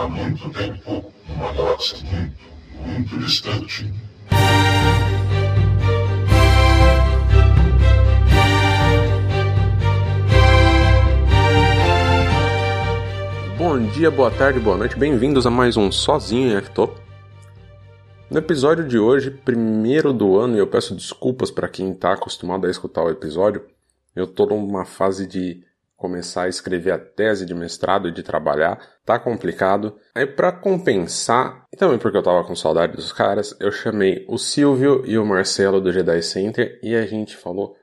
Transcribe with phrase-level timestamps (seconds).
[0.00, 2.38] há muito tempo, uma galáxia muito,
[2.86, 3.92] muito distante.
[13.58, 16.90] Bom dia, boa tarde, boa noite, bem-vindos a mais um Sozinho em Acto.
[18.30, 22.66] No episódio de hoje, primeiro do ano, e eu peço desculpas para quem está acostumado
[22.66, 23.66] a escutar o episódio,
[24.16, 25.62] eu estou numa fase de
[26.00, 29.94] começar a escrever a tese de mestrado e de trabalhar, tá complicado.
[30.14, 34.38] Aí para compensar, e também porque eu tava com saudade dos caras, eu chamei o
[34.38, 37.74] Silvio e o Marcelo do Jedi Center e a gente falou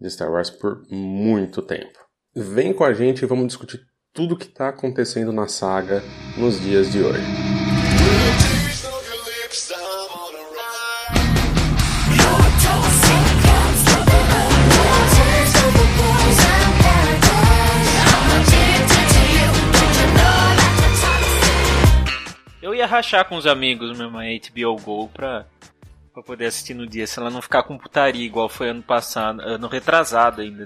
[0.00, 1.98] de Star Wars por muito tempo.
[2.34, 3.80] Vem com a gente e vamos discutir
[4.14, 6.00] tudo que tá acontecendo na saga
[6.36, 7.67] nos dias de hoje.
[22.78, 25.46] Ia rachar com os amigos mesmo a HBO Go pra,
[26.12, 29.40] pra poder assistir no dia, se ela não ficar com putaria igual foi ano passado,
[29.40, 30.64] ano retrasado ainda.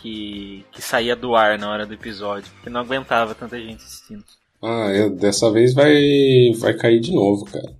[0.00, 4.24] Que, que saía do ar na hora do episódio, porque não aguentava tanta gente assistindo.
[4.62, 5.94] Ah, eu, dessa vez vai,
[6.58, 7.74] vai cair de novo, cara.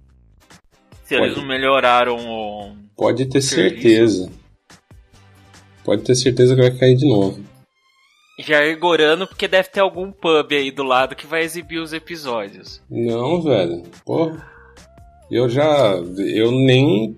[1.04, 2.76] Se eles não melhoraram o.
[2.94, 3.82] Pode ter serviço.
[3.82, 4.32] certeza.
[5.82, 7.42] Pode ter certeza que vai cair de novo.
[8.40, 12.82] Já Gorano, porque deve ter algum pub aí do lado que vai exibir os episódios.
[12.90, 13.82] Não, velho.
[14.04, 14.48] Porra.
[15.30, 15.94] Eu já.
[16.18, 17.16] Eu nem.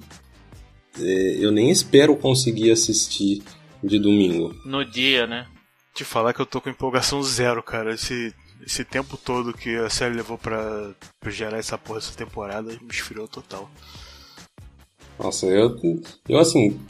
[1.01, 3.43] é, Eu nem espero conseguir assistir
[3.83, 4.55] de domingo.
[4.65, 5.47] No dia, né?
[5.95, 7.95] Te falar que eu tô com empolgação zero, cara.
[7.95, 8.35] Esse,
[8.67, 12.91] esse tempo todo que a série levou pra, pra gerar essa porra essa temporada me
[12.91, 13.71] esfriou total.
[15.19, 15.77] Nossa, eu.
[16.29, 16.81] Eu assim.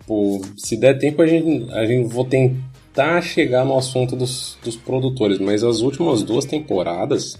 [0.00, 2.71] Tipo, se der tempo a gente, a gente vou tentar
[3.22, 7.38] chegar no assunto dos, dos produtores, mas as últimas duas temporadas.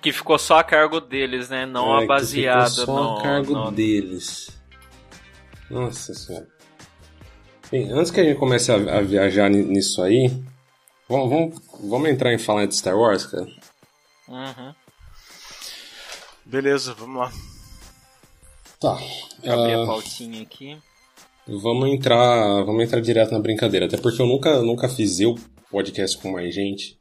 [0.00, 1.66] Que ficou só a cargo deles, né?
[1.66, 3.18] Não é, a baseada que ficou só no.
[3.18, 4.50] a cargo no- deles.
[5.70, 6.46] Nossa senhora.
[7.70, 10.30] Bem, antes que a gente comece a, a viajar ni- nisso aí,
[11.08, 13.46] vamos, vamos, vamos entrar em falar de Star Wars, cara?
[14.28, 14.74] Uhum.
[16.44, 17.32] Beleza, vamos lá.
[18.80, 18.94] Tá.
[19.38, 20.76] Abri ah, a pautinha aqui.
[21.46, 25.34] Vamos entrar, vamos entrar direto na brincadeira, até porque eu nunca, nunca fiz eu
[25.72, 26.96] podcast com mais gente.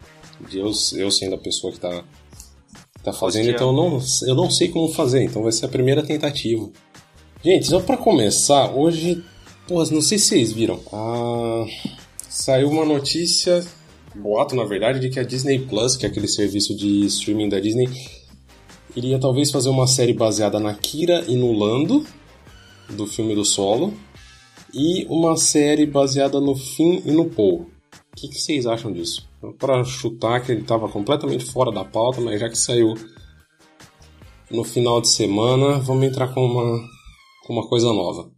[0.51, 2.03] Eu, eu sendo a pessoa que tá,
[3.03, 6.01] tá fazendo, então eu não, eu não sei como fazer, então vai ser a primeira
[6.01, 6.67] tentativa.
[7.43, 9.23] Gente, só pra começar, hoje,
[9.67, 11.65] porra, não sei se vocês viram, ah,
[12.27, 13.63] saiu uma notícia,
[14.15, 17.59] boato na verdade, de que a Disney Plus, que é aquele serviço de streaming da
[17.59, 17.89] Disney,
[18.95, 22.05] iria talvez fazer uma série baseada na Kira e no Lando,
[22.89, 23.93] do filme do Solo,
[24.73, 27.61] e uma série baseada no Finn e no Poe.
[27.61, 29.27] O que, que vocês acham disso?
[29.57, 32.93] Para chutar que ele estava completamente fora da pauta, mas já que saiu
[34.49, 36.87] no final de semana, vamos entrar com uma,
[37.45, 38.29] com uma coisa nova.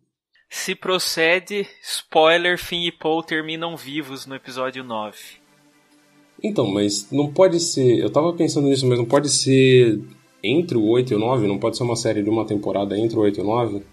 [0.50, 5.18] Se procede, spoiler, Finn e Paul terminam vivos no episódio 9.
[6.44, 7.98] Então, mas não pode ser.
[8.00, 10.00] Eu tava pensando nisso, mas não pode ser
[10.44, 11.48] entre o 8 e o 9?
[11.48, 13.84] Não pode ser uma série de uma temporada entre o 8 e o 9?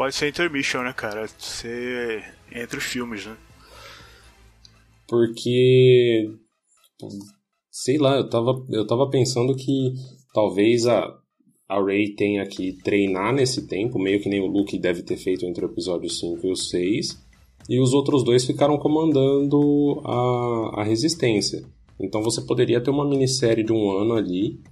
[0.00, 1.28] Pode ser intermission, né, cara?
[1.36, 3.36] Ser entre os filmes, né?
[5.06, 6.30] Porque.
[7.70, 9.92] Sei lá, eu tava, eu tava pensando que
[10.32, 11.06] talvez a,
[11.68, 15.44] a Ray tenha que treinar nesse tempo, meio que nem o Luke deve ter feito
[15.44, 17.22] entre o episódio 5 e o 6.
[17.68, 21.62] E os outros dois ficaram comandando a, a resistência.
[22.00, 24.62] Então você poderia ter uma minissérie de um ano ali.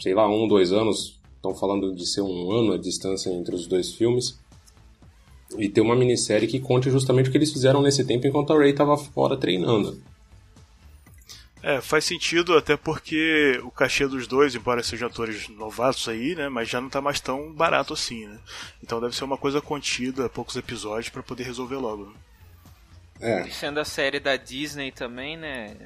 [0.00, 1.21] Sei lá, um, dois anos.
[1.42, 4.38] Estão falando de ser um ano a distância entre os dois filmes.
[5.58, 8.56] E ter uma minissérie que conte justamente o que eles fizeram nesse tempo enquanto a
[8.56, 10.00] Ray estava fora treinando.
[11.60, 16.48] É, faz sentido até porque o cachê dos dois, embora sejam atores novatos aí, né,
[16.48, 18.38] mas já não tá mais tão barato assim, né?
[18.80, 22.06] Então deve ser uma coisa contida, poucos episódios pra poder resolver logo.
[22.06, 22.12] né?
[23.20, 25.76] É, Sendo a série da Disney também, né?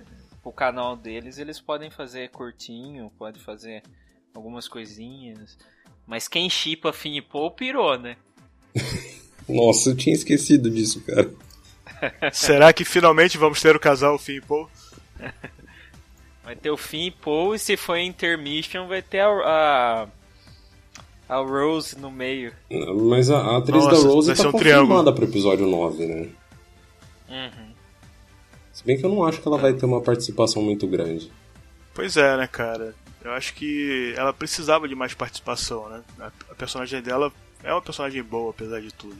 [0.44, 3.82] O canal deles, eles podem fazer curtinho, pode fazer
[4.36, 5.58] algumas coisinhas.
[6.06, 8.16] Mas quem chipa Finn e Paul pirou, né?
[9.48, 11.30] Nossa, eu tinha esquecido disso, cara.
[12.32, 14.68] Será que finalmente vamos ter o casal Finn e Paul?
[16.44, 20.08] Vai ter o Finn e Paul e se for intermission vai ter a, a,
[21.28, 22.52] a Rose no meio.
[23.10, 25.12] Mas a, a atriz Nossa, da Rose vai tá ser um confirmada triângulo.
[25.12, 26.28] pro episódio 9, né?
[27.28, 27.72] Uhum.
[28.72, 31.32] Se bem que eu não acho que ela vai ter uma participação muito grande.
[31.92, 32.94] Pois é, né, cara?
[33.26, 36.00] Eu acho que ela precisava de mais participação, né?
[36.20, 37.32] A, personagem dela
[37.64, 39.16] é uma personagem boa, apesar de tudo.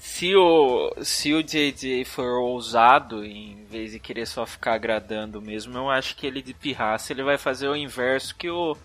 [0.00, 5.78] Se o, se o JJ for ousado, em vez de querer só ficar agradando mesmo,
[5.78, 8.76] eu acho que ele de pirraça ele vai fazer o inverso que o,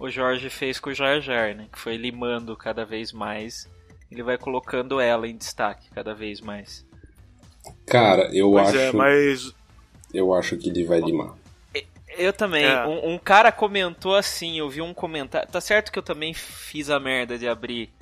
[0.00, 1.68] o Jorge fez com o Jar Jar, né?
[1.70, 3.68] Que foi limando cada vez mais.
[4.10, 6.82] Ele vai colocando ela em destaque cada vez mais.
[7.86, 8.78] Cara, eu Pois acho.
[8.78, 9.54] é, mas.
[10.14, 11.34] Eu acho que ele vai limar.
[12.16, 12.64] Eu também.
[12.64, 12.86] É.
[12.86, 15.48] Um, um cara comentou assim, eu vi um comentário.
[15.50, 17.92] Tá certo que eu também fiz a merda de abrir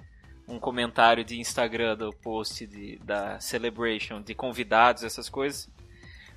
[0.46, 5.68] um comentário de Instagram do post de, da Celebration, de convidados, essas coisas.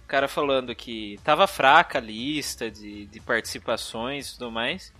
[0.03, 4.93] O cara falando que tava fraca a lista de, de participações e tudo mais.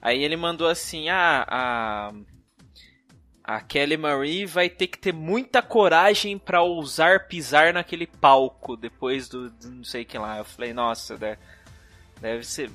[0.00, 2.12] Aí ele mandou assim: ah, a.
[3.44, 9.28] A Kelly Marie vai ter que ter muita coragem pra ousar pisar naquele palco depois
[9.28, 10.38] do, do não sei o que lá.
[10.38, 11.36] Eu falei, nossa, né?
[12.22, 12.70] Deve ser.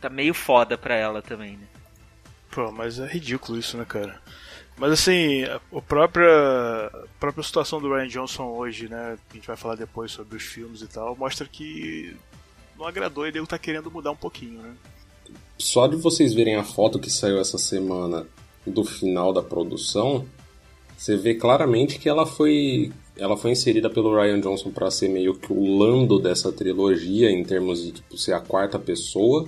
[0.00, 1.66] Tá meio foda pra ela também, né?
[2.52, 4.22] Pô, mas é ridículo isso, né, cara?
[4.76, 9.18] Mas assim, a própria, a própria situação do Ryan Johnson hoje, né?
[9.30, 12.16] A gente vai falar depois sobre os filmes e tal, mostra que
[12.78, 14.72] não agradou e ele tá querendo mudar um pouquinho, né?
[15.58, 18.24] Só de vocês verem a foto que saiu essa semana
[18.64, 20.24] do final da produção,
[20.96, 25.34] você vê claramente que ela foi ela foi inserida pelo Ryan Johnson para ser meio
[25.34, 29.46] que o Lando dessa trilogia em termos de tipo, ser a quarta pessoa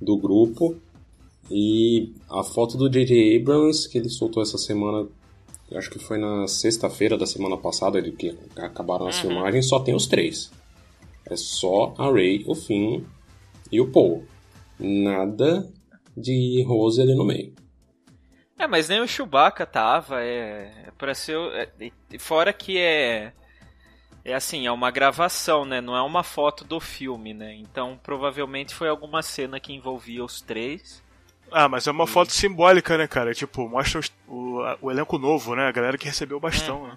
[0.00, 0.76] do grupo.
[1.50, 3.38] E a foto do J.J.
[3.38, 5.06] Abrams que ele soltou essa semana,
[5.72, 9.94] acho que foi na sexta-feira da semana passada, ele que acabaram as filmagens, só tem
[9.94, 10.50] os três.
[11.24, 13.02] É só a Ray, o Finn
[13.70, 14.24] e o Paul.
[14.78, 15.68] Nada
[16.16, 17.52] de Rose ali no meio.
[18.58, 20.72] É, mas nem o Chewbacca tava, é.
[20.86, 21.36] é pra ser.
[21.36, 21.68] o- é-
[22.10, 23.32] e fora que é.
[24.24, 25.80] É assim, é uma gravação, né?
[25.80, 27.54] Não é uma foto do filme, né?
[27.54, 31.00] Então provavelmente foi alguma cena que envolvia os três.
[31.52, 33.32] Ah, mas é uma foto simbólica, né, cara?
[33.32, 35.68] Tipo, mostra os- o, a- o elenco novo, né?
[35.68, 36.96] A galera que recebeu o bastão, né?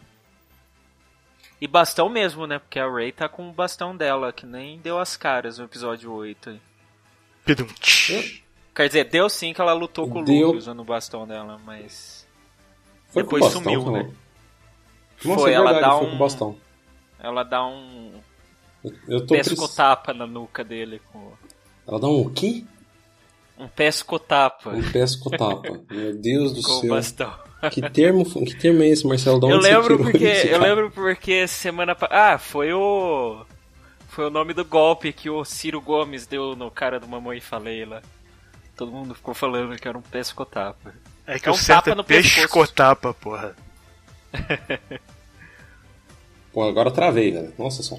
[1.61, 2.57] E bastão mesmo, né?
[2.57, 6.11] Porque a Ray tá com o bastão dela, que nem deu as caras no episódio
[6.11, 6.49] 8.
[6.51, 6.61] aí.
[7.45, 8.41] Pidum, tch.
[8.79, 10.47] Quer dizer, deu sim que ela lutou com o Deu.
[10.47, 12.25] Luke usando o bastão dela, mas.
[13.09, 13.97] Foi Depois com o bastão, sumiu, falou.
[14.03, 14.09] né?
[15.25, 16.55] Nossa, Foi, é ela verdade, dá foi um- com o bastão.
[17.21, 18.11] Ela dá um
[19.05, 21.01] Eu tô precis- pescotapa na nuca dele.
[21.11, 21.33] Com...
[21.85, 22.63] Ela dá um o quê?
[23.57, 25.81] Um pescotapa Um pesco-tapa.
[25.91, 26.89] Meu Deus do com o céu.
[26.91, 27.33] bastão.
[27.73, 29.41] Que termo, que termo é esse, Marcelo?
[29.41, 30.23] Da onde Eu lembro porque.
[30.25, 33.43] Eu lembro porque semana Ah, foi o.
[34.07, 37.83] Foi o nome do golpe que o Ciro Gomes deu no cara do Mamãe Falei
[37.83, 38.01] lá.
[38.79, 40.93] Todo mundo ficou falando que era um pescotapa.
[41.27, 43.53] É que É o um certo tapa é pescotapa, porra.
[46.53, 47.51] Pô, agora eu travei, velho.
[47.59, 47.97] Nossa só.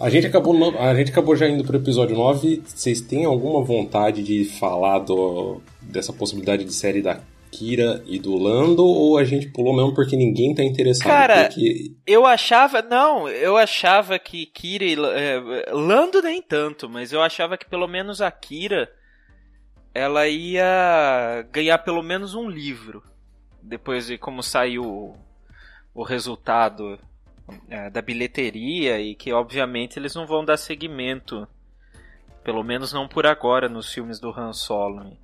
[0.00, 2.60] A gente, acabou no- a gente acabou já indo pro episódio 9.
[2.66, 7.20] Vocês têm alguma vontade de falar do, dessa possibilidade de série da
[7.52, 8.84] Kira e do Lando?
[8.84, 11.06] Ou a gente pulou mesmo porque ninguém tá interessado?
[11.06, 12.82] Cara, Porque Eu achava.
[12.82, 14.94] Não, eu achava que Kira e.
[14.94, 18.90] é, Lando nem tanto, mas eu achava que pelo menos a Kira.
[19.94, 23.02] Ela ia ganhar pelo menos um livro.
[23.62, 25.16] Depois de como saiu o,
[25.94, 26.98] o resultado
[27.68, 31.46] é, da bilheteria e que obviamente eles não vão dar seguimento.
[32.42, 35.16] Pelo menos não por agora nos filmes do Han Solo.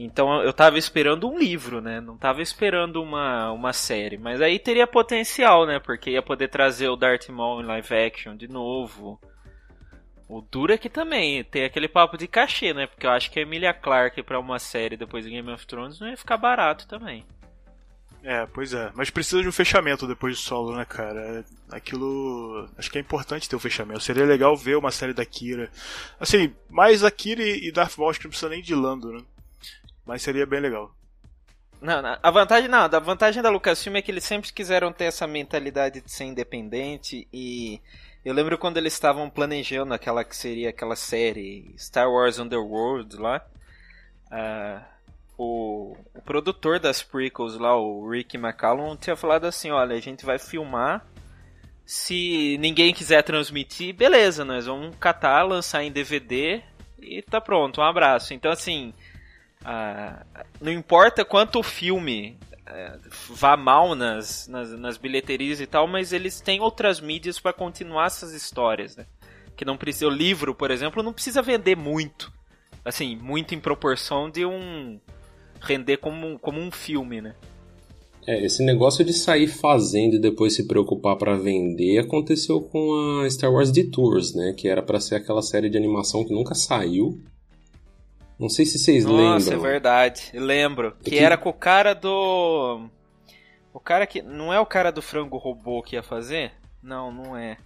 [0.00, 2.00] Então eu tava esperando um livro, né?
[2.00, 4.16] Não tava esperando uma, uma série.
[4.16, 5.80] Mas aí teria potencial, né?
[5.80, 9.20] Porque ia poder trazer o Darth Maul em live action de novo.
[10.28, 12.86] O duro é que também tem aquele papo de cachê, né?
[12.86, 15.98] Porque eu acho que a Emilia Clarke pra uma série depois de Game of Thrones
[15.98, 17.24] não ia ficar barato também.
[18.22, 18.90] É, pois é.
[18.94, 21.44] Mas precisa de um fechamento depois do solo, né, cara?
[21.70, 22.68] Aquilo.
[22.76, 24.00] Acho que é importante ter um fechamento.
[24.00, 25.70] Seria legal ver uma série da Kira.
[26.20, 29.22] Assim, mais a Kira e Darth Maul, acho que não precisa nem de Lando, né?
[30.04, 30.94] Mas seria bem legal.
[31.80, 35.04] Não, não, a vantagem não, a vantagem da Lucasfilm é que eles sempre quiseram ter
[35.04, 37.80] essa mentalidade de ser independente e
[38.28, 43.42] eu lembro quando eles estavam planejando aquela que seria aquela série Star Wars Underworld lá,
[44.30, 44.82] ah,
[45.38, 50.26] o, o produtor das prequels lá, o Rick McCallum, tinha falado assim, olha, a gente
[50.26, 51.06] vai filmar,
[51.86, 56.62] se ninguém quiser transmitir, beleza, nós vamos catar, lançar em DVD
[56.98, 58.34] e tá pronto, um abraço.
[58.34, 58.92] Então assim,
[59.64, 60.22] ah,
[60.60, 62.38] não importa quanto o filme
[62.70, 62.98] é,
[63.30, 68.06] vá mal nas, nas, nas bilheterias e tal, mas eles têm outras mídias para continuar
[68.06, 69.06] essas histórias, né?
[69.56, 72.32] Que não precisa, o livro, por exemplo, não precisa vender muito,
[72.84, 75.00] assim, muito em proporção de um
[75.60, 77.34] render como, como um filme, né?
[78.26, 83.30] É, esse negócio de sair fazendo e depois se preocupar pra vender aconteceu com a
[83.30, 84.54] Star Wars Detours, né?
[84.54, 87.18] Que era pra ser aquela série de animação que nunca saiu.
[88.38, 89.68] Não sei se vocês Nossa, lembram.
[89.68, 90.88] é verdade, eu lembro.
[91.00, 92.88] É Que que- era com o cara do.
[93.74, 94.22] O cara que.
[94.22, 96.52] Não é o cara do frango robô que ia fazer?
[96.82, 97.56] Não, não é.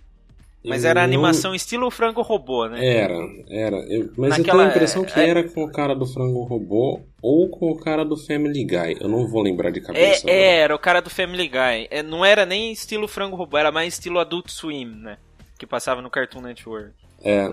[0.65, 2.87] Mas Eu era não- animação estilo frango robô, né?
[2.87, 3.15] Era,
[3.51, 3.77] era.
[3.93, 6.45] Eu- mas eu Naquela- tenho a impressão que é- era com o cara do Frango
[6.45, 8.97] Robô ou com o cara do Family Guy.
[9.01, 10.31] Eu não vou lembrar de É, cabeça.
[10.31, 11.89] é, era o cara do Family Guy.
[11.91, 15.19] É, não era nem estilo frango robô, era mais estilo Adult Swim, né?
[15.59, 16.93] Que passava no Cartoon Network.
[17.25, 17.53] É.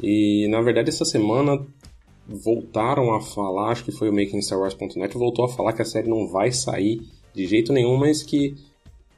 [0.00, 1.58] E na verdade essa semana
[2.28, 6.28] voltaram a falar, acho que foi o MakingStarWars.net, voltou a falar que a série não
[6.28, 7.00] vai sair
[7.34, 8.54] de jeito nenhum, mas que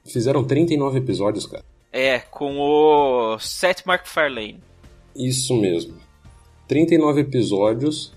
[0.07, 1.64] fizeram 39 episódios, cara.
[1.93, 4.61] É, com o Seth MacFarlane.
[5.14, 5.95] Isso mesmo.
[6.69, 8.12] 39 episódios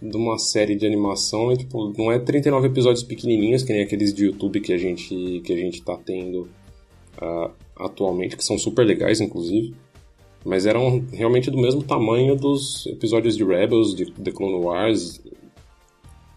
[0.00, 4.12] de uma série de animação, e, tipo, não é 39 episódios pequenininhos, que nem aqueles
[4.14, 6.48] de YouTube que a gente, que a gente tá tendo
[7.20, 9.74] ah, atualmente, que são super legais, inclusive.
[10.44, 15.20] Mas eram realmente do mesmo tamanho dos episódios de Rebels, de The Clone Wars.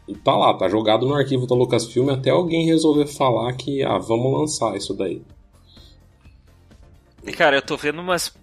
[0.07, 3.97] E tá lá, tá jogado no arquivo da Lucasfilm até alguém resolver falar que, ah,
[3.97, 5.21] vamos lançar isso daí.
[7.25, 8.33] E, cara, eu tô vendo umas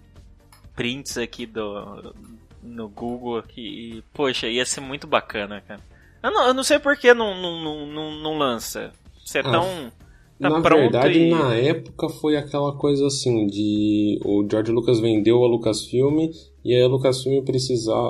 [0.75, 2.13] prints aqui do
[2.61, 5.81] no Google aqui e, poxa, ia ser muito bacana, cara.
[6.21, 8.91] Eu não, eu não sei por que não, não, não, não, lança.
[9.23, 9.91] Você é Ah, tão.
[10.39, 14.99] Tá na pronto verdade, e- na época foi aquela coisa assim de o George Lucas
[14.99, 16.29] vendeu a Lucasfilm
[16.63, 18.09] e aí a Lucasfilm precisava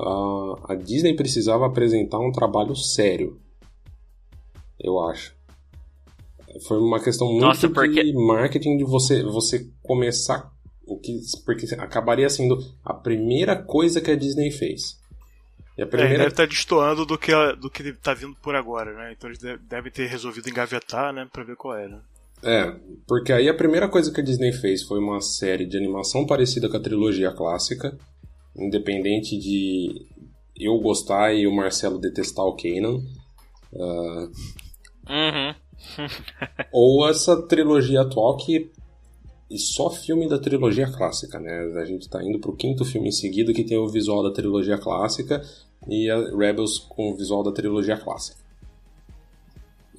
[0.68, 3.40] a, a Disney precisava apresentar um trabalho sério.
[4.80, 5.36] Eu acho.
[6.68, 10.52] Foi uma questão muito Nossa, porque- de marketing de você você começar
[10.88, 15.00] o que porque acabaria sendo a primeira coisa que a Disney fez.
[15.78, 18.56] E a É, ele primeira deve estar destoando do que, do que tá vindo por
[18.56, 19.12] agora, né?
[19.12, 21.28] Então eles de- devem ter resolvido engavetar, né?
[21.32, 21.96] Pra ver qual era.
[21.98, 22.15] É,
[23.08, 26.70] porque aí a primeira coisa que a Disney fez foi uma série de animação parecida
[26.70, 27.98] com a trilogia clássica,
[28.56, 30.06] independente de
[30.58, 33.02] eu gostar e o Marcelo detestar o Kanan,
[35.08, 35.54] Uhum.
[36.72, 38.72] ou essa trilogia atual que
[39.50, 41.52] e só filme da trilogia clássica, né?
[41.80, 44.78] A gente tá indo pro quinto filme em seguida que tem o visual da trilogia
[44.78, 45.40] clássica
[45.88, 48.44] e a Rebels com o visual da trilogia clássica.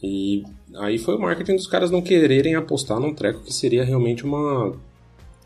[0.02, 0.44] E
[0.76, 4.74] aí foi o marketing dos caras não quererem apostar num treco que seria realmente uma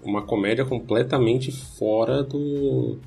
[0.02, 2.98] uma comédia completamente fora do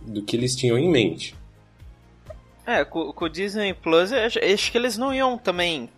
[0.00, 1.34] do que eles tinham em mente.
[2.64, 5.88] É, com, com o Disney Plus, acho que eles não iam também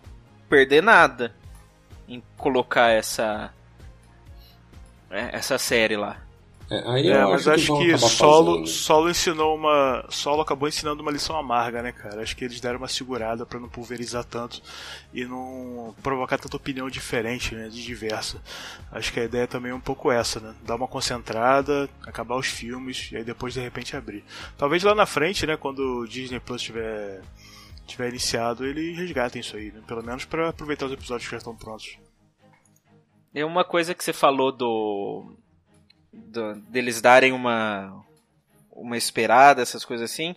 [0.47, 1.33] perder nada
[2.07, 3.53] em colocar essa.
[5.09, 6.21] é, essa série lá.
[6.69, 8.67] É, aí eu É, acho mas que, acho que solo, fazendo.
[8.67, 10.05] solo ensinou uma.
[10.09, 12.21] Solo acabou ensinando uma lição amarga, né, cara?
[12.21, 14.61] Acho que eles deram uma segurada pra não pulverizar tanto
[15.11, 17.69] e não provocar tanta opinião diferente, né?
[17.69, 18.39] De diversa.
[18.91, 20.53] Acho que a ideia também é um pouco essa, né?
[20.63, 24.23] Dar uma concentrada, acabar os filmes e aí depois de repente abrir.
[24.57, 27.21] Talvez lá na frente, né, quando o Disney Plus tiver,
[27.87, 29.81] tiver iniciado, eles resgatem isso aí, né?
[29.87, 31.97] Pelo menos pra aproveitar os episódios que já estão prontos.
[33.33, 35.35] E uma coisa que você falou do,
[36.13, 38.03] do- deles darem uma
[38.71, 40.33] uma esperada, essas coisas assim,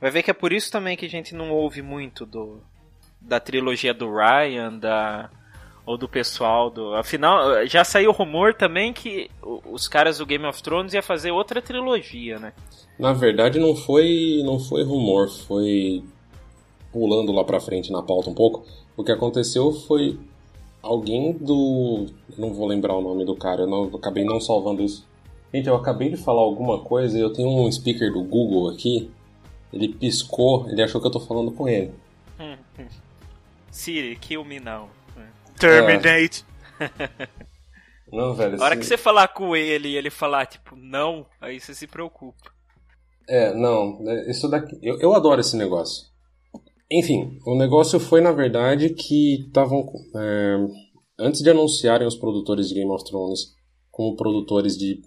[0.00, 2.60] vai ver que é por isso também que a gente não ouve muito do
[3.20, 5.28] da trilogia do Ryan, da
[5.84, 6.94] ou do pessoal do.
[6.94, 11.60] Afinal, já saiu rumor também que os caras do Game of Thrones ia fazer outra
[11.60, 12.52] trilogia, né?
[12.98, 16.04] Na verdade, não foi, não foi rumor, foi
[16.92, 18.64] pulando lá pra frente na pauta um pouco.
[18.96, 20.18] O que aconteceu foi
[20.82, 22.06] alguém do.
[22.38, 25.08] Não vou lembrar o nome do cara, eu, não, eu acabei não salvando isso.
[25.52, 29.10] Gente, eu acabei de falar alguma coisa e eu tenho um speaker do Google aqui.
[29.72, 31.92] Ele piscou, ele achou que eu tô falando com ele.
[33.70, 34.88] Siri, kill me now.
[35.58, 36.44] Terminate!
[38.12, 38.60] Não, velho.
[38.60, 41.74] A hora esse- que você falar com ele e ele falar, tipo, não, aí você
[41.74, 42.50] se preocupa.
[43.28, 44.76] É, não, é, isso daqui.
[44.82, 46.06] Eu, eu adoro esse negócio.
[46.90, 49.84] Enfim, o negócio foi na verdade que estavam.
[50.16, 50.56] é,
[51.20, 53.54] antes de anunciarem os produtores de Game of Thrones
[53.92, 55.00] como produtores de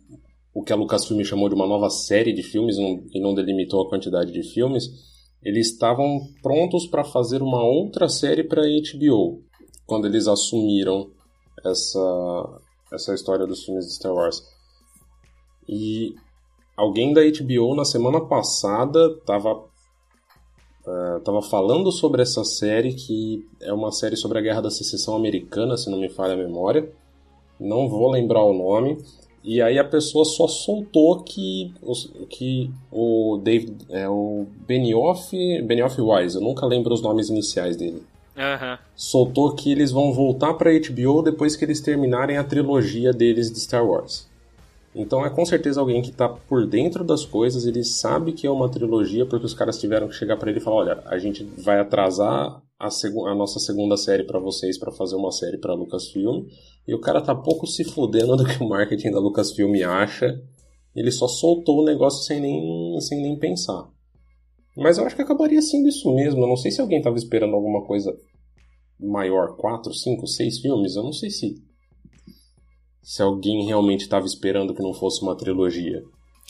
[0.53, 3.89] o que a Lucasfilm chamou de uma nova série de filmes e não delimitou a
[3.89, 4.87] quantidade de filmes,
[5.43, 9.41] eles estavam prontos para fazer uma outra série para HBO
[9.85, 11.11] quando eles assumiram
[11.65, 14.43] essa essa história dos filmes de Star Wars.
[15.67, 16.13] E
[16.77, 19.63] alguém da HBO na semana passada estava
[21.23, 25.77] tava falando sobre essa série que é uma série sobre a Guerra da Secessão Americana,
[25.77, 26.91] se não me falha a memória.
[27.59, 28.97] Não vou lembrar o nome.
[29.43, 31.73] E aí a pessoa só soltou que,
[32.29, 38.01] que o David, é o Benioff, Benioff Wise, eu nunca lembro os nomes iniciais dele
[38.37, 38.79] Aham.
[38.95, 43.59] soltou que eles vão voltar para HBO depois que eles terminarem a trilogia deles de
[43.59, 44.27] Star Wars.
[44.95, 48.51] Então é com certeza alguém que tá por dentro das coisas, ele sabe que é
[48.51, 51.43] uma trilogia porque os caras tiveram que chegar para ele e falar, olha, a gente
[51.57, 56.45] vai atrasar a, a nossa segunda série para vocês para fazer uma série para Lucasfilm.
[56.85, 60.41] E o cara tá pouco se fudendo do que o marketing da Lucasfilm acha.
[60.95, 63.89] Ele só soltou o negócio sem nem, sem nem pensar.
[64.75, 66.41] Mas eu acho que acabaria sendo isso mesmo.
[66.41, 68.15] Eu não sei se alguém tava esperando alguma coisa
[68.99, 69.55] maior.
[69.55, 70.95] Quatro, cinco, seis filmes.
[70.95, 71.55] Eu não sei se.
[73.01, 76.03] Se alguém realmente estava esperando que não fosse uma trilogia.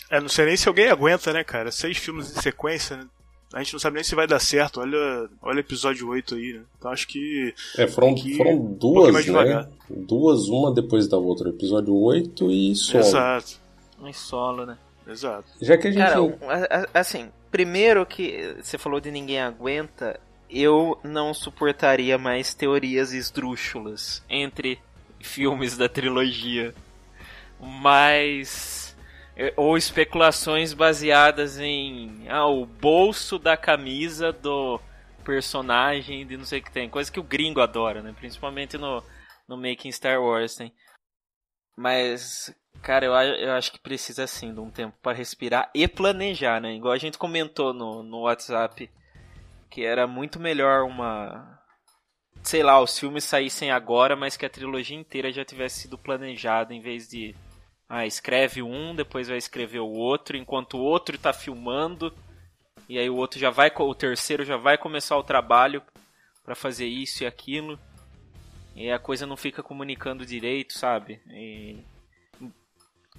[0.09, 1.71] É, não sei nem se alguém aguenta, né, cara?
[1.71, 3.07] Seis filmes em sequência, né?
[3.53, 4.81] A gente não sabe nem se vai dar certo.
[4.81, 6.61] Olha, olha episódio 8 aí, né?
[6.77, 7.53] Então acho que.
[7.77, 9.69] É, foram, foram duas, um né?
[9.87, 11.49] Duas, uma depois da outra.
[11.49, 13.03] Episódio 8 e solo.
[13.03, 13.61] Exato.
[14.01, 14.75] Um solo, né?
[15.07, 15.45] Exato.
[15.61, 15.99] Já que a gente.
[16.03, 20.19] Cara, assim, primeiro que você falou de ninguém aguenta,
[20.49, 24.79] eu não suportaria mais teorias esdrúxulas entre
[25.19, 26.73] filmes da trilogia.
[27.59, 28.82] Mas
[29.55, 34.79] ou especulações baseadas em ah, o bolso da camisa do
[35.23, 36.89] personagem de não sei o que tem.
[36.89, 38.13] Coisa que o gringo adora, né?
[38.17, 39.03] Principalmente no,
[39.47, 40.73] no Making Star Wars, tem.
[41.75, 46.61] Mas, cara, eu, eu acho que precisa sim de um tempo para respirar e planejar,
[46.61, 46.75] né?
[46.75, 48.89] Igual a gente comentou no, no WhatsApp,
[49.69, 51.59] que era muito melhor uma.
[52.43, 56.73] Sei lá, os filmes saíssem agora, mas que a trilogia inteira já tivesse sido planejada
[56.73, 57.33] em vez de
[57.95, 62.11] ah, escreve um, depois vai escrever o outro, enquanto o outro está filmando,
[62.89, 65.79] e aí o outro já vai, o terceiro já vai começar o trabalho
[66.43, 67.79] para fazer isso e aquilo,
[68.75, 71.21] e a coisa não fica comunicando direito, sabe?
[71.29, 71.77] E...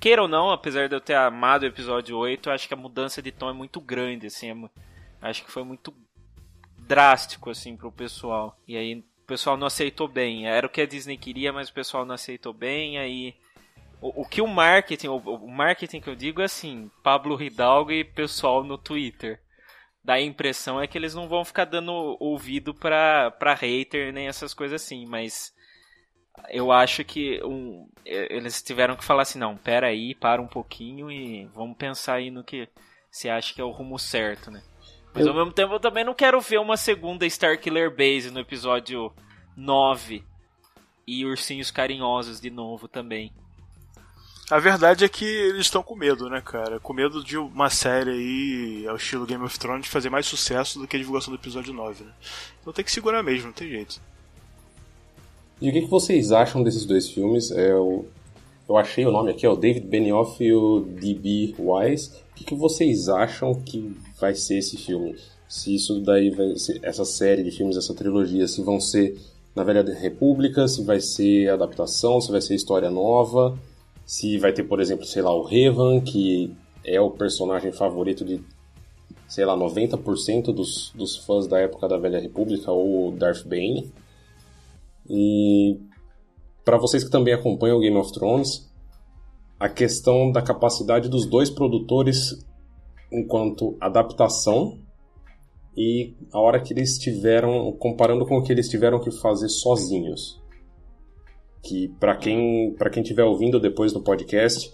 [0.01, 3.23] Queira ou não, apesar de eu ter amado o episódio 8, acho que a mudança
[3.23, 4.71] de tom é muito grande, assim, é...
[5.23, 5.95] acho que foi muito
[6.77, 8.59] drástico, assim, pro pessoal.
[8.67, 10.49] E aí o pessoal não aceitou bem.
[10.49, 13.37] Era o que a Disney queria, mas o pessoal não aceitou bem, aí
[14.05, 17.91] o, o que o marketing, o, o, marketing que eu digo é assim, Pablo Hidalgo
[17.91, 19.41] e pessoal no Twitter.
[20.05, 24.29] Dá a impressão é que eles não vão ficar dando ouvido pra, pra hater nem
[24.29, 25.55] essas coisas assim, mas
[26.51, 31.11] eu acho que um, eles tiveram que falar assim, não, pera aí, para um pouquinho
[31.11, 32.69] e vamos pensar aí no que
[33.11, 34.63] você acha que é o rumo certo, né?
[35.15, 35.33] Mas eu...
[35.33, 39.11] ao mesmo tempo eu também não quero ver uma segunda Starkiller Base no episódio
[39.57, 40.23] 9
[41.07, 43.33] e Ursinhos Carinhosos de novo também.
[44.51, 46.79] A verdade é que eles estão com medo, né, cara?
[46.79, 50.87] Com medo de uma série aí, ao estilo Game of Thrones, fazer mais sucesso do
[50.87, 52.11] que a divulgação do episódio 9, né?
[52.61, 54.01] Então tem que segurar mesmo, não tem jeito.
[55.63, 57.51] E o que, vocês acham desses dois filmes?
[57.51, 58.05] É o...
[58.69, 61.55] Eu achei o nome aqui, é o David Benioff e o D.B.
[61.59, 62.11] Wise.
[62.33, 65.17] O que, vocês acham que vai ser esse filme?
[65.49, 69.19] Se isso daí vai ser, essa série de filmes, essa trilogia, se vão ser
[69.55, 73.59] na Velha República, se vai ser adaptação, se vai ser história nova
[74.07, 78.43] se vai ter, por exemplo, sei lá, o Revan, que é o personagem favorito de,
[79.27, 83.91] sei lá, 90% dos, dos fãs da época da Velha República, ou Darth Bane.
[85.09, 85.79] E
[86.65, 88.71] para vocês que também acompanham o Game of Thrones,
[89.59, 92.45] a questão da capacidade dos dois produtores
[93.11, 94.79] enquanto adaptação
[95.77, 100.43] e a hora que eles tiveram, comparando com o que eles tiveram que fazer sozinhos
[101.65, 104.71] que para quem para quem estiver ouvindo depois no podcast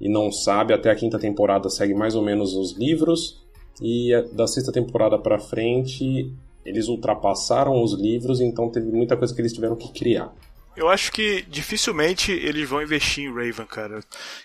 [0.00, 3.42] e não sabe, até a quinta temporada segue mais ou menos os livros
[3.80, 6.32] e da sexta temporada para frente
[6.64, 10.32] eles ultrapassaram os livros, então teve muita coisa que eles tiveram que criar.
[10.76, 14.00] Eu acho que dificilmente eles vão investir em Raven, cara.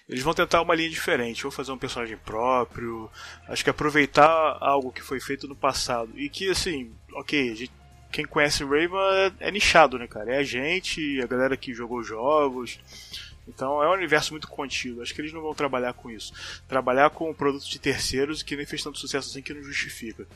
[0.08, 3.10] Eles vão tentar uma linha diferente, ou fazer um personagem próprio.
[3.48, 7.79] Acho que aproveitar algo que foi feito no passado e que assim, ok, a gente
[8.12, 8.90] quem conhece Raven
[9.40, 10.36] é, é, nichado, né, cara?
[10.36, 12.80] É a gente, a galera que jogou jogos.
[13.48, 15.02] Então é um universo muito contido.
[15.02, 16.34] Acho que eles não vão trabalhar com isso.
[16.68, 20.28] Trabalhar com produtos de terceiros que nem fez tanto sucesso assim que não justifica.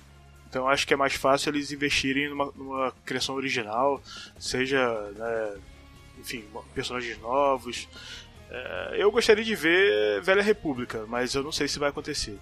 [0.49, 4.01] Então acho que é mais fácil eles investirem numa, numa criação original,
[4.38, 5.57] seja, né,
[6.19, 6.43] enfim,
[6.75, 7.88] personagens novos.
[8.51, 12.38] É, eu gostaria de ver Velha República, mas eu não sei se vai acontecer.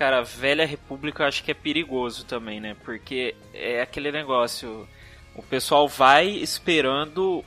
[0.00, 2.74] Cara, Velha República eu acho que é perigoso também, né?
[2.86, 4.88] Porque é aquele negócio.
[5.34, 7.44] O pessoal vai esperando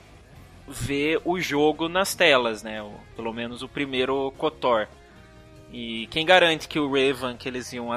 [0.68, 2.78] ver o jogo nas telas, né?
[3.16, 4.88] Pelo menos o primeiro KOTOR.
[5.72, 7.90] E quem garante que o Raven que eles iam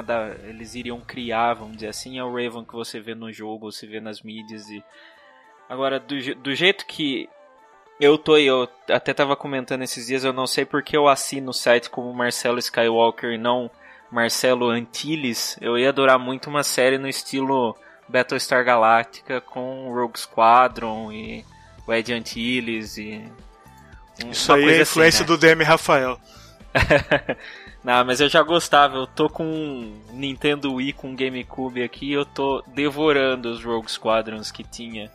[0.43, 3.85] eles iriam criar, vamos dizer assim, é o Raven que você vê no jogo, você
[3.85, 4.83] vê nas mídias e
[5.69, 7.29] agora do, do jeito que
[8.01, 11.53] eu tô eu até tava comentando esses dias, eu não sei porque eu assino o
[11.53, 13.69] site como Marcelo Skywalker e não
[14.11, 17.75] Marcelo Antilles, eu ia adorar muito uma série no estilo
[18.07, 21.43] Battlestar Galactica com Rogue Squadron e
[21.85, 23.23] o Ed Antilles e
[24.31, 25.37] isso aí é a influência assim, né?
[25.37, 26.19] do DM Rafael.
[27.83, 28.97] Não, mas eu já gostava.
[28.97, 32.11] Eu tô com um Nintendo Wii com um GameCube aqui.
[32.11, 35.11] Eu tô devorando os Rogue Squadrons que tinha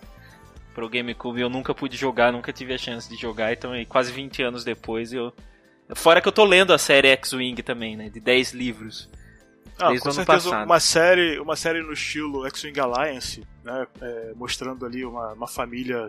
[0.75, 1.41] pro GameCube.
[1.41, 3.53] Eu nunca pude jogar, nunca tive a chance de jogar.
[3.53, 5.33] Então, aí, quase 20 anos depois, eu.
[5.95, 8.09] Fora que eu tô lendo a série X-Wing também, né?
[8.09, 9.09] De 10 livros.
[9.79, 10.65] Ah, com certeza passado.
[10.65, 13.87] uma série, uma série no estilo X-Wing Alliance, né?
[14.01, 16.09] É, mostrando ali uma, uma família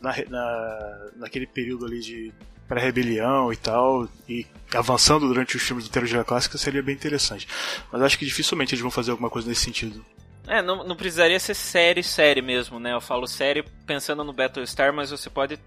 [0.00, 2.32] na, na, naquele período ali de
[2.68, 7.46] pré-rebelião e tal, e avançando durante os filmes do trilogia clássica seria bem interessante.
[7.90, 10.04] Mas acho que dificilmente eles vão fazer alguma coisa nesse sentido.
[10.46, 12.92] É, não, não precisaria ser série, série mesmo, né?
[12.92, 15.58] Eu falo série pensando no Battlestar, mas você pode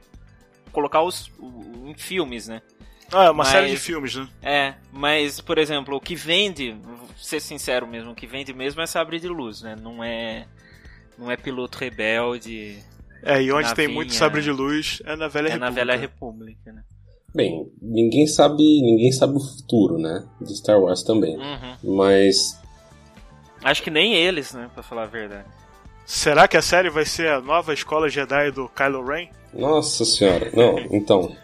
[0.72, 1.32] colocar os
[1.86, 2.62] em filmes, né?
[3.12, 4.28] Ah, é uma mas, série de filmes, né?
[4.42, 8.82] É, mas, por exemplo, o que vende, vou ser sincero mesmo, o que vende mesmo
[8.82, 9.76] é Sabre de Luz, né?
[9.80, 10.48] Não é,
[11.18, 12.80] não é Piloto Rebelde.
[13.24, 15.56] É, e onde tem muito Sabre de Luz é na Velha é República.
[15.56, 16.84] É na Velha República, né?
[17.34, 20.26] Bem, ninguém sabe, ninguém sabe o futuro, né?
[20.40, 21.38] De Star Wars também.
[21.38, 21.96] Uhum.
[21.98, 22.58] Mas
[23.64, 25.48] acho que nem eles, né, para falar a verdade.
[26.06, 29.30] Será que a série vai ser a nova escola Jedi do Kylo Ren?
[29.54, 31.36] Nossa senhora, não, então.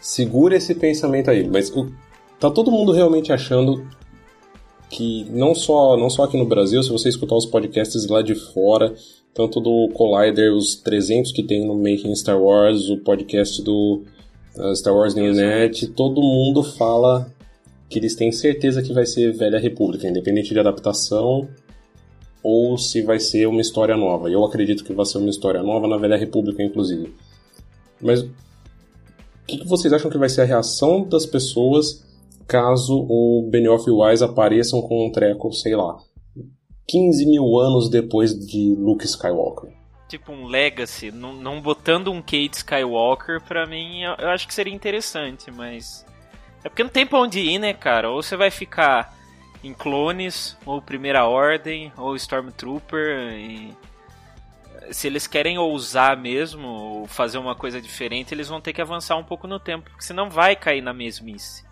[0.00, 1.92] Segura esse pensamento aí, mas o,
[2.38, 3.86] tá todo mundo realmente achando
[4.88, 8.34] que não só, não só aqui no Brasil, se você escutar os podcasts lá de
[8.34, 8.94] fora,
[9.32, 14.02] tanto do Collider, os 300 que tem no Making Star Wars, o podcast do
[14.56, 17.32] uh, Star Wars New Net, todo mundo fala
[17.88, 21.48] que eles têm certeza que vai ser Velha República, independente de adaptação
[22.42, 24.30] ou se vai ser uma história nova.
[24.30, 27.12] Eu acredito que vai ser uma história nova na Velha República, inclusive.
[28.00, 28.24] Mas
[29.50, 32.04] que, que vocês acham que vai ser a reação das pessoas
[32.46, 35.96] caso o Benioff e o Wise apareçam com um treco, sei lá,
[36.88, 39.70] 15 mil anos depois de Luke Skywalker?
[40.10, 44.74] tipo um Legacy, não, botando um Kate Skywalker, pra mim eu, eu acho que seria
[44.74, 46.04] interessante, mas.
[46.64, 48.10] É porque não tem pra onde ir, né, cara?
[48.10, 49.16] Ou você vai ficar
[49.62, 53.32] em clones, ou Primeira Ordem, ou Stormtrooper.
[53.32, 53.76] E...
[54.90, 59.16] Se eles querem ousar mesmo, ou fazer uma coisa diferente, eles vão ter que avançar
[59.16, 61.64] um pouco no tempo, porque senão vai cair na mesmice.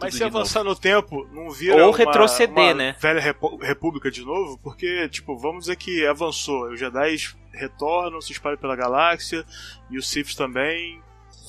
[0.00, 0.74] Mas se avançar novo.
[0.74, 2.96] no tempo, não vira Ou retroceder, uma né?
[3.00, 3.20] velha
[3.62, 6.70] república de novo, porque, tipo, vamos dizer que avançou.
[6.70, 7.16] Os Jedi
[7.52, 9.44] retornam, se espalham pela galáxia,
[9.90, 11.00] e os Sith também.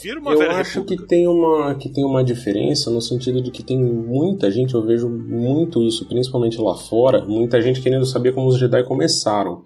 [0.02, 1.04] Vira uma eu velha acho república.
[1.04, 4.86] que tem uma que tem uma diferença no sentido de que tem muita gente, eu
[4.86, 9.66] vejo muito isso, principalmente lá fora, muita gente querendo saber como os Jedi começaram.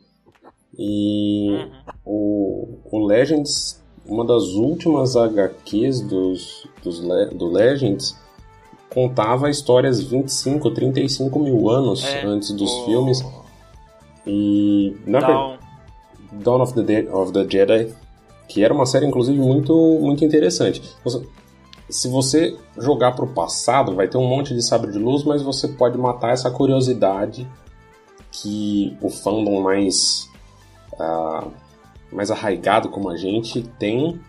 [0.78, 1.72] E uhum.
[2.06, 8.16] o, o Legends, uma das últimas HQs dos, dos do Legends,
[8.90, 12.86] contava histórias 25, 35 mil anos é, antes dos o...
[12.86, 13.24] filmes.
[14.26, 14.96] E.
[15.06, 15.58] Na Dawn.
[16.32, 17.94] Dawn of the, Dead, of the Jedi,
[18.48, 20.82] que era uma série, inclusive, muito, muito interessante.
[21.90, 25.68] Se você jogar pro passado, vai ter um monte de sabre de luz, mas você
[25.68, 27.48] pode matar essa curiosidade
[28.32, 30.30] que o fandom mais.
[30.94, 31.52] Uh,
[32.12, 34.20] mais arraigado como a gente tem.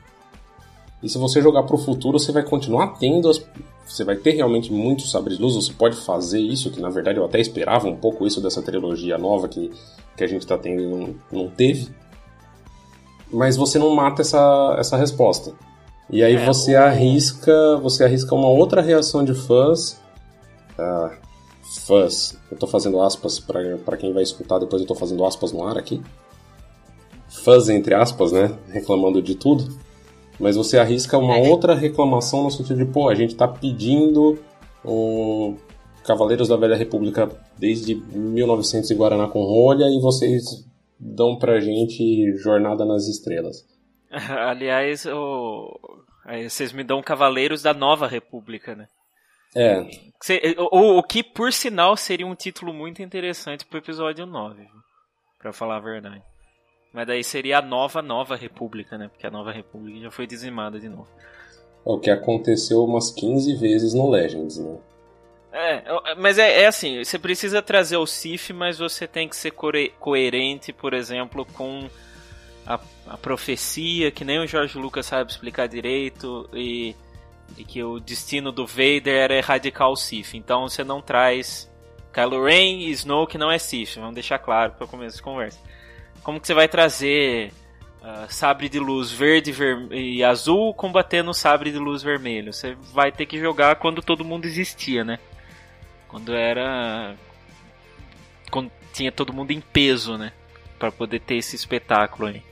[1.02, 3.44] E se você jogar pro futuro, você vai continuar tendo as,
[3.84, 7.24] você vai ter realmente muitos sabres luz, você pode fazer isso, que na verdade eu
[7.24, 9.70] até esperava um pouco isso dessa trilogia nova que,
[10.16, 11.88] que a gente está tendo e não, não teve.
[13.30, 15.52] Mas você não mata essa, essa resposta.
[16.08, 16.82] E aí é, você o...
[16.82, 20.00] arrisca você arrisca uma outra reação de fãs.
[20.78, 21.10] Uh,
[21.86, 25.66] fãs, eu estou fazendo aspas para quem vai escutar, depois eu estou fazendo aspas no
[25.66, 26.02] ar aqui.
[27.32, 28.56] Fãs entre aspas, né?
[28.68, 29.82] Reclamando de tudo
[30.42, 31.48] mas você arrisca uma é.
[31.48, 34.42] outra reclamação no sentido de, pô, a gente está pedindo
[34.84, 35.56] um
[36.04, 40.68] Cavaleiros da Velha República desde 1900 e Guaraná com rolha e vocês
[40.98, 43.64] dão pra gente Jornada nas Estrelas.
[44.10, 45.78] Aliás, o...
[46.42, 48.88] vocês me dão Cavaleiros da Nova República, né?
[49.54, 49.86] É.
[50.72, 54.66] O, o que, por sinal, seria um título muito interessante pro episódio 9,
[55.38, 56.31] para falar a verdade.
[56.92, 59.08] Mas daí seria a nova, nova república, né?
[59.08, 61.08] Porque a nova república já foi dizimada de novo.
[61.84, 64.76] O que aconteceu umas 15 vezes no Legends, né?
[65.52, 69.52] É, mas é, é assim, você precisa trazer o Sif, mas você tem que ser
[69.98, 71.88] coerente, por exemplo, com
[72.66, 76.94] a, a profecia, que nem o George Lucas sabe explicar direito, e,
[77.56, 80.36] e que o destino do Vader era erradicar o Sif.
[80.36, 81.70] Então você não traz
[82.14, 85.58] Kylo Ren e Snow que não é Sif, vamos deixar claro para começo de conversa
[86.22, 87.52] como que você vai trazer
[88.02, 89.54] uh, sabre de luz verde
[89.90, 92.52] e azul combatendo sabre de luz vermelho?
[92.52, 95.18] Você vai ter que jogar quando todo mundo existia, né?
[96.08, 97.14] Quando era.
[98.50, 100.32] Quando tinha todo mundo em peso, né?
[100.78, 102.42] Pra poder ter esse espetáculo aí.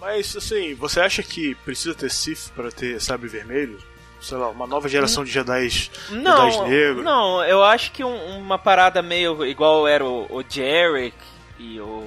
[0.00, 3.78] Mas assim, você acha que precisa ter Sif para ter sabre vermelho?
[4.20, 5.68] sei lá, uma nova geração de Jedi,
[6.10, 7.04] Não, Jedi negros.
[7.04, 11.14] não, eu acho que um- uma parada meio igual era o, o Jarek
[11.56, 12.04] e o.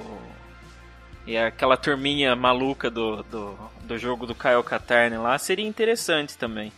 [1.26, 6.72] E aquela turminha maluca do, do, do jogo do Kyle Katarn lá seria interessante também.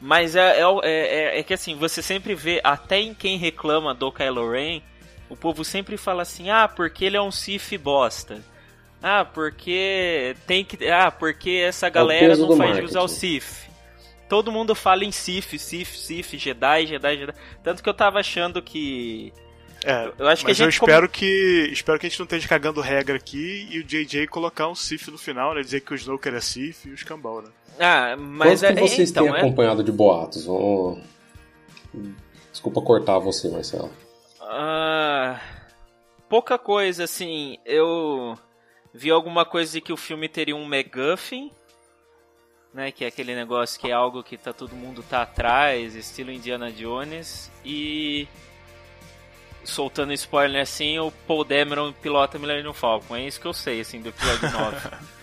[0.00, 3.36] Mas é, é, o- é, é- é que assim, você sempre vê, até em quem
[3.36, 4.80] reclama do Kylo Ren,
[5.28, 8.40] o povo sempre fala assim, ah, porque ele é um Sith bosta.
[9.02, 10.86] Ah, porque tem que.
[10.88, 12.70] Ah, porque essa galera não faz
[13.02, 13.08] marketing.
[13.08, 13.70] Sith.
[14.28, 17.32] Todo mundo fala em Sith, Sith, Sith, Jedi, Jedi, Jedi.
[17.62, 19.32] Tanto que eu tava achando que.
[19.84, 22.24] É, Eu acho que mas a eu gente espero que espero que a gente não
[22.24, 25.62] esteja cagando regra aqui e o JJ colocar um Sif no final, né?
[25.62, 27.48] Dizer que o Snoker é Sif e o escambau, né?
[27.78, 28.88] Ah, mas Quanto que é.
[28.88, 29.38] vocês então, têm é.
[29.38, 30.44] acompanhado de boatos?
[30.44, 30.98] Vamos...
[32.52, 33.90] Desculpa cortar você, Marcelo.
[34.40, 35.40] Ah,
[36.28, 37.56] pouca coisa, assim.
[37.64, 38.36] Eu
[38.92, 41.50] vi alguma coisa de que o filme teria um MacGuffin,
[42.74, 42.92] né?
[42.92, 46.70] Que é aquele negócio que é algo que tá todo mundo tá atrás, estilo Indiana
[46.70, 47.50] Jones.
[47.64, 48.28] E
[49.64, 53.16] soltando spoiler assim, o Paul Dameron pilota Millennium Falcon.
[53.16, 54.76] É isso que eu sei, assim, do episódio 9.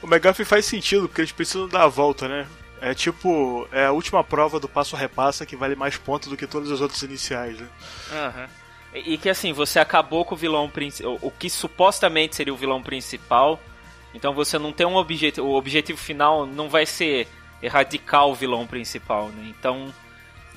[0.00, 2.46] O McGuffin faz sentido, porque eles precisam dar a volta, né?
[2.80, 6.36] É tipo, é a última prova do passo a repassa que vale mais pontos do
[6.36, 7.68] que todas as outras iniciais, né?
[8.12, 8.48] Aham.
[8.94, 11.18] E e que assim, você acabou com o vilão principal.
[11.20, 13.60] O que supostamente seria o vilão principal.
[14.14, 15.46] Então você não tem um objetivo.
[15.46, 17.26] O objetivo final não vai ser
[17.60, 19.52] erradicar o vilão principal, né?
[19.58, 19.92] Então.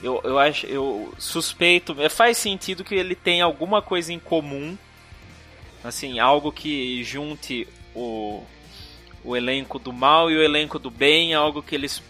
[0.03, 0.65] Eu, eu acho.
[0.65, 1.95] Eu suspeito.
[2.01, 4.77] é, Faz sentido que ele tenha alguma coisa em comum.
[5.83, 8.43] Assim, algo que junte o.
[9.23, 12.01] O elenco do mal e o elenco do bem, algo que eles.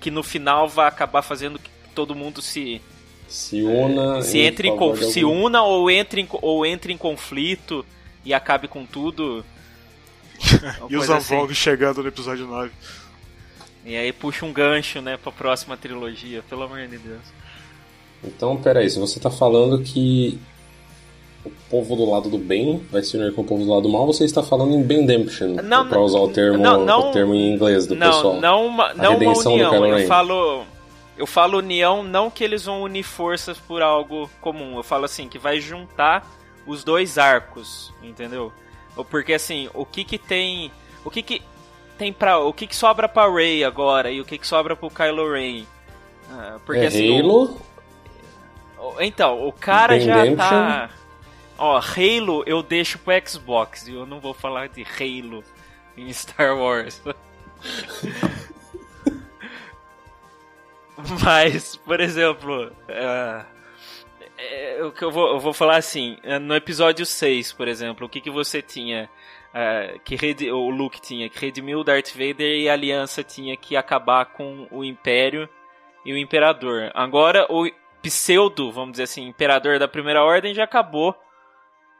[0.00, 2.80] Que no final vai acabar fazendo que todo mundo se,
[3.26, 4.22] Se una.
[4.22, 7.84] se em entre em de se algum- una ou entre em, ou entre em conflito
[8.24, 9.44] e acabe com tudo.
[10.90, 11.34] E os coisa assim.
[11.36, 12.70] Avog chegando no episódio 9.
[13.84, 17.20] E aí puxa um gancho, né, pra próxima trilogia, pelo amor de Deus.
[18.22, 20.38] Então, peraí, se você tá falando que
[21.44, 23.88] o povo do lado do bem vai se unir com o povo do lado do
[23.90, 27.34] mal, você está falando em Bendemption, Não, pra usar o termo, não, não- o termo
[27.34, 28.40] em inglês do não, pessoal.
[28.40, 29.98] não uma, não uma união.
[29.98, 30.64] Eu falo,
[31.18, 34.78] eu falo união não que eles vão unir forças por algo comum.
[34.78, 36.26] Eu falo assim que vai juntar
[36.66, 38.50] os dois arcos, entendeu?
[39.10, 40.70] Porque assim, o que que tem,
[41.04, 41.42] o que que
[41.98, 44.90] tem para, o que que sobra pra Rey agora e o que que sobra pro
[44.90, 45.64] Kylo Ren?
[46.30, 47.60] Ah, porque é assim, Halo,
[48.78, 50.36] o- então, o cara já Redemption.
[50.48, 50.90] tá
[51.56, 55.44] Ó, Halo eu deixo pro Xbox, e eu não vou falar de Halo
[55.96, 57.00] em Star Wars.
[61.22, 63.44] Mas, por exemplo, é,
[64.38, 68.06] é, o que eu vou, eu vou falar assim, é, no episódio 6, por exemplo,
[68.06, 69.10] o que, que você tinha
[69.54, 73.56] é, que redi- o Luke tinha que redimir o Darth Vader e a Aliança tinha
[73.56, 75.48] que acabar com o Império
[76.04, 76.90] e o Imperador.
[76.92, 77.70] Agora o
[78.02, 81.14] pseudo, vamos dizer assim, Imperador da Primeira Ordem já acabou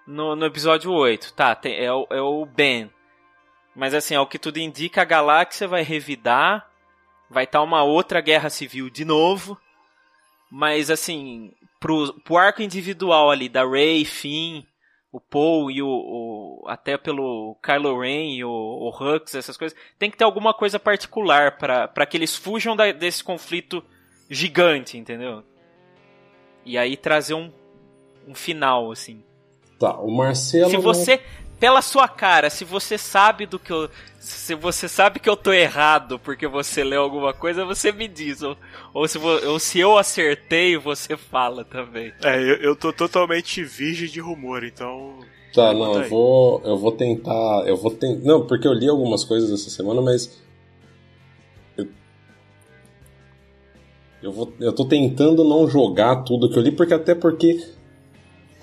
[0.06, 1.32] no, no episódio 8.
[1.32, 2.90] Tá, tem- é, o, é o Ben.
[3.74, 6.68] Mas assim, ao que tudo indica, a galáxia vai revidar,
[7.30, 9.58] vai estar uma outra guerra civil de novo.
[10.50, 14.62] Mas assim, pro, pro arco individual ali da Rey, Finn,
[15.14, 19.78] o Paul e o, o- até pelo Kylo Ren e o, o Hux, essas coisas,
[19.96, 23.80] tem que ter alguma coisa particular para que eles fujam da- desse conflito
[24.28, 25.44] gigante, entendeu?
[26.64, 27.52] E aí trazer um,
[28.26, 29.22] um final assim.
[29.78, 30.68] Tá, o Marcelo.
[30.70, 31.20] Se você,
[31.64, 33.88] pela sua cara, se você sabe do que eu.
[34.20, 38.42] Se você sabe que eu tô errado porque você leu alguma coisa, você me diz.
[38.42, 38.54] Ou,
[38.92, 42.12] ou, se, ou se eu acertei, você fala também.
[42.22, 45.20] É, eu, eu tô totalmente virgem de rumor, então.
[45.54, 49.24] Tá, não, eu vou, eu vou tentar, eu vou tentar, não, porque eu li algumas
[49.24, 50.42] coisas essa semana, mas
[51.78, 51.88] eu,
[54.22, 57.58] eu vou, eu tô tentando não jogar tudo que eu li, porque até porque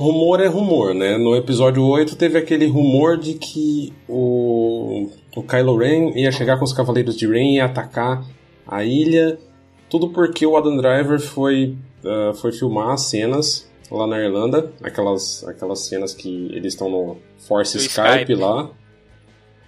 [0.01, 1.17] rumor é rumor, né?
[1.17, 6.65] No episódio 8 teve aquele rumor de que o, o Kylo Ren ia chegar com
[6.65, 8.25] os Cavaleiros de Ren e ia atacar
[8.67, 9.37] a ilha,
[9.89, 15.43] tudo porque o Adam Driver foi, ah, foi filmar as cenas lá na Irlanda, aquelas,
[15.47, 18.35] aquelas cenas que eles estão no Force Skype, Skype.
[18.35, 18.69] lá.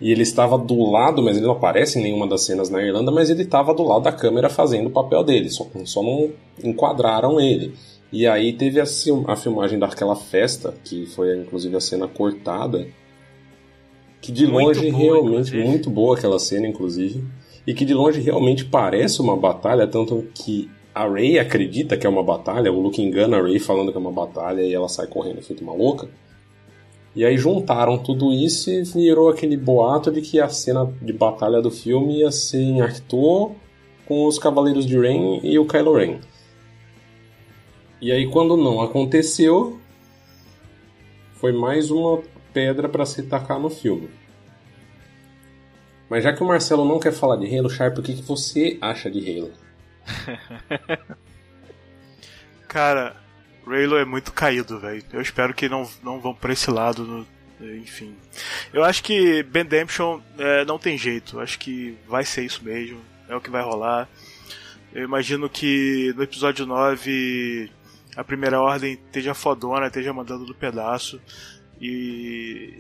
[0.02, 3.12] E ele estava do lado, mas ele não aparece em nenhuma das cenas na Irlanda,
[3.12, 7.40] mas ele estava do lado da câmera fazendo o papel dele, só, só não enquadraram
[7.40, 7.74] ele.
[8.14, 8.84] E aí teve a,
[9.28, 12.88] a filmagem daquela festa, que foi inclusive a cena cortada,
[14.22, 15.64] que de Muito longe boa, realmente, inclusive.
[15.64, 17.24] muito boa aquela cena, inclusive,
[17.66, 22.10] e que de longe realmente parece uma batalha, tanto que a Rey acredita que é
[22.10, 25.08] uma batalha, o Luke engana a Rey falando que é uma batalha e ela sai
[25.08, 26.08] correndo feito uma louca.
[27.16, 31.64] E aí juntaram tudo isso e virou aquele boato de que a cena de batalha
[31.64, 33.54] do filme ia ser em Arthur
[34.08, 36.20] com os Cavaleiros de Ren e o Kylo Ren.
[38.04, 39.80] E aí, quando não aconteceu,
[41.36, 44.10] foi mais uma pedra para se tacar no filme.
[46.10, 48.78] Mas já que o Marcelo não quer falar de Halo, Sharp, o que, que você
[48.82, 49.54] acha de Halo?
[52.68, 53.16] Cara,
[53.66, 55.02] Halo é muito caído, velho.
[55.14, 57.26] Eu espero que não, não vão por esse lado, no,
[57.78, 58.18] enfim.
[58.74, 61.38] Eu acho que Bendemption é, não tem jeito.
[61.38, 63.00] Eu acho que vai ser isso mesmo.
[63.30, 64.10] É o que vai rolar.
[64.94, 67.72] Eu imagino que no episódio 9
[68.16, 71.22] a primeira ordem esteja fodona, esteja mandando do pedaço.
[71.82, 72.80] E,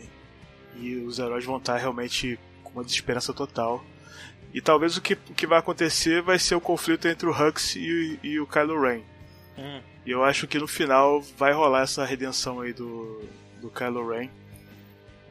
[0.78, 2.39] e os heróis vão estar realmente
[2.74, 3.84] uma desesperança total.
[4.54, 7.76] E talvez o que, o que vai acontecer vai ser o conflito entre o Hux
[7.76, 9.02] e, e o Kylo Ren.
[9.58, 9.82] Hum.
[10.06, 13.22] E eu acho que no final vai rolar essa redenção aí do,
[13.62, 14.30] do Kylo Ren.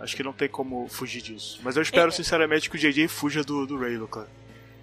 [0.01, 1.61] Acho que não tem como fugir disso.
[1.63, 4.29] Mas eu espero é, sinceramente que o JJ fuja do, do Raylo, cara.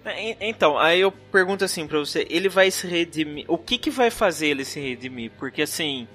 [0.04, 3.44] É, então, aí eu pergunto assim pra você, ele vai se redimir.
[3.48, 5.30] O que que vai fazer ele se redimir?
[5.38, 6.08] Porque assim.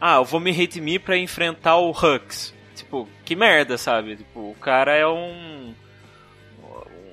[0.00, 2.54] Ah, eu vou me redimir para enfrentar o Hux.
[2.74, 4.16] Tipo, que merda, sabe?
[4.16, 5.74] Tipo, o cara é um.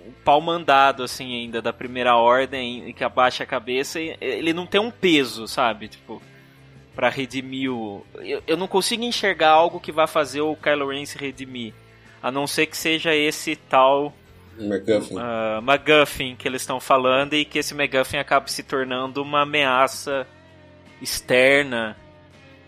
[0.06, 4.66] Um pau mandado, assim, ainda da primeira ordem, que abaixa a cabeça e ele não
[4.66, 5.88] tem um peso, sabe?
[5.88, 6.22] Tipo,
[6.94, 8.06] pra redimir o.
[8.16, 11.74] Eu, eu não consigo enxergar algo que vá fazer o Kylo Ren se redimir.
[12.22, 14.14] A não ser que seja esse tal.
[14.58, 15.16] MacGuffin.
[15.16, 20.28] Uh, MacGuffin que eles estão falando e que esse MacGuffin acabe se tornando uma ameaça
[21.02, 21.98] externa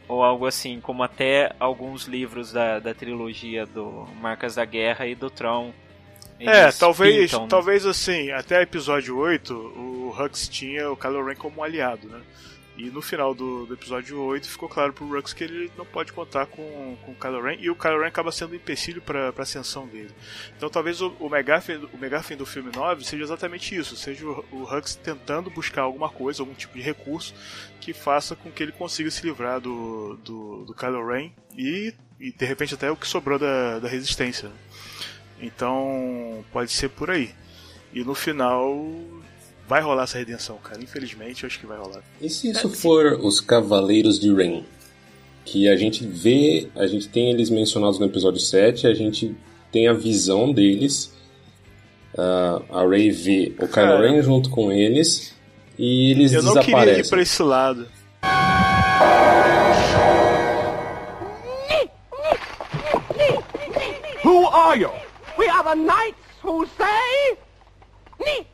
[0.07, 5.15] ou algo assim, como até alguns livros da, da trilogia do Marcas da Guerra e
[5.15, 5.73] do Tron.
[6.39, 7.47] É, talvez, pintam, né?
[7.49, 12.21] talvez assim, até episódio 8, o Hux tinha o Kylo Ren como um aliado, né?
[12.77, 16.11] E no final do, do, episódio 8 ficou claro pro Rux que ele não pode
[16.11, 19.29] contar com, com o Kylo Ren e o Kylo Ren acaba sendo um empecilho para
[19.29, 20.13] a ascensão dele.
[20.57, 24.45] Então talvez o, o, Megafin, o Megafin do filme 9 seja exatamente isso, seja o,
[24.51, 27.33] o Hux tentando buscar alguma coisa, algum tipo de recurso
[27.79, 32.31] que faça com que ele consiga se livrar do, do, do Kylo Ren e, e
[32.33, 34.51] de repente até o que sobrou da, da resistência.
[35.39, 37.33] Então pode ser por aí.
[37.93, 38.75] E no final
[39.67, 40.81] vai rolar essa redenção, cara.
[40.81, 42.01] Infelizmente, eu acho que vai rolar.
[42.21, 44.65] E se isso for os Cavaleiros de Rain?
[45.43, 49.35] Que a gente vê, a gente tem eles mencionados no episódio 7, a gente
[49.71, 51.13] tem a visão deles.
[52.13, 55.35] Uh, a Ray vê o Kylo Ren junto com eles
[55.77, 56.73] e eles eu desaparecem.
[56.73, 57.87] Eu não queria ir pra esse lado.
[64.23, 64.91] Who are you?
[65.37, 67.37] We are the knights who say...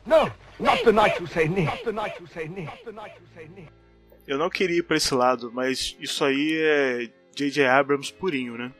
[0.04, 0.30] No,
[0.62, 1.64] Not the night you say nee.
[1.64, 2.64] Not the night you say nee.
[2.64, 3.68] Not the night you say nee.
[4.26, 7.66] Eu não queria ir pra esse lado, mas isso aí é J.J.
[7.66, 8.72] Abrams purinho, né?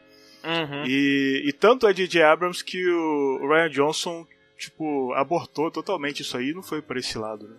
[0.45, 0.85] Uhum.
[0.87, 2.23] E, e tanto é J.J.
[2.23, 7.19] Abrams que o Ryan Johnson, tipo, abortou totalmente isso aí e não foi para esse
[7.19, 7.57] lado, né?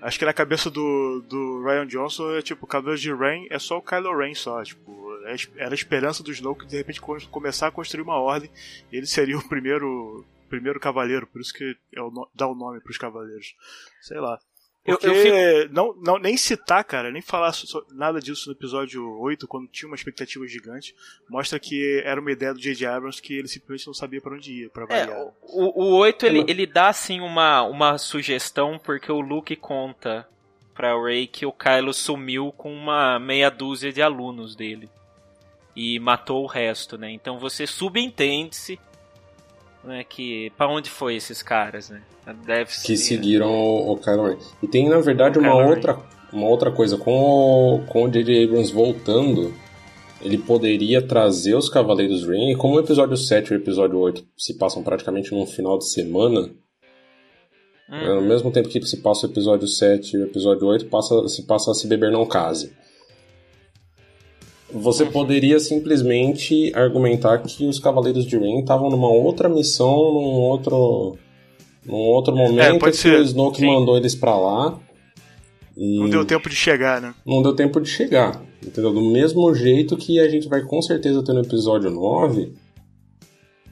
[0.00, 3.58] Acho que na cabeça do, do Ryan Johnson é tipo, o cabelo de Rain é
[3.60, 4.90] só o Kylo Ren só, tipo,
[5.26, 8.50] é era a esperança do Snoke de repente começar a construir uma ordem,
[8.90, 12.98] ele seria o primeiro primeiro cavaleiro, por isso que é o, dá o nome pros
[12.98, 13.56] cavaleiros.
[14.02, 14.38] Sei lá.
[14.84, 15.72] Porque eu, eu fico...
[15.72, 17.52] não, não, nem citar, cara, nem falar
[17.92, 20.94] nada disso no episódio 8, quando tinha uma expectativa gigante,
[21.30, 22.86] mostra que era uma ideia do J.J.
[22.86, 25.18] Abrams que ele simplesmente não sabia para onde ia, pra é, variar.
[25.18, 30.28] É, o, o 8 ele, ele dá assim uma, uma sugestão, porque o Luke conta
[30.74, 34.90] pra Ray que o Kylo sumiu com uma meia dúzia de alunos dele.
[35.74, 37.10] E matou o resto, né?
[37.10, 38.78] Então você subentende-se
[39.84, 42.02] né, que para onde foi esses caras, né?
[42.46, 44.38] Deve que seguiram o, o Kylo.
[44.62, 45.98] E tem na verdade uma outra
[46.32, 48.44] uma outra coisa com o com o J.J.
[48.44, 49.52] Abrams voltando,
[50.20, 54.24] ele poderia trazer os Cavaleiros Ren, e como o episódio 7 e o episódio 8
[54.36, 56.50] se passam praticamente num final de semana,
[57.90, 58.12] hum.
[58.14, 61.42] ao mesmo tempo que se passa o episódio 7 e o episódio 8, passa, se
[61.44, 62.72] passa a Se Beber Não Case.
[64.74, 71.18] Você poderia simplesmente argumentar que os Cavaleiros de Ren estavam numa outra missão, num outro,
[71.84, 73.20] num outro momento, é, que ser.
[73.20, 73.66] o Snoke Sim.
[73.66, 74.78] mandou eles para lá.
[75.76, 77.14] não deu tempo de chegar, né?
[77.26, 78.42] Não deu tempo de chegar.
[78.64, 78.92] Entendeu?
[78.92, 82.52] Do mesmo jeito que a gente vai com certeza ter no episódio 9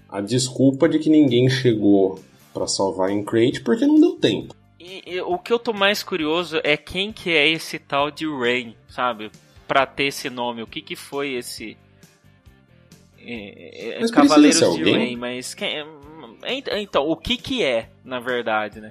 [0.08, 2.18] a desculpa de que ninguém chegou
[2.52, 4.54] para salvar em Crate porque não deu tempo.
[4.78, 8.26] E, e, o que eu tô mais curioso é quem que é esse tal de
[8.26, 9.30] Rain, sabe?
[9.70, 10.64] Para ter esse nome?
[10.64, 11.76] O que que foi esse
[13.16, 15.16] é, é, mas Cavaleiros de Rain?
[15.16, 15.78] Mas quem,
[16.42, 18.90] é, então o que que é na verdade, né?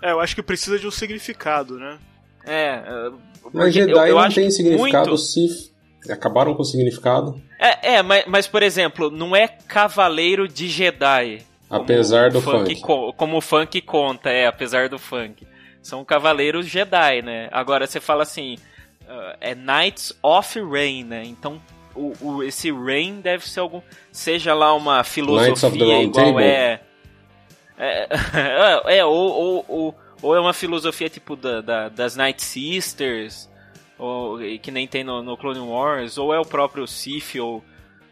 [0.00, 1.98] É, eu acho que precisa de um significado, né?
[2.46, 2.64] É.
[2.64, 3.12] é
[3.52, 5.18] mas Jedi eu, eu não tem significado muito...
[5.18, 5.72] se
[6.08, 7.42] acabaram com o significado.
[7.58, 11.42] É, é mas, mas por exemplo, não é Cavaleiro de Jedi.
[11.68, 12.76] Apesar do funk.
[12.76, 13.14] funk.
[13.16, 15.44] como o funk conta, é, apesar do funk.
[15.82, 17.48] são cavaleiros Jedi, né?
[17.50, 18.56] Agora você fala assim,
[19.40, 21.24] é Knights of Rain, né?
[21.24, 21.60] Então
[21.94, 23.80] o, o, esse Rain deve ser algum.
[24.12, 26.80] Seja lá uma filosofia igual é.
[27.82, 33.48] É, é, ou, ou, ou, ou, é uma filosofia tipo da, da, das Night Sisters,
[33.98, 37.64] ou, que nem tem no, no Clone Wars, ou é o próprio Sith, ou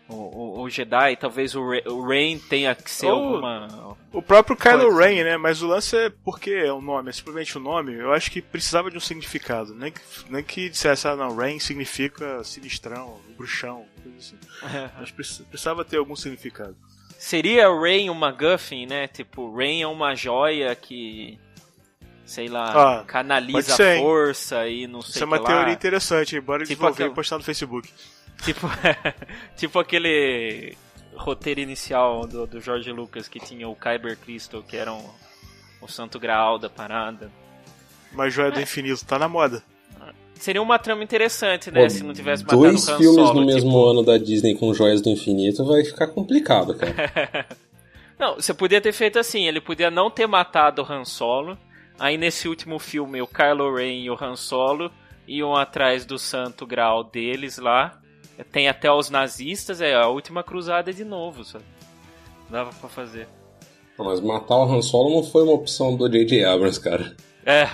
[0.09, 3.96] o, o, Jedi, talvez o, Rey, o Rain tenha que ser Ou alguma.
[4.11, 5.36] O próprio Kylo Ren, né?
[5.36, 7.94] Mas o lance é porque é o nome, é simplesmente o nome.
[7.94, 9.74] Eu acho que precisava de um significado.
[9.74, 10.00] Nem que,
[10.30, 14.36] nem que dissesse, ah, não, Rain significa sinistrão, bruxão, coisa assim.
[14.98, 16.74] Mas precisava ter algum significado.
[17.18, 19.09] Seria o Rain uma MacGuffin, né?
[19.09, 21.38] Tipo, Rain é uma joia que
[22.24, 26.62] sei lá, ah, canaliza a força e não sei Isso é uma teoria interessante, embora
[26.62, 27.14] tipo desenvolver aquela...
[27.14, 27.90] postar no Facebook.
[28.43, 28.66] Tipo,
[29.57, 30.76] tipo aquele
[31.14, 35.05] roteiro inicial do, do George Lucas que tinha o Kyber Crystal, que era um,
[35.80, 37.30] o santo graal da parada.
[38.12, 38.51] Mas Joia é.
[38.53, 39.62] do Infinito tá na moda.
[40.34, 41.82] Seria uma trama interessante, né?
[41.82, 43.91] Pô, se não tivesse matado Dois o Han filmes Solo, no mesmo tipo...
[43.91, 47.47] ano da Disney com Joias do Infinito vai ficar complicado, cara.
[48.16, 51.59] não, você podia ter feito assim, ele podia não ter matado o Han Solo,
[51.99, 54.93] aí nesse último filme o Kylo Ren e o Han Solo
[55.26, 58.01] iam atrás do santo grau deles lá,
[58.45, 61.64] tem até os nazistas, é a última cruzada de novo, sabe?
[62.49, 63.28] Dava pra fazer.
[63.99, 66.45] Mas matar o Han Solo não foi uma opção do J.J.
[66.45, 67.16] Abrams, cara.
[67.45, 67.66] É.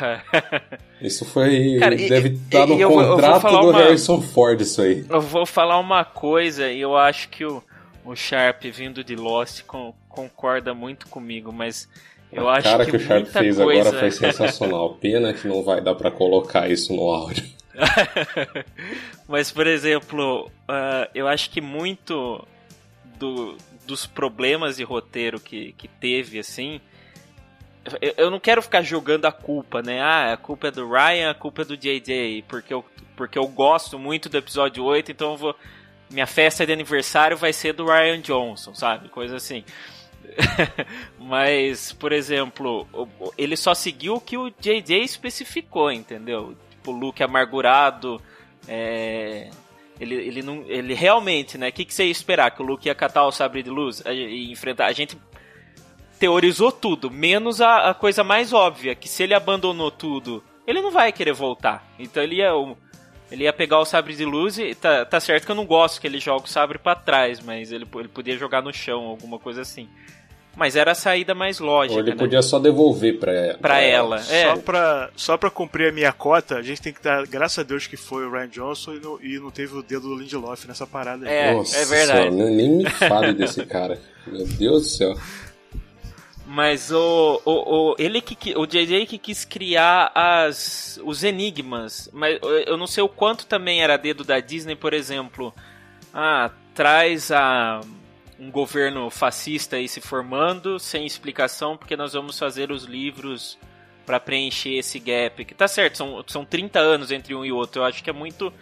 [1.03, 1.77] isso foi.
[1.79, 3.79] Cara, deve estar no contrato do uma...
[3.79, 5.05] Harrison Ford, isso aí.
[5.09, 7.63] Eu vou falar uma coisa e eu acho que o,
[8.05, 11.89] o Sharp vindo de Lost com, concorda muito comigo, mas
[12.33, 13.89] eu a acho cara que, que o Sharp fez coisa...
[13.89, 14.95] agora foi sensacional.
[14.95, 17.45] Pena que não vai dar para colocar isso no áudio.
[19.29, 22.47] Mas, por exemplo, uh, eu acho que muito
[23.19, 23.57] do,
[23.87, 26.81] dos problemas de roteiro que, que teve, assim.
[28.01, 30.01] Eu, eu, não quero ficar jogando a culpa, né?
[30.01, 32.85] Ah, a culpa é do Ryan, a culpa é do JJ, porque eu,
[33.17, 35.57] porque eu gosto muito do episódio 8, então eu vou.
[36.11, 39.09] Minha festa de aniversário vai ser do Ryan Johnson, sabe?
[39.09, 39.65] Coisa assim.
[41.19, 42.87] Mas, por exemplo,
[43.37, 46.57] ele só seguiu o que o JJ especificou, entendeu?
[46.85, 48.21] Tipo Luke amargurado.
[48.69, 49.49] É,
[49.99, 51.69] ele, ele, não, ele realmente, né?
[51.69, 52.51] O que, que você ia esperar?
[52.51, 54.87] Que o Luke ia catar o sabre de luz e enfrentar.
[54.87, 55.19] A gente
[56.19, 60.91] teorizou tudo, menos a, a, coisa mais óbvia, que se ele abandonou tudo, ele não
[60.91, 61.87] vai querer voltar.
[61.99, 62.51] Então ele ia,
[63.31, 66.01] ele ia pegar o sabre de luz e tá, tá certo que eu não gosto
[66.01, 69.39] que ele jogue o sabre para trás, mas ele, ele podia jogar no chão, alguma
[69.39, 69.89] coisa assim.
[70.57, 71.95] Mas era a saída mais lógica.
[71.95, 72.17] Ou ele né?
[72.17, 74.17] podia só devolver pra, pra, pra ela.
[74.17, 74.33] ela.
[74.33, 74.45] É.
[74.45, 77.63] Só, pra, só pra cumprir a minha cota, a gente tem que dar, graças a
[77.63, 80.67] Deus que foi o Ryan Johnson e não, e não teve o dedo do Lindelof
[80.67, 81.35] nessa parada aí.
[81.35, 82.31] É, Nossa é verdade.
[82.31, 83.99] nem me fale desse cara.
[84.27, 85.15] Meu Deus do céu.
[86.47, 92.39] Mas o, o, o ele que o JJ que quis criar as os enigmas, mas
[92.67, 95.55] eu não sei o quanto também era dedo da Disney, por exemplo.
[96.13, 97.81] Ah, traz a
[98.39, 103.59] um governo fascista aí se formando sem explicação, porque nós vamos fazer os livros
[104.05, 105.45] para preencher esse gap.
[105.45, 107.83] Que tá certo, são, são 30 anos entre um e outro.
[107.83, 108.53] Eu acho que é muito.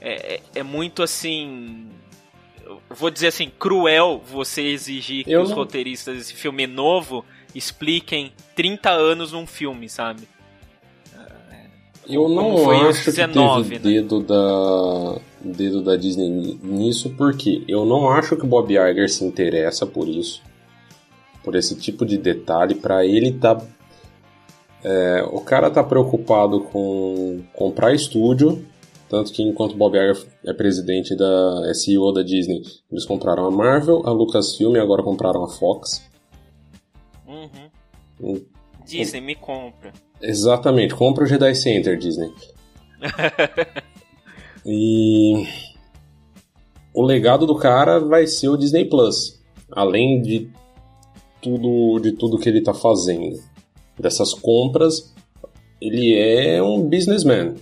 [0.00, 1.88] É, é, é muito assim.
[2.88, 5.56] Vou dizer assim, cruel você exigir que eu os não...
[5.56, 10.26] roteiristas desse filme novo expliquem 30 anos num filme, sabe?
[12.06, 14.00] Eu não acho 19, que teve né?
[14.00, 15.20] dedo da
[15.52, 20.08] dedo da Disney nisso, porque eu não acho que o Bob Iger se interessa por
[20.08, 20.42] isso,
[21.42, 22.74] por esse tipo de detalhe.
[22.74, 23.60] Para ele tá,
[24.82, 28.64] é, o cara tá preocupado com comprar estúdio,
[29.08, 33.50] tanto que enquanto Bob Iger é presidente da é CEO da Disney, eles compraram a
[33.50, 36.02] Marvel, a Lucasfilm e agora compraram a Fox.
[37.26, 37.70] Uhum.
[38.20, 38.44] Um,
[38.84, 39.92] Disney me compra.
[40.20, 42.32] Exatamente, compra o Jedi Center, Disney.
[44.66, 45.46] e
[46.92, 50.50] o legado do cara vai ser o Disney Plus, além de
[51.42, 53.38] tudo de tudo que ele está fazendo,
[53.98, 55.14] dessas compras,
[55.80, 57.54] ele é um businessman.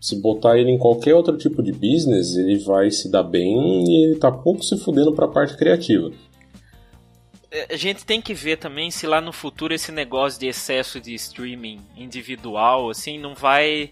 [0.00, 4.04] Se botar ele em qualquer outro tipo de business, ele vai se dar bem e
[4.04, 6.10] ele tá pouco se fudendo para a parte criativa.
[7.50, 11.00] É, a gente tem que ver também se lá no futuro esse negócio de excesso
[11.00, 13.90] de streaming individual, assim, não vai.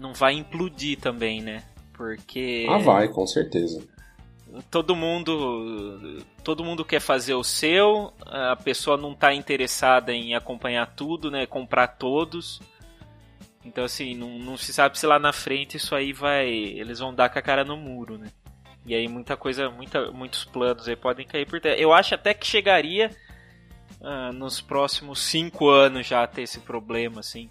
[0.00, 1.62] Não vai implodir também, né?
[1.92, 2.66] Porque.
[2.68, 3.86] Ah, vai, com certeza.
[4.70, 6.24] Todo mundo.
[6.42, 11.44] Todo mundo quer fazer o seu, a pessoa não está interessada em acompanhar tudo, né?
[11.44, 12.60] Comprar todos.
[13.62, 16.48] Então, assim, não, não se sabe se lá na frente isso aí vai.
[16.48, 18.28] Eles vão dar com a cara no muro, né?
[18.86, 21.76] E aí muita coisa, muita, muitos planos aí podem cair por terra.
[21.76, 23.10] Eu acho até que chegaria
[24.00, 27.50] ah, nos próximos cinco anos já ter esse problema, assim.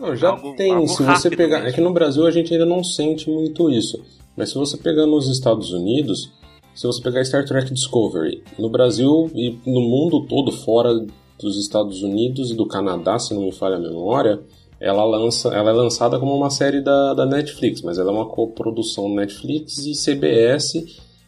[0.00, 0.72] Não, já Algo- tem.
[0.72, 1.58] algo se você pegar.
[1.58, 1.68] mesmo.
[1.68, 4.00] É que no Brasil a gente ainda não sente muito isso.
[4.36, 6.30] Mas se você pegar nos Estados Unidos,
[6.74, 11.04] se você pegar Star Trek Discovery, no Brasil e no mundo todo, fora
[11.38, 14.40] dos Estados Unidos e do Canadá, se não me falha a memória,
[14.80, 18.26] ela, lança, ela é lançada como uma série da, da Netflix, mas ela é uma
[18.26, 20.82] coprodução Netflix e CBS.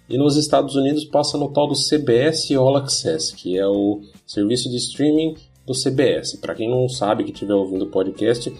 [0.08, 4.70] E nos Estados Unidos passa no tal do CBS All Access, que é o serviço
[4.70, 5.34] de streaming
[5.66, 6.36] do CBS.
[6.36, 8.52] Para quem não sabe, que estiver ouvindo o podcast,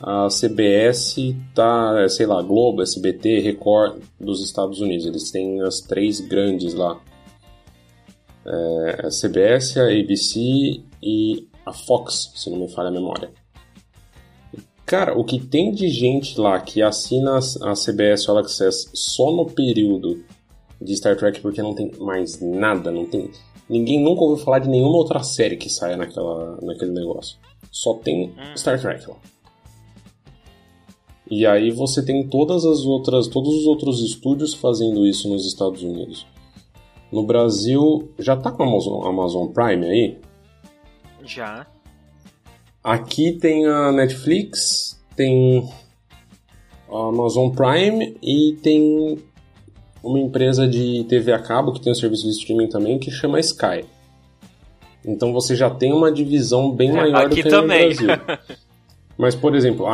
[0.00, 1.16] a CBS
[1.54, 5.06] tá, é, sei lá, Globo, SBT, Record dos Estados Unidos.
[5.06, 7.00] Eles têm as três grandes lá.
[8.46, 13.30] É, a CBS, a ABC e a Fox, se não me falha a memória.
[14.86, 19.46] Cara, o que tem de gente lá que assina a CBS All Access só no
[19.46, 20.24] período
[20.80, 23.30] de Star Trek porque não tem mais nada, não tem.
[23.70, 27.38] Ninguém nunca ouviu falar de nenhuma outra série que saia naquela, naquele negócio.
[27.70, 29.16] Só tem Star Trek lá.
[31.30, 35.84] E aí você tem todas as outras, todos os outros estúdios fazendo isso nos Estados
[35.84, 36.26] Unidos.
[37.12, 40.18] No Brasil, já tá com a Amazon, Amazon Prime aí?
[41.24, 41.64] Já.
[42.82, 45.70] Aqui tem a Netflix, tem
[46.90, 49.22] a Amazon Prime e tem
[50.02, 53.40] uma empresa de TV a cabo que tem um serviço de streaming também que chama
[53.40, 53.84] Sky.
[55.04, 57.90] Então você já tem uma divisão bem maior do Aqui que também.
[57.90, 58.38] no Brasil.
[59.16, 59.86] Mas, por exemplo,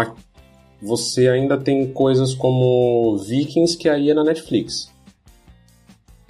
[0.80, 4.92] você ainda tem coisas como Vikings que aí é na Netflix.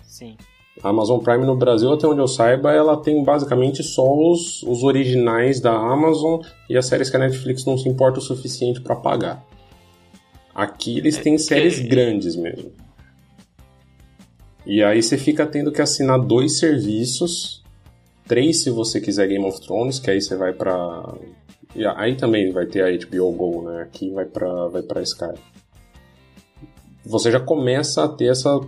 [0.02, 0.36] Sim.
[0.82, 4.82] A Amazon Prime no Brasil, até onde eu saiba, ela tem basicamente só os, os
[4.82, 8.96] originais da Amazon e as séries que a Netflix não se importa o suficiente pra
[8.96, 9.44] pagar.
[10.54, 12.72] Aqui eles têm séries grandes mesmo.
[14.66, 17.62] E aí você fica tendo que assinar dois serviços,
[18.26, 21.14] três se você quiser Game of Thrones, que aí você vai pra.
[21.74, 23.82] e aí também vai ter a HBO Go, né?
[23.82, 25.34] Aqui vai pra, vai pra Sky.
[27.04, 28.60] Você já começa a ter essa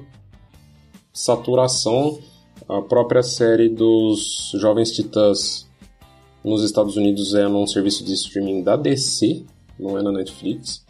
[1.13, 2.21] saturação.
[2.69, 5.69] A própria série dos Jovens Titãs
[6.45, 9.45] nos Estados Unidos é num serviço de streaming da DC,
[9.79, 10.85] não é na Netflix.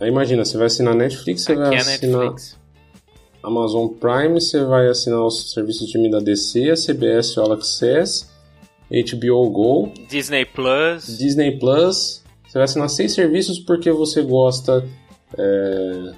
[0.00, 2.65] Aí imagina, você vai assinar Netflix, você vai Aqui é assinar Netflix.
[3.46, 8.26] Amazon Prime, você vai assinar o serviço de streaming da DC, a CBS All Access,
[8.90, 11.16] HBO Go, Disney Plus.
[11.16, 12.24] Disney Plus.
[12.44, 14.84] Você vai assinar seis serviços porque você gosta.
[15.38, 16.12] é,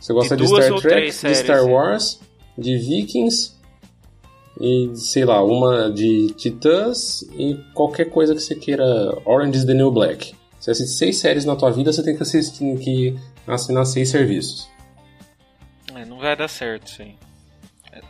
[0.00, 1.64] Você gosta de, De Star Trek, de séries, Star.
[1.64, 2.18] Wars,
[2.58, 3.52] de Vikings
[4.60, 8.84] e sei lá, uma de Titãs e qualquer coisa que você queira.
[9.24, 10.34] Orange is the New Black.
[10.58, 14.68] Você assiste seis séries na tua vida, você tem que, assistir, que assinar seis serviços.
[16.00, 17.14] É, não vai dar certo isso aí.
[17.92, 18.00] É,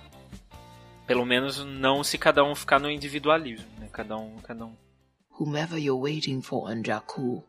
[1.09, 3.89] Pelo menos não se cada um ficar no individualismo, né?
[3.93, 4.73] Cada um, cada um.
[5.41, 7.43] Whomever you're waiting for on Jakku,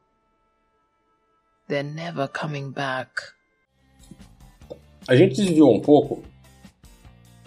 [1.68, 3.12] they're never coming back.
[5.08, 6.24] A gente desviou um pouco.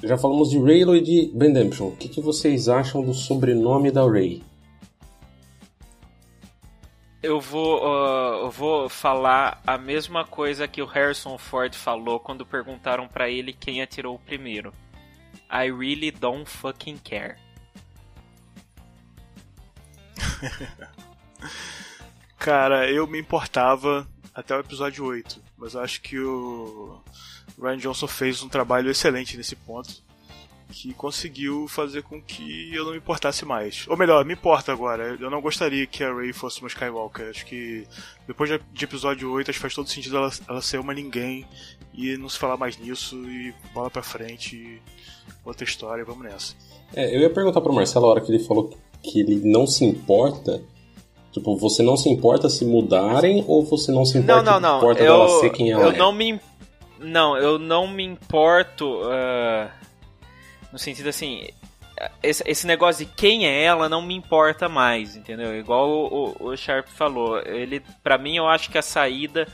[0.02, 1.88] Já falamos de Raylo e de Redemption.
[1.88, 4.44] O que, que vocês acham do sobrenome da Ray?
[7.24, 12.44] Eu vou, ah, eu vou falar a mesma coisa que o Harrison Ford falou quando
[12.44, 14.74] perguntaram pra ele quem atirou primeiro.
[15.50, 17.38] I really don't fucking care.
[22.36, 27.02] Cara, eu me importava até o episódio 8, mas eu acho que o
[27.58, 30.04] Ryan Johnson fez um trabalho excelente nesse ponto,
[30.76, 33.86] que conseguiu fazer com que eu não me importasse mais.
[33.88, 35.16] Ou melhor, me importa agora.
[35.20, 37.28] Eu não gostaria que a Rey fosse uma Skywalker.
[37.30, 37.86] Acho que
[38.26, 41.46] depois de episódio 8, acho que faz todo sentido ela, ela ser uma ninguém
[41.94, 44.82] e não se falar mais nisso e bola pra frente.
[45.44, 46.54] outra história, vamos nessa.
[46.92, 49.84] É, eu ia perguntar pro Marcelo a hora que ele falou que ele não se
[49.84, 50.60] importa.
[51.30, 54.76] Tipo, você não se importa se mudarem ou você não se Não, importa, não, não.
[54.78, 55.96] importa Eu, dela ser quem ela eu é?
[55.96, 56.40] não me.
[56.98, 59.00] Não, eu não me importo.
[59.04, 59.70] ah,
[60.74, 61.48] no sentido assim.
[62.20, 65.56] Esse, esse negócio de quem é ela não me importa mais, entendeu?
[65.56, 67.38] Igual o, o, o Sharp falou.
[67.38, 69.46] Ele, para mim, eu acho que a saída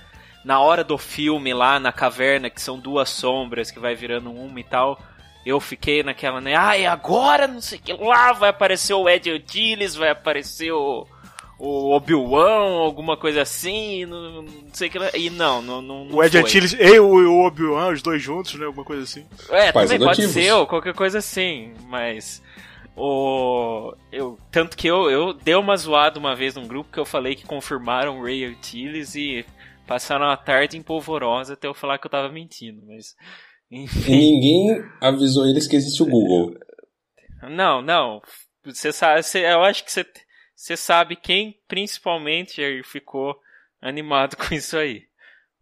[0.42, 4.58] na hora do filme lá na caverna, que são duas sombras que vai virando uma
[4.58, 4.98] e tal.
[5.44, 6.54] Eu fiquei naquela, né?
[6.54, 11.06] Ai, agora não sei o que lá, vai aparecer o Ed Antilles, vai aparecer o,
[11.60, 15.10] o Obi-Wan, alguma coisa assim, não, não sei o que lá.
[15.14, 16.38] E não, não, não, não O Ed.
[16.38, 18.64] Antilles e o Obi-Wan, os dois juntos, né?
[18.64, 19.26] Alguma coisa assim.
[19.50, 20.32] É, Pais também pode adotivos.
[20.32, 22.42] ser, ou qualquer coisa assim, mas.
[22.96, 27.04] O, eu, tanto que eu, eu dei uma zoada uma vez num grupo que eu
[27.04, 29.44] falei que confirmaram o Ray Antilles e
[29.86, 33.14] passaram a tarde em polvorosa até eu falar que eu tava mentindo, mas.
[33.70, 34.16] E Enfim.
[34.16, 36.54] ninguém avisou eles que existe o Google.
[37.50, 38.22] Não, não.
[38.64, 40.04] Você sabe, você, eu acho que você,
[40.60, 43.34] você sabe quem principalmente ficou
[43.80, 45.04] animado com isso aí.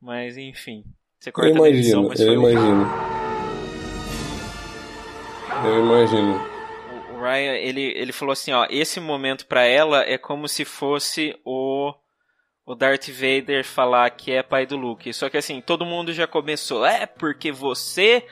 [0.03, 0.84] Mas enfim.
[1.20, 2.86] Você corta Eu edição, imagino, mas eu imagino.
[5.64, 6.40] Eu imagino.
[7.14, 11.38] o Ryan, ele, ele falou assim, ó, esse momento pra ela é como se fosse
[11.44, 11.94] o
[12.66, 15.12] o Darth Vader falar que é pai do Luke.
[15.12, 18.26] Só que assim, todo mundo já começou, é porque você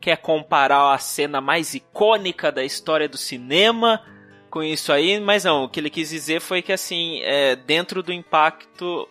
[0.00, 4.02] quer comparar a cena mais icônica da história do cinema
[4.56, 8.02] com isso aí, mas não, o que ele quis dizer foi que assim, é, dentro
[8.02, 9.06] do impacto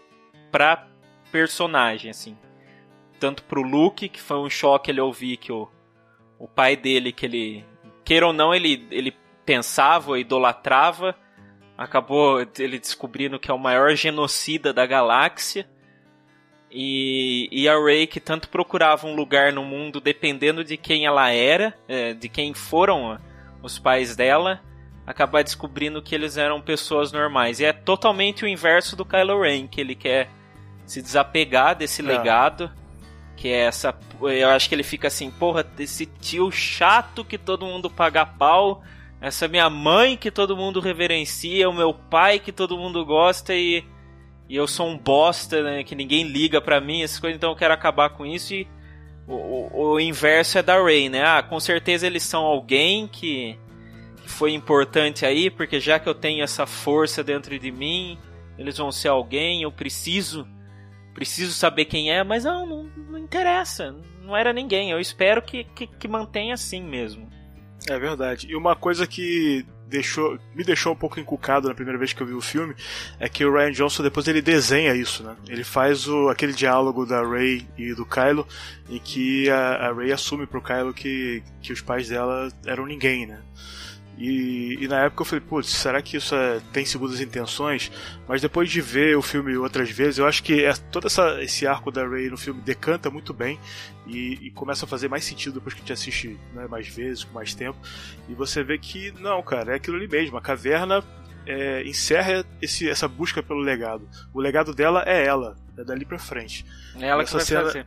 [0.52, 0.88] pra
[1.32, 2.36] personagem, assim,
[3.20, 5.70] tanto pro Luke, que foi um choque ele ouvir que o,
[6.39, 7.64] o pai dele, que ele,
[8.04, 9.16] queira ou não, ele, ele
[9.46, 11.16] pensava, idolatrava,
[11.78, 15.70] acabou ele descobrindo que é o maior genocida da galáxia.
[16.72, 21.30] E, e a Rey que tanto procurava um lugar no mundo dependendo de quem ela
[21.30, 23.22] era, é, de quem foram
[23.62, 24.60] os pais dela,
[25.06, 27.60] acabar descobrindo que eles eram pessoas normais.
[27.60, 30.30] E é totalmente o inverso do Kylo Ren, que ele quer
[30.86, 32.06] se desapegar desse É.
[32.06, 32.72] legado,
[33.36, 37.66] que é essa, eu acho que ele fica assim, porra, desse tio chato que todo
[37.66, 38.82] mundo paga pau,
[39.20, 43.84] essa minha mãe que todo mundo reverencia, o meu pai que todo mundo gosta e,
[44.47, 47.56] e eu sou um bosta, né, que ninguém liga pra mim, essas coisas, então eu
[47.56, 48.68] quero acabar com isso e
[49.28, 51.24] o, o, o inverso é da Rey, né?
[51.26, 53.58] Ah, com certeza eles são alguém que
[54.30, 58.18] foi importante aí, porque já que eu tenho essa força dentro de mim,
[58.58, 60.48] eles vão ser alguém, eu preciso
[61.14, 64.92] preciso saber quem é, mas não, não, não interessa, não era ninguém.
[64.92, 67.30] Eu espero que, que, que mantenha assim mesmo.
[67.90, 68.48] É verdade.
[68.50, 72.28] E uma coisa que deixou, me deixou um pouco encucado na primeira vez que eu
[72.28, 72.76] vi o filme
[73.20, 75.36] é que o Ryan Johnson depois ele desenha isso, né?
[75.48, 78.46] Ele faz o, aquele diálogo da Rey e do Kylo
[78.90, 83.26] em que a, a Rey assume pro Kylo que, que os pais dela eram ninguém,
[83.26, 83.42] né?
[84.18, 87.91] E, e na época eu falei, putz, será que isso é- tem segundas intenções?
[88.28, 91.68] Mas depois de ver o filme outras vezes, eu acho que é, todo essa, esse
[91.68, 93.59] arco da Rey no filme decanta muito bem
[94.07, 97.24] e, e começa a fazer mais sentido depois que a gente assiste né, mais vezes,
[97.26, 97.78] com mais tempo.
[98.30, 100.38] E você vê que, não, cara, é aquilo ali mesmo.
[100.38, 101.03] A caverna
[101.45, 104.07] é, encerra esse, essa busca pelo legado.
[104.34, 106.66] O legado dela é ela, é dali pra frente.
[106.97, 107.86] É ela que Essa vai cena- fazer.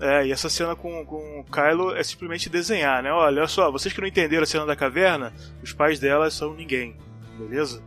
[0.00, 3.12] É, e essa cena com, com o Kylo é simplesmente desenhar, né?
[3.12, 5.32] Olha só, vocês que não entenderam a cena da caverna,
[5.62, 6.96] os pais dela são ninguém,
[7.38, 7.82] beleza?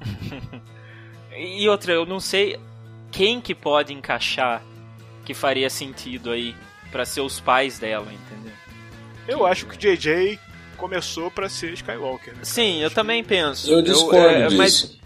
[1.40, 2.58] E outra, eu não sei
[3.12, 4.60] quem que pode encaixar
[5.24, 6.52] que faria sentido aí
[6.90, 8.52] pra ser os pais dela, entendeu?
[9.28, 10.36] Eu acho que o JJ
[10.76, 12.40] começou pra ser Skywalker, né?
[12.42, 13.70] Sim, eu também penso.
[13.70, 14.56] Eu discordo é, disso.
[14.56, 14.98] mas-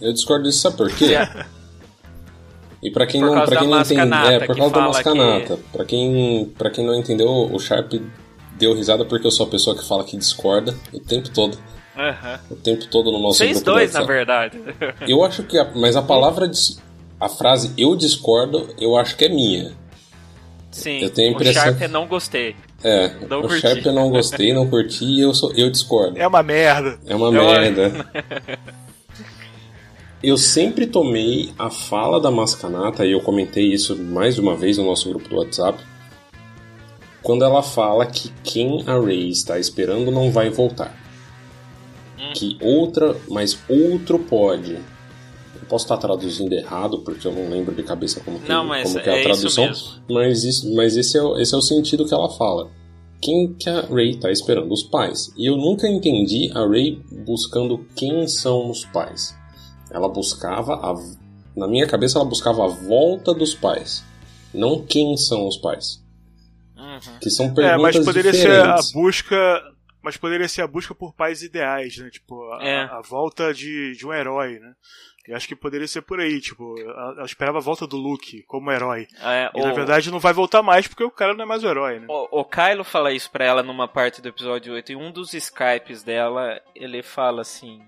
[0.00, 1.14] Eu discordo disso, sabe por quê?
[2.82, 4.80] E pra quem Por não, da quem não entende, mascanata, é por que causa da
[4.80, 5.58] mascanata.
[5.72, 7.92] Pra quem, pra quem não entendeu, o Sharp
[8.58, 11.58] deu risada porque eu sou a pessoa que fala que discorda o tempo todo.
[11.96, 12.40] aham.
[12.50, 14.58] O tempo todo no nosso Vocês grupo do dois, na verdade.
[15.06, 15.58] Eu acho que.
[15.58, 16.50] A, mas a palavra.
[17.20, 19.72] A frase eu discordo, eu acho que é minha.
[20.70, 22.56] Sim, Eu tenho a o impressão- Sharp é não gostei.
[22.82, 23.60] É, Não o curti.
[23.60, 26.16] Sharp eu não gostei, não curti e eu, sou, eu discordo.
[26.18, 26.98] É uma merda.
[27.06, 28.06] É uma Eu- merda.
[30.22, 34.76] Eu sempre tomei a fala da Mascanata, e eu comentei isso mais de uma vez
[34.76, 35.82] no nosso grupo do WhatsApp,
[37.22, 40.94] quando ela fala que quem a Rey está esperando não vai voltar.
[42.18, 42.32] Hum.
[42.34, 44.74] Que outra, mas outro pode.
[44.74, 49.00] Eu posso estar traduzindo errado, porque eu não lembro de cabeça como que, Não, como
[49.00, 49.88] que é a é isso tradução, mesmo.
[50.10, 52.70] mas, isso, mas esse, é, o- esse é o sentido que ela fala
[53.22, 54.72] quem que a Ray tá esperando?
[54.72, 55.30] Os pais.
[55.36, 59.36] E eu nunca entendi a Ray buscando quem são os pais.
[59.90, 60.94] Ela buscava a,
[61.56, 64.04] na minha cabeça ela buscava a volta dos pais,
[64.54, 66.02] não quem são os pais.
[66.76, 67.18] Uhum.
[67.20, 68.92] Que são É, perguntas mas poderia ser a diferentes.
[68.92, 69.62] busca.
[70.02, 72.08] Mas poderia ser a busca por pais ideais, né?
[72.08, 72.82] Tipo, a, É.
[72.84, 74.72] a volta de, de um herói, né?
[75.28, 78.42] Eu acho que poderia ser por aí, tipo, ela ela esperava a volta do Luke
[78.48, 79.06] como herói.
[79.22, 81.62] É, E o, na verdade não vai voltar mais porque o cara não é mais
[81.62, 82.06] o herói, né?
[82.08, 84.92] o, o Kylo fala isso pra ela numa parte do episódio 8.
[84.92, 87.80] E um dos Skypes dela, ele fala assim.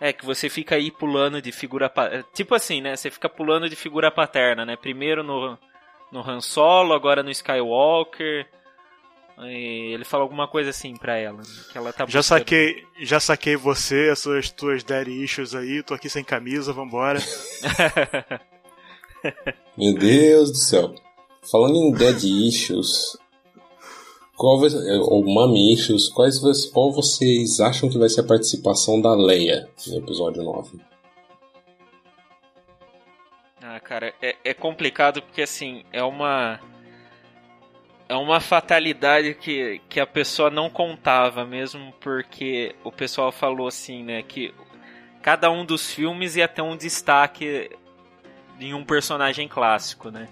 [0.00, 1.90] É que você fica aí pulando de figura.
[1.90, 2.96] pa- Tipo assim, né?
[2.96, 4.76] Você fica pulando de figura paterna, né?
[4.76, 5.58] Primeiro no,
[6.10, 8.46] no Han Solo, agora no Skywalker.
[9.42, 11.38] E ele fala alguma coisa assim pra ela.
[11.38, 15.82] né, Que ela tá Já saquei, já saquei você, as suas tuas daddy issues aí,
[15.82, 17.18] tô aqui sem camisa, vambora.
[19.76, 20.94] Meu Deus do céu.
[21.50, 23.16] Falando em Dead Issues,
[24.40, 24.70] qual vai,
[25.00, 26.38] ou Issues, quais,
[26.72, 30.80] qual vocês acham que vai ser a participação da Leia no episódio 9?
[33.62, 36.58] Ah, cara, é, é complicado porque assim, é uma.
[38.08, 44.02] é uma fatalidade que, que a pessoa não contava, mesmo porque o pessoal falou assim,
[44.02, 44.54] né, que
[45.20, 47.68] cada um dos filmes ia ter um destaque
[48.58, 50.28] em um personagem clássico, né?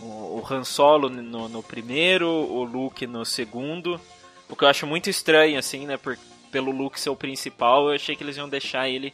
[0.00, 4.00] O, o Han Solo no, no, primeiro, o Luke no segundo.
[4.48, 5.96] O que eu acho muito estranho, assim, né?
[5.96, 6.16] Por,
[6.50, 9.12] pelo Luke ser o principal, eu achei que eles iam deixar ele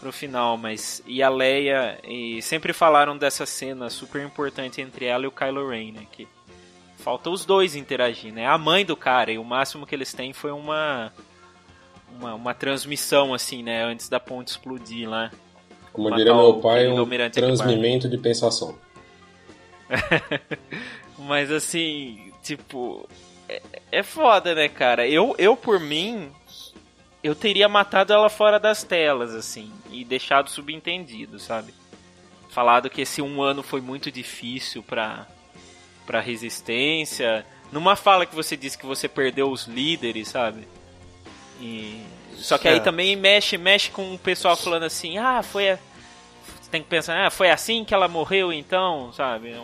[0.00, 5.24] pro final, mas e a Leia e sempre falaram dessa cena super importante entre ela
[5.24, 6.06] e o Kylo Ren, né?
[6.12, 6.28] Que
[6.98, 8.46] falta os dois interagir, né?
[8.46, 11.10] A mãe do cara e o máximo que eles têm foi uma
[12.18, 13.82] uma, uma transmissão assim, né?
[13.84, 15.30] Antes da ponte explodir lá.
[15.92, 18.76] Como diria meu pai, um transmimento de pensação.
[21.18, 23.08] Mas assim, tipo,
[23.48, 23.62] é,
[23.92, 25.06] é foda, né, cara?
[25.06, 26.30] Eu, eu por mim,
[27.22, 31.74] eu teria matado ela fora das telas, assim, e deixado subentendido, sabe?
[32.50, 35.26] Falado que esse um ano foi muito difícil pra,
[36.06, 37.44] pra resistência.
[37.72, 40.68] Numa fala que você disse que você perdeu os líderes, sabe?
[41.60, 42.02] E...
[42.36, 42.80] Só que aí é.
[42.80, 45.78] também mexe, mexe com o pessoal falando assim, ah, foi a...
[46.74, 49.54] tem que pensar, ah, foi assim que ela morreu então, sabe?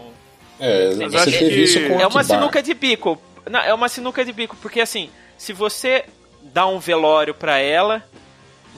[0.61, 3.21] É, é você teve isso com É uma sinuca de bico.
[3.51, 6.05] Não, é uma sinuca de bico, porque assim, se você
[6.41, 8.05] dá um velório pra ela,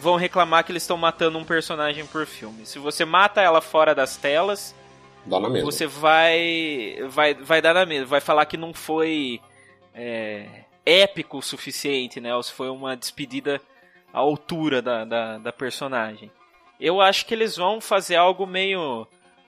[0.00, 2.64] vão reclamar que eles estão matando um personagem por filme.
[2.64, 4.74] Se você mata ela fora das telas,
[5.62, 8.06] você vai, vai, vai dar na mesma.
[8.06, 9.42] Vai falar que não foi
[9.94, 10.46] é,
[10.86, 12.34] épico o suficiente, né?
[12.34, 13.60] Ou se foi uma despedida
[14.10, 16.30] à altura da, da, da personagem.
[16.82, 19.06] Eu acho que eles vão fazer algo meio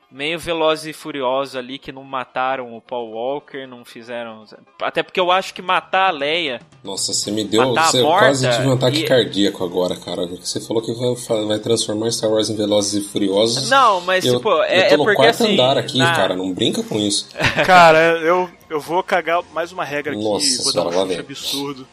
[0.09, 4.45] meio velozes e furiosos ali que não mataram o Paul Walker, não fizeram.
[4.80, 6.61] Até porque eu acho que matar a Leia.
[6.85, 7.74] Nossa, você me deu.
[7.74, 9.05] Você morta, quase tive um ataque e...
[9.05, 10.24] cardíaco agora, cara.
[10.26, 13.68] Você falou que vai, vai, transformar Star Wars em Velozes e Furiosos.
[13.68, 16.14] Não, mas eu, tipo, é, eu tô é no porque quarto assim, andar aqui, na...
[16.14, 16.37] cara.
[16.37, 17.28] Não brinca com isso.
[17.66, 20.22] Cara, eu, eu vou cagar mais uma regra aqui.
[20.22, 21.89] Nossa, vou dar um absurdo.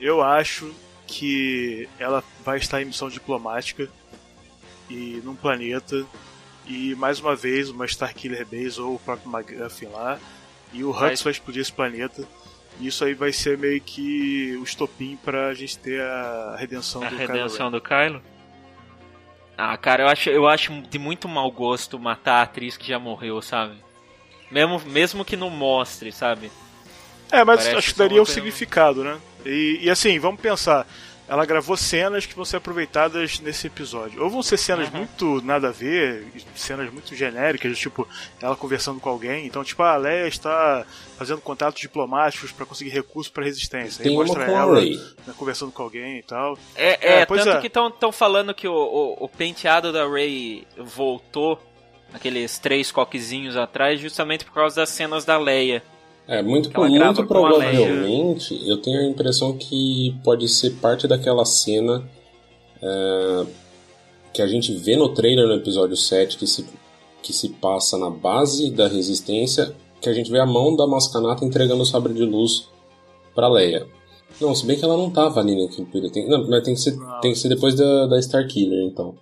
[0.00, 0.72] Eu acho
[1.06, 3.88] que ela vai estar em missão diplomática
[4.90, 6.04] e num planeta
[6.66, 10.18] e mais uma vez uma Starkiller Base ou o próprio McGuffin lá.
[10.72, 12.24] E o Hux vai explodir esse planeta.
[12.78, 17.08] E isso aí vai ser meio que o estopim pra gente ter a redenção a
[17.08, 17.30] do Kylo.
[17.30, 18.22] A redenção Kylo do Kylo?
[19.58, 22.98] Ah, cara, eu acho, eu acho de muito mau gosto matar a atriz que já
[22.98, 23.74] morreu, sabe?
[24.50, 26.50] Mesmo, mesmo que não mostre, sabe?
[27.30, 29.20] É, mas Parece acho que daria um significado, né?
[29.44, 30.86] E, e assim, vamos pensar
[31.30, 34.20] ela gravou cenas que vão ser aproveitadas nesse episódio.
[34.20, 34.96] Ou vão ser cenas uhum.
[34.96, 36.26] muito nada a ver,
[36.56, 38.06] cenas muito genéricas, tipo,
[38.42, 39.46] ela conversando com alguém.
[39.46, 40.84] Então, tipo, a Leia está
[41.16, 44.02] fazendo contatos diplomáticos para conseguir recursos para resistência.
[44.02, 46.58] Tem Aí mostra ela né, conversando com alguém e tal.
[46.74, 47.60] É, é, é tanto é.
[47.60, 51.62] que estão falando que o, o, o penteado da Rey voltou
[52.12, 55.80] aqueles três coquezinhos atrás justamente por causa das cenas da Leia.
[56.30, 62.08] É, muito, muito provavelmente eu tenho a impressão que pode ser parte daquela cena
[62.80, 63.46] é,
[64.32, 66.64] que a gente vê no trailer no episódio 7 que se,
[67.20, 71.44] que se passa na base da resistência, que a gente vê a mão da Mascanata
[71.44, 72.68] entregando o sabre de luz
[73.34, 73.88] para Leia.
[74.40, 76.12] Não, se bem que ela não tava ali naquele período.
[76.12, 79.16] Tem, não, mas tem que ser, tem que ser depois da, da Starkiller, então.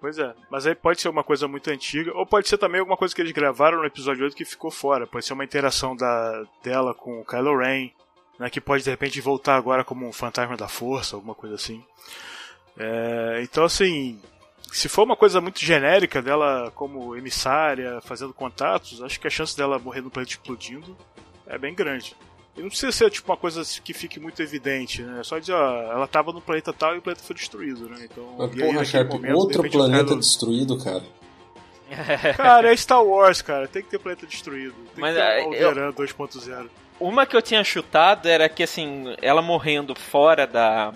[0.00, 2.96] Pois é, mas aí pode ser uma coisa muito antiga, ou pode ser também alguma
[2.96, 5.06] coisa que eles gravaram no episódio 8 que ficou fora.
[5.06, 7.90] Pode ser uma interação da, dela com o Kylo Ren,
[8.38, 11.82] né, que pode de repente voltar agora como um fantasma da força, alguma coisa assim.
[12.78, 14.20] É, então, assim,
[14.70, 19.56] se for uma coisa muito genérica dela como emissária, fazendo contatos, acho que a chance
[19.56, 20.96] dela morrer no planeta explodindo
[21.46, 22.14] é bem grande.
[22.56, 25.20] E não precisa ser tipo uma coisa que fique muito evidente, né?
[25.20, 28.08] É só dizer, ó, ela tava no planeta tal e o planeta foi destruído, né?
[28.10, 31.02] Então, Mas porra, Sharp, momento, outro planeta destruído, cara.
[32.36, 33.68] Cara, é Star Wars, cara.
[33.68, 34.74] Tem que ter planeta destruído.
[34.92, 35.22] Tem Mas, que
[35.56, 35.92] ter Alderan eu...
[35.92, 36.68] 2.0.
[36.98, 40.92] Uma que eu tinha chutado era que, assim, ela morrendo fora da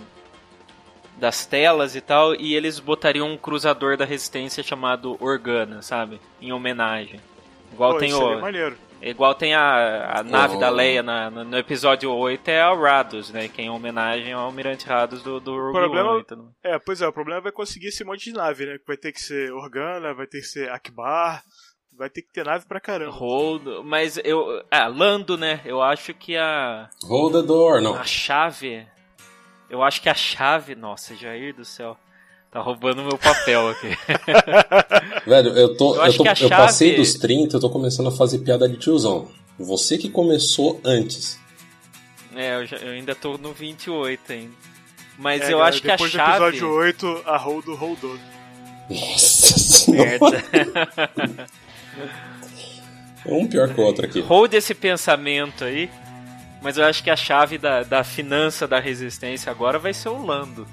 [1.16, 6.18] das telas e tal, e eles botariam um cruzador da resistência chamado Organa, sabe?
[6.40, 7.20] Em homenagem.
[7.72, 8.40] Igual Pô, tem o.
[8.40, 8.76] Maneiro.
[9.02, 10.60] Igual tem a, a nave oh.
[10.60, 13.48] da Leia na, no, no, episódio 8 é a Rados, né?
[13.48, 16.20] Que é em homenagem ao Almirante Rados do, do Rogue problema, One.
[16.20, 16.52] Então...
[16.62, 18.78] É, pois é, o problema vai conseguir esse monte de nave, né?
[18.86, 21.42] Vai ter que ser Organa, vai ter que ser Akbar,
[21.96, 23.12] vai ter que ter nave pra caramba.
[23.12, 24.62] Hold, mas eu.
[24.70, 25.62] Ah, Lando, né?
[25.64, 26.90] Eu acho que a.
[27.04, 27.94] Hold the door, não.
[27.94, 28.86] A chave.
[29.70, 30.74] Eu acho que a chave.
[30.74, 31.96] Nossa, Jair do céu.
[32.50, 33.88] Tá roubando meu papel aqui.
[35.24, 35.94] Velho, eu tô.
[35.94, 36.44] Eu, eu, tô, chave...
[36.44, 39.28] eu, passei dos 30, eu tô começando a fazer piada de tiozão.
[39.58, 41.38] Você que começou antes.
[42.34, 44.52] É, eu, já, eu ainda tô no 28 ainda.
[45.16, 46.10] Mas é, eu acho que a chave.
[46.10, 48.18] Depois do episódio 8, a Roldo roldou.
[48.88, 51.46] Nossa Merda.
[53.26, 54.20] Um pior que o outro aqui.
[54.20, 55.90] Hold esse pensamento aí.
[56.62, 60.24] Mas eu acho que a chave da, da finança da resistência agora vai ser o
[60.24, 60.66] Lando.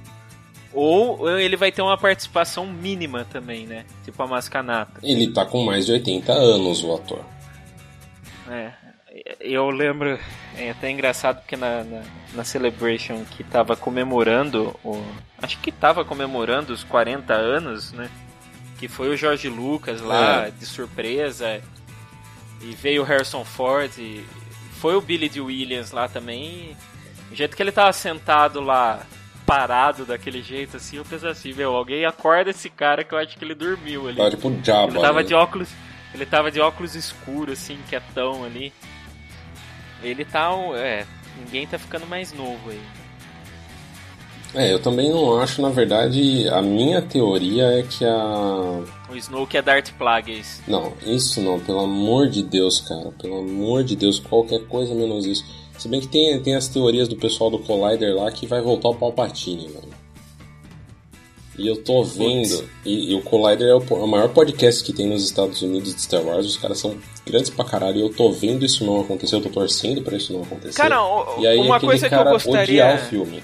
[0.74, 3.86] Ou ele vai ter uma participação mínima também, né?
[4.06, 5.00] Tipo a Mascanata.
[5.02, 7.24] Ele tá com mais de 80 anos, o ator.
[8.50, 8.72] É.
[9.40, 10.20] Eu lembro,
[10.56, 12.02] é até engraçado porque na, na,
[12.34, 15.02] na Celebration que tava comemorando, o,
[15.42, 18.10] acho que tava comemorando os 40 anos, né?
[18.78, 20.52] Que foi o George Lucas lá, É.
[20.52, 21.62] de surpresa,
[22.62, 24.24] e veio o Harrison Ford, e
[24.80, 25.42] foi o Billy D.
[25.42, 26.78] Williams lá também.
[27.32, 29.02] O jeito que ele tava sentado lá,
[29.48, 33.38] parado daquele jeito assim, eu pensei assim, meu, alguém acorda esse cara que eu acho
[33.38, 34.18] que ele dormiu ali.
[34.18, 34.92] Tá tipo Jabba.
[34.92, 35.24] Ele tava né?
[35.24, 35.70] de óculos.
[36.14, 38.74] Ele tava de óculos escuros, assim, quietão ali.
[40.04, 40.54] Ele tá.
[40.54, 41.06] um- É,
[41.38, 42.82] ninguém tá ficando mais novo aí.
[44.54, 48.84] É, eu também não acho, na verdade, a minha teoria é que a.
[49.10, 50.62] O Snoke é Darth Plagueis.
[50.68, 53.12] Não, isso não, pelo amor de Deus, cara.
[53.22, 55.44] Pelo amor de Deus, qualquer coisa menos isso.
[55.78, 58.90] Se bem que tem, tem as teorias do pessoal do Collider lá que vai voltar
[58.90, 59.98] o Palpatine, velho.
[61.58, 64.94] E eu tô vendo, e, e o Collider é o, é o maior podcast que
[64.94, 68.14] tem nos Estados Unidos de Star Wars, os caras são grandes pra caralho, e eu
[68.14, 70.78] tô vendo isso não acontecer, eu tô torcendo pra isso não acontecer.
[70.78, 73.44] Cara, o- e aí uma coisa que eu gostaria- o filme.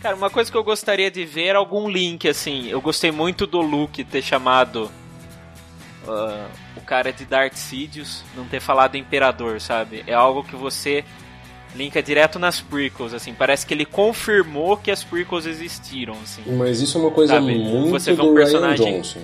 [0.00, 2.68] Cara, uma coisa que eu gostaria de ver era algum link, assim.
[2.68, 4.88] Eu gostei muito do Luke ter chamado
[6.08, 6.46] ah,
[6.92, 10.04] cara de Darth Sidious, não ter falado Imperador, sabe?
[10.06, 11.02] É algo que você
[11.74, 13.32] linka direto nas prequels, assim.
[13.32, 16.42] Parece que ele confirmou que as prequels existiram, assim.
[16.54, 19.20] Mas isso é uma coisa Sabe, muito você vê do um Ryan personagem- Johnson.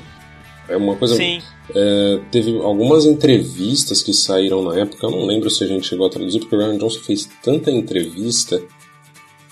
[0.66, 1.14] É uma coisa.
[1.14, 1.42] Sim.
[1.74, 6.06] é, teve algumas entrevistas que saíram na época, eu não lembro se a gente chegou
[6.06, 8.62] a traduzir, porque o Ryan Johnson fez tanta entrevista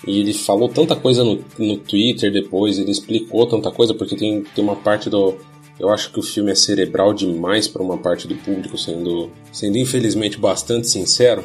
[0.07, 4.41] e ele falou tanta coisa no, no Twitter depois, ele explicou tanta coisa, porque tem,
[4.41, 5.35] tem uma parte do.
[5.79, 9.77] Eu acho que o filme é cerebral demais para uma parte do público, sendo, sendo
[9.77, 11.43] infelizmente bastante sincero.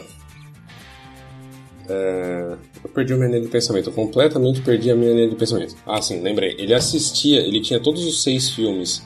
[1.89, 5.37] É, eu perdi a minha linha de pensamento, eu completamente perdi a minha linha de
[5.37, 5.77] pensamento.
[5.87, 6.55] Ah, sim, lembrei.
[6.59, 9.03] Ele assistia, ele tinha todos os seis filmes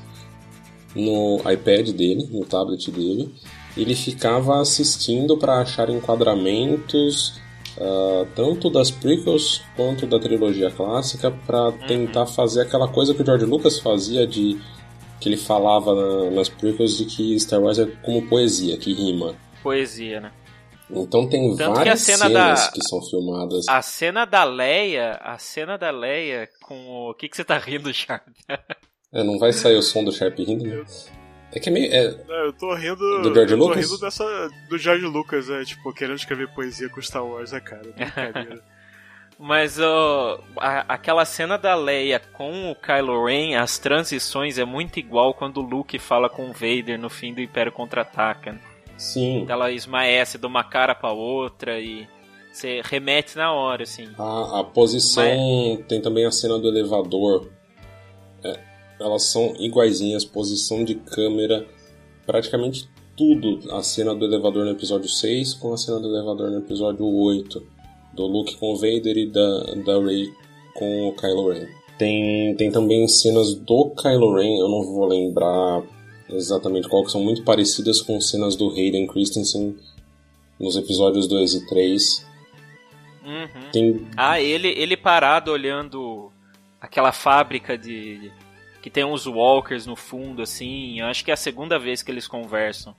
[0.95, 3.35] no iPad dele, no tablet dele.
[3.77, 7.35] Ele ficava assistindo para achar enquadramentos
[7.79, 13.27] ah, tanto das prequels quanto da trilogia clássica para tentar fazer aquela coisa que o
[13.27, 14.59] George Lucas fazia de
[15.21, 19.35] que ele falava na- nas prequels de que Star Wars é como poesia, que rima.
[19.62, 20.33] Poesia, né?
[20.89, 23.67] Então tem Tanto que várias cena cenas da- que são filmadas.
[23.69, 27.11] A cena da Leia, a cena da Leia com o...
[27.11, 28.37] O que que você tá rindo, Charles?
[29.12, 30.85] É, não vai sair o som do Sharp rindo, né?
[31.53, 31.93] É que é meio.
[31.93, 32.97] é- Não, eu tô rindo.
[33.23, 33.85] Do George eu tô Lucas?
[33.87, 34.49] rindo dessa.
[34.69, 37.83] Do George Lucas, é, tipo, querendo escrever poesia com Star Wars, é cara.
[37.97, 38.62] Brincadeira.
[39.39, 44.99] Mas ó, a- aquela cena da Leia com o Kylo Ren, as transições é muito
[44.99, 48.53] igual quando o Luke fala com o Vader no fim do Império Contra-Ataca.
[48.53, 48.61] né?
[48.97, 49.45] sim.
[49.47, 52.09] Ela esmaece de uma cara pra outra e
[52.51, 54.09] você remete na hora, assim.
[54.18, 55.22] A, a posição.
[55.87, 57.51] Tem também a cena do elevador.
[58.43, 58.59] É,
[58.99, 61.66] elas são iguaizinhas, posição de câmera,
[62.24, 63.70] praticamente tudo.
[63.74, 67.62] A cena do elevador no episódio 6 com a cena do elevador no episódio 8.
[68.17, 70.33] Do Luke com o Vader e da, da Rey
[70.75, 71.67] com o Kylo Ren.
[71.99, 75.83] Tem, tem também cenas do Kylo Ren, eu não vou lembrar
[76.29, 79.77] exatamente qual, que são muito parecidas com cenas do Hayden Christensen
[80.59, 82.27] nos episódios 2 e 3.
[83.25, 83.71] Uhum.
[83.73, 86.31] Tem Ah, ele, ele parado olhando
[86.81, 88.31] aquela fábrica de.
[88.81, 91.01] que tem uns walkers no fundo, assim.
[91.01, 92.95] Eu acho que é a segunda vez que eles conversam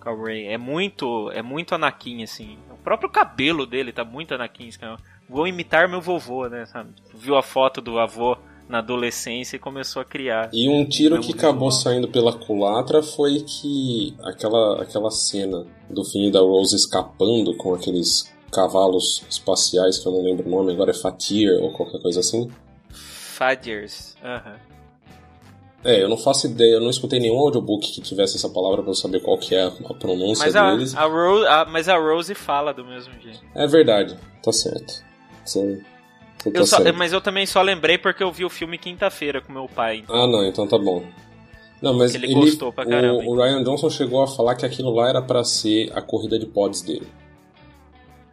[0.00, 0.46] com o Ray.
[0.46, 1.30] É muito.
[1.32, 2.58] É muito Anakin, assim.
[2.80, 4.68] O próprio cabelo dele tá muito Anakin.
[4.68, 4.96] assim, ó.
[5.28, 6.64] Vou imitar meu vovô, né?
[6.64, 6.90] Sabe?
[7.14, 8.38] Viu a foto do avô
[8.70, 10.48] na adolescência e começou a criar.
[10.52, 16.30] E um tiro que acabou saindo pela culatra foi que aquela, aquela cena do fim
[16.30, 20.94] da Rose escapando com aqueles cavalos espaciais, que eu não lembro o nome, agora é
[20.94, 22.50] Fatir ou qualquer coisa assim.
[22.90, 24.16] Fadgers.
[24.24, 24.56] Aham.
[25.82, 28.90] É, eu não faço ideia, eu não escutei nenhum audiobook que tivesse essa palavra pra
[28.90, 30.94] eu saber qual que é a, pronúncia Mas a, deles.
[30.94, 33.40] a, Rose, a- mas a Rose fala do mesmo jeito.
[33.54, 35.02] É verdade, tá certo.
[35.44, 35.80] Você
[36.44, 36.96] tá Eu só- certo.
[36.96, 40.04] mas eu também só lembrei porque eu vi o filme quinta-feira com meu pai.
[40.08, 41.02] Ah, não, então tá bom.
[41.80, 44.66] Não, mas Ele ele, gostou pra caramba, o, o Ryan Johnson chegou a falar que
[44.66, 47.06] aquilo lá era pra ser a corrida de pods dele.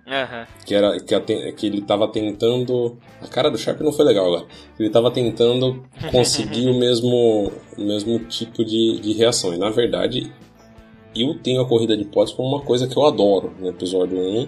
[0.07, 0.47] Aham.
[0.65, 4.45] que era que, que ele tava tentando a cara do Sharp não foi legal agora
[4.79, 9.53] ele tava tentando conseguir o mesmo o mesmo tipo de, de reação.
[9.53, 10.31] E na verdade
[11.15, 14.47] eu tenho a corrida de pods como uma coisa que eu adoro no episódio 1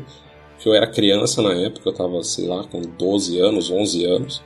[0.59, 4.43] que eu era criança na época eu tava sei lá com 12 anos 11 anos.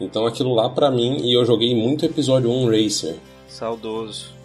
[0.00, 3.16] Então aquilo lá pra mim e eu joguei muito episódio 1 Racer.
[3.46, 4.39] Saudoso.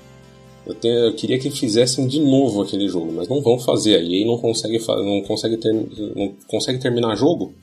[0.65, 3.95] Eu, tenho, eu, queria que fizessem de novo aquele jogo, mas não vão fazer.
[3.95, 7.53] A EA não consegue, não consegue, ter, não consegue terminar jogo,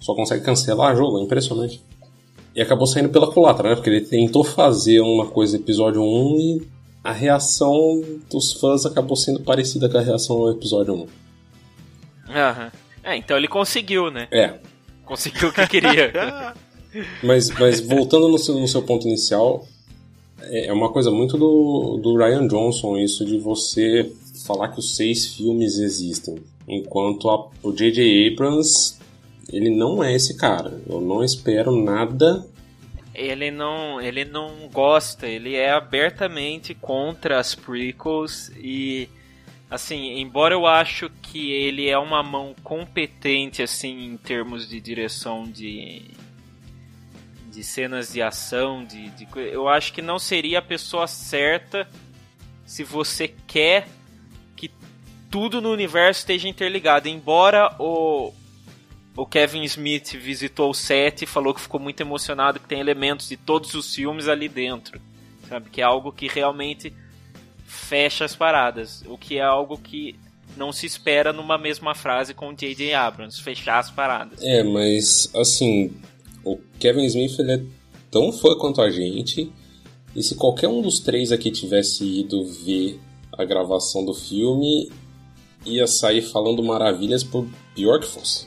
[0.00, 1.82] só consegue cancelar jogo, é impressionante.
[2.54, 3.74] E acabou saindo pela culatra, né?
[3.74, 6.66] Porque ele tentou fazer uma coisa episódio 1 e
[7.04, 11.06] a reação dos fãs acabou sendo parecida com a reação ao episódio 1.
[12.30, 12.72] Aham.
[13.04, 14.26] É, então ele conseguiu, né?
[14.32, 14.54] É.
[15.04, 16.54] Conseguiu o que queria.
[17.22, 19.64] mas, mas voltando no seu, no seu ponto inicial,
[20.42, 24.12] é, é uma coisa muito do, do Ryan Johnson isso de você
[24.46, 26.36] falar que os seis filmes existem.
[26.68, 28.32] Enquanto a, o J.J.
[28.32, 28.98] Abrams,
[29.52, 30.80] ele não é esse cara.
[30.88, 32.46] Eu não espero nada.
[33.14, 39.08] Ele não, ele não gosta, ele é abertamente contra as prequels e
[39.70, 45.44] assim, embora eu acho que ele é uma mão competente assim em termos de direção
[45.44, 46.02] de
[47.56, 51.88] de cenas de ação, de, de, eu acho que não seria a pessoa certa
[52.66, 53.88] se você quer
[54.54, 54.70] que
[55.30, 57.08] tudo no universo esteja interligado.
[57.08, 58.34] Embora o,
[59.16, 63.26] o Kevin Smith visitou o set e falou que ficou muito emocionado que tem elementos
[63.26, 65.00] de todos os filmes ali dentro,
[65.48, 65.70] sabe?
[65.70, 66.92] Que é algo que realmente
[67.64, 70.14] fecha as paradas, o que é algo que
[70.58, 72.92] não se espera numa mesma frase com J.J.
[72.92, 74.42] Abrams, fechar as paradas.
[74.42, 75.94] É, mas assim,
[76.46, 77.62] o Kevin Smith ele é
[78.08, 79.52] tão fã quanto a gente.
[80.14, 83.00] E se qualquer um dos três aqui tivesse ido ver
[83.36, 84.90] a gravação do filme,
[85.64, 88.46] ia sair falando maravilhas por pior que fosse.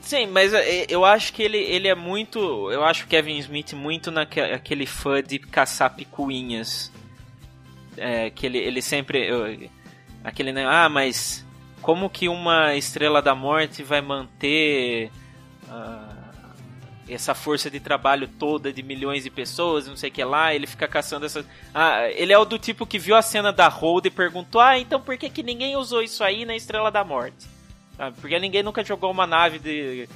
[0.00, 2.38] Sim, mas é, eu acho que ele, ele é muito.
[2.72, 6.90] Eu acho o Kevin Smith muito naquele fã de caçar picuinhas.
[7.96, 9.24] É, que ele, ele sempre.
[9.28, 9.70] Eu,
[10.24, 10.52] aquele.
[10.52, 11.46] Né, ah, mas
[11.80, 15.10] como que uma estrela da morte vai manter.
[15.68, 16.11] Uh,
[17.08, 20.66] essa força de trabalho toda de milhões de pessoas, não sei o que lá, ele
[20.66, 21.44] fica caçando essas.
[21.74, 24.78] Ah, ele é o do tipo que viu a cena da Hold e perguntou: Ah,
[24.78, 27.46] então por que, que ninguém usou isso aí na Estrela da Morte?
[27.96, 28.16] Sabe?
[28.20, 30.08] Porque ninguém nunca jogou uma nave de.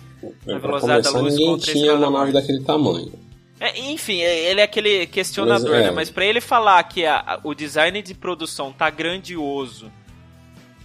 [0.47, 3.13] Na velocidade começar, da luz ninguém tinha uma nave daquele tamanho.
[3.59, 5.85] É, enfim, é, ele é aquele questionador, mas, é.
[5.85, 5.91] né?
[5.91, 9.91] Mas pra ele falar que a, o design de produção tá grandioso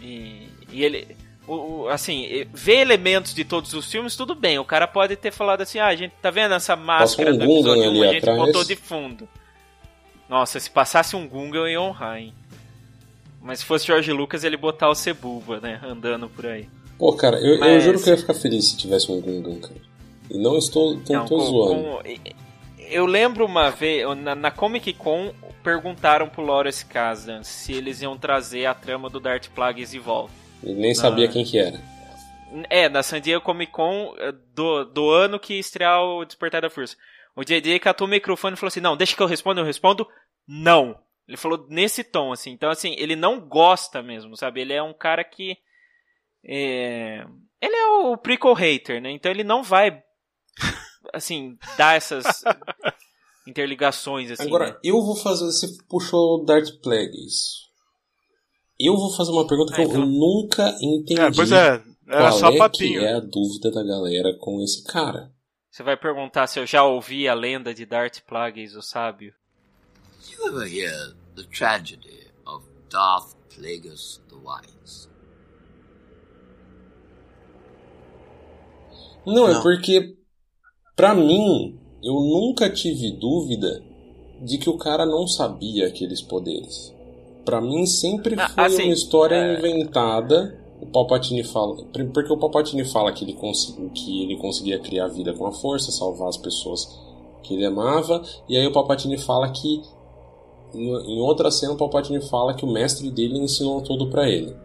[0.02, 1.18] e, e ele
[1.48, 4.60] o, o, assim, ver elementos de todos os filmes, tudo bem.
[4.60, 7.44] O cara pode ter falado assim, ah, a gente tá vendo essa máscara um do
[7.44, 8.38] episódio 1, a gente atrás.
[8.38, 9.28] botou de fundo.
[10.30, 12.34] Nossa, se passasse um Gunga eu ia honrar, hein?
[13.42, 15.82] Mas se fosse George Lucas, ele botar o Cebuba, né?
[15.84, 16.70] Andando por aí.
[16.98, 17.74] Pô, cara, eu, Mas...
[17.74, 19.82] eu juro que eu ia ficar feliz se tivesse um Gungan, cara.
[20.30, 21.74] E não estou, não, não tô com, zoando.
[21.74, 22.02] Com...
[22.78, 25.34] Eu lembro uma vez, na, na, Comic Con,
[25.64, 30.41] perguntaram pro Lawrence Kasdan se eles iam trazer a trama do Darth Plagueis de volta.
[30.64, 31.80] Ele nem sabia quem que era.
[32.70, 36.70] É, na San Diego Comic Con eh, do, do ano que estrear o Despertar da
[36.70, 36.98] Força.
[37.36, 40.08] O JJ catou o microfone e falou assim: Não, deixa que eu respondo, eu respondo.
[40.48, 41.00] Não.
[41.28, 42.52] Ele falou nesse tom, assim.
[42.52, 44.62] Então, assim, ele não gosta mesmo, sabe?
[44.62, 45.58] Ele é um cara que.
[46.44, 47.26] É...
[47.62, 49.12] Ele é o prequel hater, né?
[49.12, 50.04] Então ele não vai,
[51.14, 52.26] assim, dar essas
[53.48, 54.48] interligações, assim.
[54.48, 54.80] Agora, né?
[54.84, 55.46] eu vou fazer.
[55.46, 57.61] Você puxou Darth Plagueis.
[58.84, 60.06] Eu vou fazer uma pergunta que eu então.
[60.06, 61.22] nunca entendi.
[61.22, 63.00] É, pois é, era qual só é papinho.
[63.00, 65.32] que é a dúvida da galera com esse cara.
[65.70, 69.34] Você vai perguntar se eu já ouvi a lenda de Darth Plagueis, o sábio.
[70.30, 75.10] You ever hear the tragedy of Darth Plagueis the Wise?
[79.26, 80.18] Não, é Não, é porque,
[80.96, 83.84] pra mim, eu nunca tive dúvida
[84.42, 86.94] de que o cara não sabia aqueles poderes.
[87.46, 89.58] Para mim sempre ah, foi assim, uma história é...
[89.58, 90.60] inventada.
[90.82, 91.76] O Palpatine fala,
[92.12, 93.38] porque o Palpatine fala que ele,
[93.94, 97.00] que ele conseguia criar vida com a força, salvar as pessoas
[97.44, 99.80] que ele amava, e aí o Palpatine fala que
[100.74, 104.56] em outra cena o Palpatine fala que o mestre dele ensinou tudo para ele.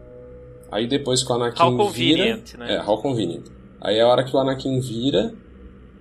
[0.71, 2.75] Aí depois que o Anakin how vira, né?
[2.75, 3.45] é, how convenient.
[3.81, 5.33] Aí a hora que o Anakin vira,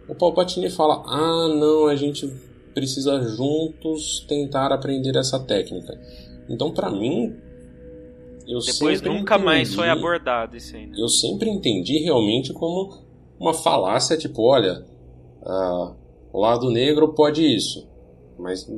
[0.09, 2.27] o Palpatine fala: "Ah, não, a gente
[2.75, 5.99] precisa juntos tentar aprender essa técnica".
[6.49, 7.35] Então, para mim,
[8.47, 10.87] eu Depois nunca entendi, mais foi abordado isso aí.
[10.87, 10.95] Né?
[10.97, 13.05] Eu sempre entendi realmente como
[13.39, 14.85] uma falácia, tipo, olha,
[15.43, 15.95] uh,
[16.33, 17.89] o lado negro pode isso,
[18.39, 18.71] mas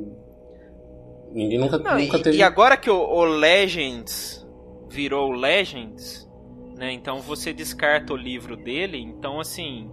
[1.31, 2.37] ninguém nunca, Não, nunca e, teve.
[2.37, 4.45] E agora que o, o Legends
[4.89, 6.27] virou Legends,
[6.75, 6.91] né?
[6.91, 9.89] Então você descarta o livro dele, então assim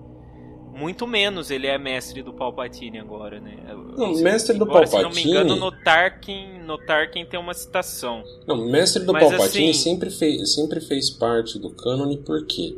[0.77, 3.57] muito menos ele é mestre do Palpatine agora, né?
[3.97, 4.99] Não, mestre do Palpatine.
[4.99, 8.23] Se não me engano, no Tarkin, no Tarkin tem uma citação.
[8.47, 9.79] Não, mestre do Mas, Palpatine assim...
[9.81, 12.77] sempre, fez, sempre fez parte do cânone porque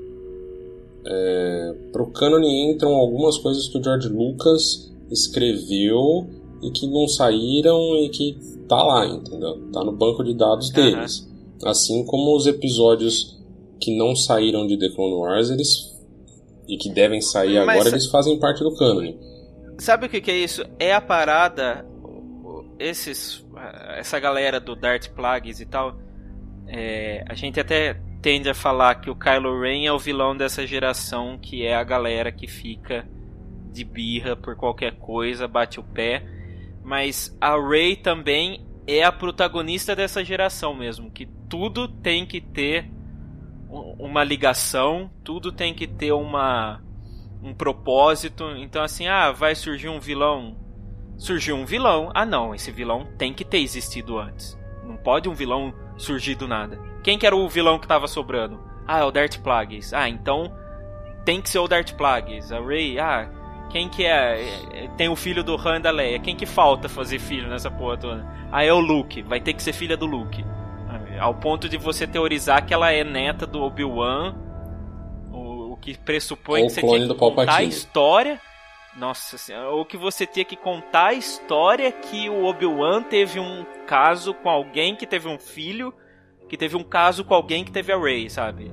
[1.06, 6.28] é, pro cânone entram algumas coisas que o George Lucas escreveu
[6.62, 8.36] e que não saíram e que
[8.68, 9.58] tá lá, entendeu?
[9.72, 11.26] Tá no banco de dados deles.
[11.64, 13.38] Assim como os episódios
[13.80, 15.87] que não saíram de The Clone Wars, eles
[16.68, 19.18] e que devem sair Mas- agora, eles fazem parte do cânone.
[19.78, 20.64] Sabe o que, que é isso?
[20.78, 21.86] É a parada.
[22.78, 23.44] Esses.
[23.96, 25.96] Essa galera do Dart Plagues e tal.
[26.70, 30.66] é, a gente até tende a falar que o Kylo Ren é o vilão dessa
[30.66, 33.08] geração, que é a galera que fica
[33.72, 36.24] de birra por qualquer coisa, bate o pé.
[36.84, 42.90] Mas a Rey também é a protagonista dessa geração mesmo, que tudo tem que ter
[43.70, 46.82] uma ligação, tudo tem que ter uma
[47.42, 48.44] um propósito.
[48.56, 50.56] Então assim, ah, vai surgir um vilão.
[51.16, 52.10] Surgiu um vilão.
[52.14, 54.58] Ah, não, esse vilão tem que ter existido antes.
[54.84, 56.78] Não pode um vilão surgir do nada.
[57.02, 58.60] Quem que era o vilão que tava sobrando?
[58.86, 59.92] Ah, é o Darth Plagueis.
[59.92, 60.52] Ah, então
[61.24, 62.50] tem que ser o Darth Plagueis.
[62.50, 63.30] A Rey, ah,
[63.70, 64.48] quem que é?
[64.72, 66.18] É, Tem o filho do Han da Leia.
[66.18, 68.26] Quem que falta fazer filho nessa porra toda?
[68.50, 69.22] Ah, é o Luke.
[69.22, 70.44] Vai ter que ser filha do Luke.
[71.18, 74.36] Ao ponto de você teorizar que ela é neta do Obi-Wan.
[75.30, 77.68] O, o que pressupõe Ou que você tinha que contar a Palpatine.
[77.68, 78.40] história.
[78.96, 83.64] Nossa senhora, ou que você tinha que contar a história que o Obi-Wan teve um
[83.86, 85.94] caso com alguém que teve um filho,
[86.48, 88.72] que teve um caso com alguém que teve a Rey, sabe?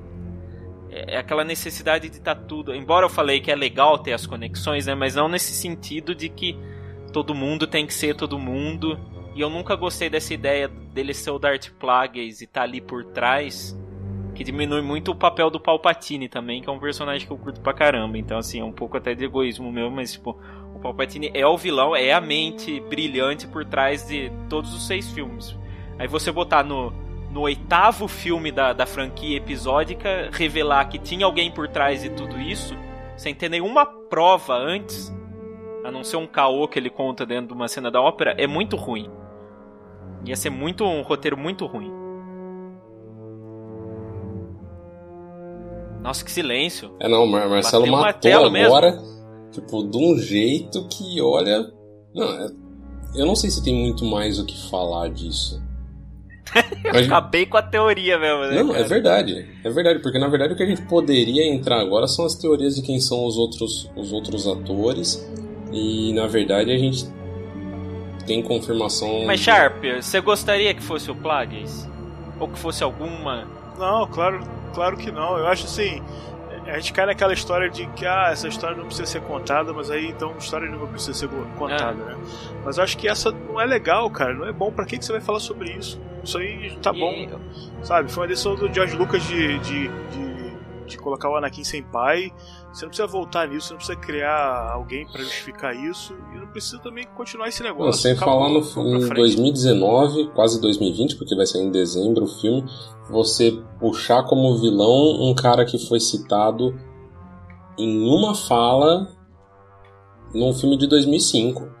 [0.90, 2.74] É é aquela necessidade de estar tudo.
[2.74, 4.94] Embora eu falei que é legal ter as conexões, né?
[4.94, 6.58] Mas não nesse sentido de que
[7.12, 8.98] todo mundo tem que ser todo mundo.
[9.36, 13.04] E eu nunca gostei dessa ideia dele ser o Darth Plagueis e estar ali por
[13.04, 13.78] trás.
[14.34, 17.60] Que diminui muito o papel do Palpatine também, que é um personagem que eu curto
[17.60, 18.16] pra caramba.
[18.16, 20.40] Então, assim, é um pouco até de egoísmo meu, mas, tipo,
[20.74, 25.10] o Palpatine é o vilão, é a mente brilhante por trás de todos os seis
[25.10, 25.54] filmes.
[25.98, 26.90] Aí você botar no,
[27.30, 32.40] no oitavo filme da, da franquia episódica, revelar que tinha alguém por trás de tudo
[32.40, 32.74] isso,
[33.18, 35.14] sem ter nenhuma prova antes,
[35.84, 38.46] a não ser um caô que ele conta dentro de uma cena da ópera, é
[38.46, 39.10] muito ruim.
[40.26, 41.90] Ia ser muito um roteiro muito ruim.
[46.02, 46.90] Nossa, que silêncio.
[47.00, 48.74] É não, Mar Marcelo Bateu matou martelo mesmo.
[48.74, 49.02] agora,
[49.50, 51.66] tipo, de um jeito que, olha.
[52.14, 52.50] Não, é-
[53.16, 55.62] eu não sei se tem muito mais o que falar disso.
[56.92, 58.62] Mas- Acabei com a teoria mesmo, né?
[58.62, 58.88] não, é cara?
[58.88, 59.48] verdade.
[59.64, 62.76] É verdade, porque na verdade o que a gente poderia entrar agora são as teorias
[62.76, 65.28] de quem são os outros, os outros atores.
[65.72, 67.04] E na verdade a gente
[68.26, 69.24] tem confirmação.
[69.26, 71.88] Mas Sharp, você gostaria que fosse o Plagueis?
[72.38, 73.46] Ou que fosse alguma.
[73.78, 74.40] Não, claro,
[74.74, 75.38] claro que não.
[75.38, 76.02] Eu acho assim.
[76.66, 79.88] A gente cai naquela história de que ah, essa história não precisa ser contada, mas
[79.88, 82.16] aí então a história não precisa ser contada, né?
[82.64, 84.34] Mas eu acho que essa não é legal, cara.
[84.34, 84.72] Não é bom.
[84.72, 86.00] Pra que, que você vai falar sobre isso?
[86.24, 87.12] Isso aí tá bom.
[87.12, 87.28] E-
[87.86, 88.10] Sabe?
[88.10, 90.25] Foi uma decisão do George Lucas de, de, de,
[90.86, 92.32] de colocar o Anakin sem pai.
[92.72, 96.14] Você não precisa voltar nisso, você não precisa criar alguém pra justificar isso.
[96.34, 97.86] E não precisa também continuar esse negócio.
[97.86, 99.14] Não, sem falar no, em frente.
[99.14, 102.64] 2019, quase 2020, porque vai sair em dezembro o filme,
[103.10, 106.74] você puxar como vilão um cara que foi citado
[107.78, 109.08] em uma fala
[110.34, 111.76] num filme de 2005.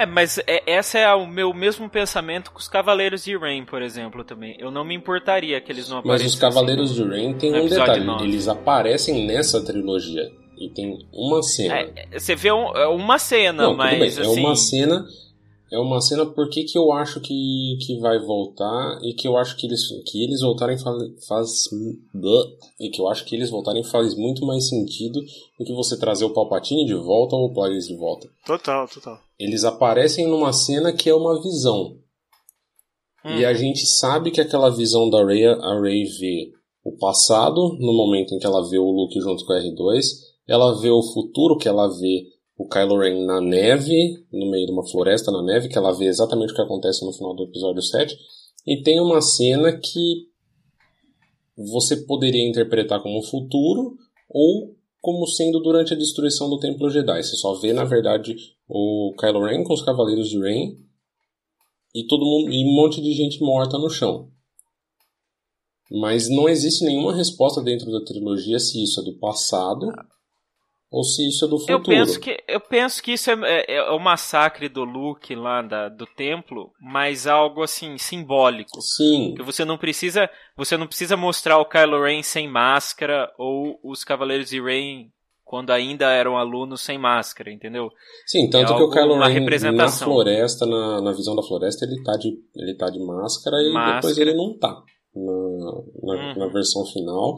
[0.00, 3.82] É, mas é, essa é o meu mesmo pensamento com os Cavaleiros de Rain, por
[3.82, 4.56] exemplo, também.
[4.58, 6.34] Eu não me importaria que eles não Mas aparecessem.
[6.34, 8.24] os Cavaleiros de Rain tem um detalhe, nove.
[8.24, 11.74] eles aparecem nessa trilogia e tem uma cena.
[11.96, 14.22] É, você vê um- é uma cena, Não, mas bem, assim.
[14.22, 15.04] é uma cena.
[15.70, 19.56] É uma cena porque que eu acho que, que vai voltar e que eu acho
[19.56, 20.96] que eles que eles voltarem faz,
[21.28, 21.68] faz
[22.80, 25.20] e que eu acho que eles voltarem faz muito mais sentido
[25.58, 28.28] do que você trazer o Palpatine de volta ou o Plagueis de volta.
[28.44, 29.20] Total, total.
[29.38, 31.96] Eles aparecem numa cena que é uma visão.
[33.24, 33.36] Hum.
[33.38, 36.52] E a gente sabe que aquela visão da Rey, a Rey vê
[36.82, 40.02] o passado, no momento em que ela vê o Luke junto com o R2,
[40.48, 42.24] ela vê o futuro, que ela vê
[42.60, 46.04] o Kylo Ren na neve, no meio de uma floresta na neve, que ela vê
[46.04, 48.14] exatamente o que acontece no final do episódio 7,
[48.66, 50.28] e tem uma cena que
[51.56, 53.96] você poderia interpretar como futuro
[54.28, 57.22] ou como sendo durante a destruição do Templo Jedi.
[57.22, 58.36] Você só vê, na verdade,
[58.68, 60.76] o Kylo Ren com os Cavaleiros de Ren
[61.94, 64.28] e todo mundo e um monte de gente morta no chão.
[65.90, 69.86] Mas não existe nenhuma resposta dentro da trilogia se isso é do passado
[70.90, 71.78] ou se isso é do futuro.
[71.78, 75.62] Eu penso que, eu penso que isso é, é- é o massacre do Luke lá
[75.62, 78.80] da- do templo, mas algo assim simbólico.
[78.80, 83.78] Sim, Que você não precisa, você não precisa mostrar o Kylo Ren sem máscara ou
[83.84, 85.10] os Cavaleiros de Rain
[85.44, 87.88] quando ainda eram alunos sem máscara, entendeu?
[88.26, 92.00] sim, tanto é que o Kylo Ren na floresta, na, na visão da floresta, ele
[92.04, 93.94] tá de, ele tá de máscara e Máscara.
[93.96, 94.80] depois ele não tá
[95.14, 95.32] na,
[96.02, 96.38] na, Uhum.
[96.38, 97.36] na versão final.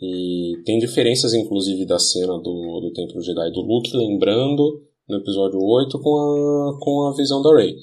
[0.00, 5.60] E tem diferenças, inclusive, da cena do, do Templo Jedi do Luke lembrando no episódio
[5.60, 7.76] 8 com a, com a visão da Rey.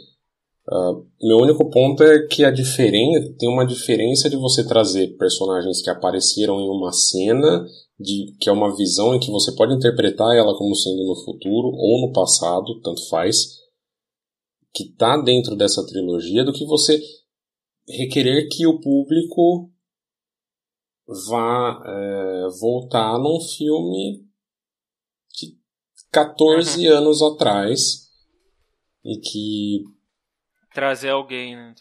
[0.72, 5.82] Uh, meu único ponto é que a diferença tem uma diferença de você trazer personagens
[5.82, 7.66] que apareceram em uma cena
[8.00, 11.70] de que é uma visão em que você pode interpretar ela como sendo no futuro
[11.74, 13.60] ou no passado, tanto faz,
[14.74, 17.02] que está dentro dessa trilogia, do que você
[17.88, 19.70] requerer que o público
[21.28, 24.26] vá é, voltar num filme
[25.34, 25.58] de
[26.12, 26.98] 14 uhum.
[26.98, 28.10] anos atrás
[29.04, 29.84] e que
[30.74, 31.74] trazer alguém, né?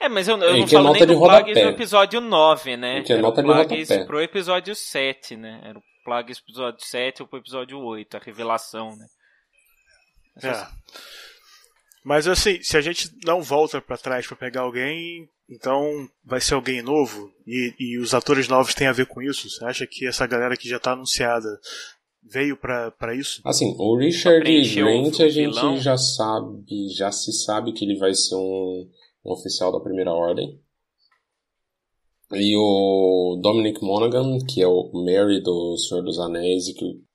[0.00, 3.02] É, mas eu, eu não falo nem do Plagueis do episódio 9, né?
[3.02, 5.60] Que é nota de Plagueis pro episódio 7, né?
[5.64, 9.06] Era o Plagueis episódio 7 ou pro episódio 8, a revelação, né?
[10.42, 10.66] É.
[12.04, 16.54] Mas assim, se a gente não volta para trás para pegar alguém, então vai ser
[16.54, 19.48] alguém novo e, e, os atores novos têm a ver com isso?
[19.48, 21.48] Você acha que essa galera que já tá anunciada
[22.22, 23.40] veio para isso?
[23.44, 25.76] Assim, o Richard Grant a gente vilão.
[25.78, 28.90] já sabe, já se sabe que ele vai ser um,
[29.24, 30.60] um, oficial da Primeira Ordem.
[32.32, 37.06] E o Dominic Monaghan, que é o Mary do Senhor dos Anéis, e que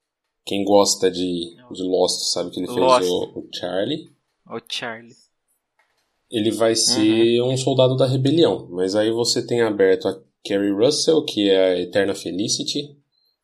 [0.45, 4.10] quem gosta de, de Lost sabe que ele fez o, o, Charlie.
[4.48, 5.14] O Charlie.
[6.32, 7.52] Ele vai ser uhum.
[7.52, 10.18] um soldado da rebelião, mas aí você tem aberto a
[10.48, 12.95] Carrie Russell, que é a Eterna Felicity,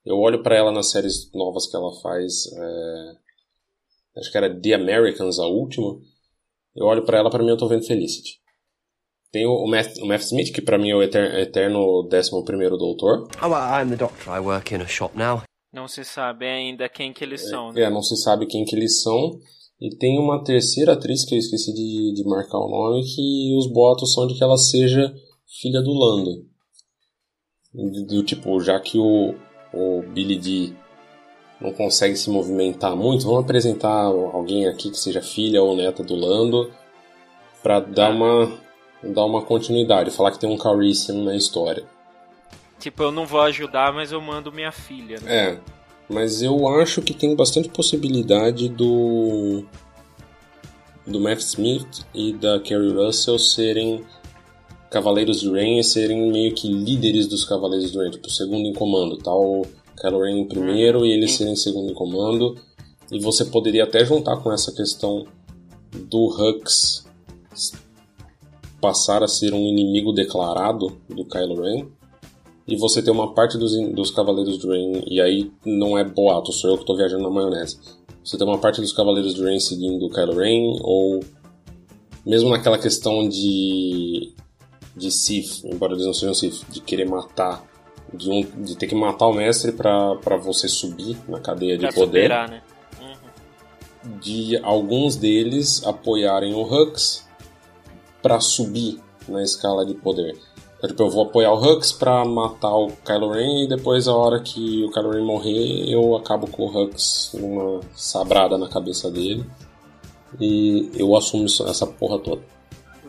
[0.08, 2.48] eu olho para ela nas séries novas que ela faz.
[2.48, 4.20] É...
[4.20, 6.00] Acho que era The Americans, a última.
[6.74, 8.40] Eu olho para ela, para mim eu tô vendo Felicity.
[9.34, 12.30] Tem o, Matt, o Matt Smith, que para mim é o eterno, eterno 11
[12.78, 13.28] doutor.
[13.44, 14.34] Oh, I'm the doctor.
[14.34, 15.44] I work in a shop now.
[15.74, 17.82] Não se sabe ainda quem que eles são, né?
[17.82, 19.38] É, não se sabe quem que eles são.
[19.80, 23.68] E tem uma terceira atriz que eu esqueci de, de marcar o nome, que os
[23.68, 25.14] boatos são de que ela seja
[25.62, 26.46] filha do Lando.
[28.08, 29.36] Do, tipo, já que o,
[29.74, 30.74] o Billy D
[31.62, 36.16] não consegue se movimentar muito, vamos apresentar alguém aqui que seja filha ou neta do
[36.16, 36.72] Lando
[37.62, 38.68] para dar uma
[39.04, 41.86] dar uma continuidade, falar que tem um Carician na história.
[42.80, 45.20] Tipo, eu não vou ajudar, mas eu mando minha filha.
[45.20, 45.36] Né?
[45.36, 45.60] É,
[46.10, 49.64] mas eu acho que tem bastante possibilidade do
[51.06, 54.04] do Matt Smith e da Carrie Russell serem
[54.90, 59.18] Cavaleiros de Rain serem meio que líderes dos Cavaleiros de Rain, tipo, segundo em comando,
[59.18, 59.78] tal tá?
[59.98, 62.56] Kylo Ren em primeiro e eles serem segundo em comando.
[63.12, 65.26] E você poderia até juntar com essa questão
[65.92, 67.06] do Hux
[68.80, 71.88] passar a ser um inimigo declarado do Kylo Ren.
[72.68, 76.52] E você ter uma parte dos, dos Cavaleiros de Rain, e aí não é boato,
[76.52, 77.80] sou eu que estou viajando na maionese.
[78.24, 81.22] Você tem uma parte dos Cavaleiros de Rain seguindo o Kylo Ren, ou
[82.26, 84.34] mesmo naquela questão de
[84.98, 87.64] de Sith, embora eles não sejam Sith, de querer matar,
[88.12, 91.94] de, um, de ter que matar o mestre para você subir na cadeia de pra
[91.94, 92.24] poder.
[92.24, 92.62] Superar, né?
[93.00, 94.18] Uhum.
[94.20, 97.28] De alguns deles apoiarem o Hux
[98.22, 100.36] para subir na escala de poder.
[100.78, 104.16] Então, tipo, eu vou apoiar o Hux pra matar o Kylo Ren e depois, a
[104.16, 109.10] hora que o Kylo Ren morrer, eu acabo com o Hux numa sabrada na cabeça
[109.10, 109.44] dele.
[110.40, 112.42] E eu assumo essa porra toda.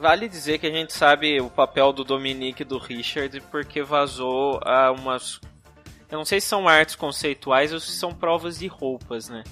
[0.00, 4.60] Vale dizer que a gente sabe o papel do Dominique e do Richard porque vazou
[4.62, 5.40] a umas.
[6.10, 9.42] Eu não sei se são artes conceituais ou se são provas de roupas, né?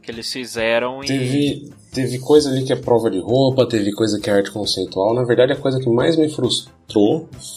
[0.00, 1.08] Que eles fizeram e.
[1.08, 5.12] Teve, teve coisa ali que é prova de roupa, teve coisa que é arte conceitual.
[5.12, 6.73] Na verdade, a coisa que mais me frustrou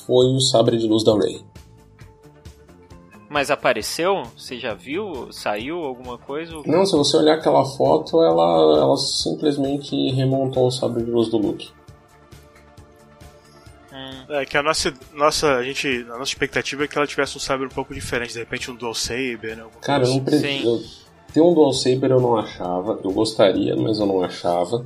[0.05, 1.43] foi o sabre de luz da Ray.
[3.29, 4.23] Mas apareceu?
[4.37, 5.31] Você já viu?
[5.31, 6.53] Saiu alguma coisa?
[6.65, 11.37] Não, se você olhar aquela foto, ela, ela simplesmente remontou o sabre de luz do
[11.37, 11.69] Luke.
[14.29, 17.39] É que a nossa, nossa, a gente, a nossa expectativa é que ela tivesse um
[17.39, 19.65] sabre um pouco diferente, de repente um dual saber, né?
[19.81, 20.75] Cara, eu não preciso.
[20.75, 21.07] Assim.
[21.33, 24.85] Ter um dual saber eu não achava, eu gostaria, mas eu não achava.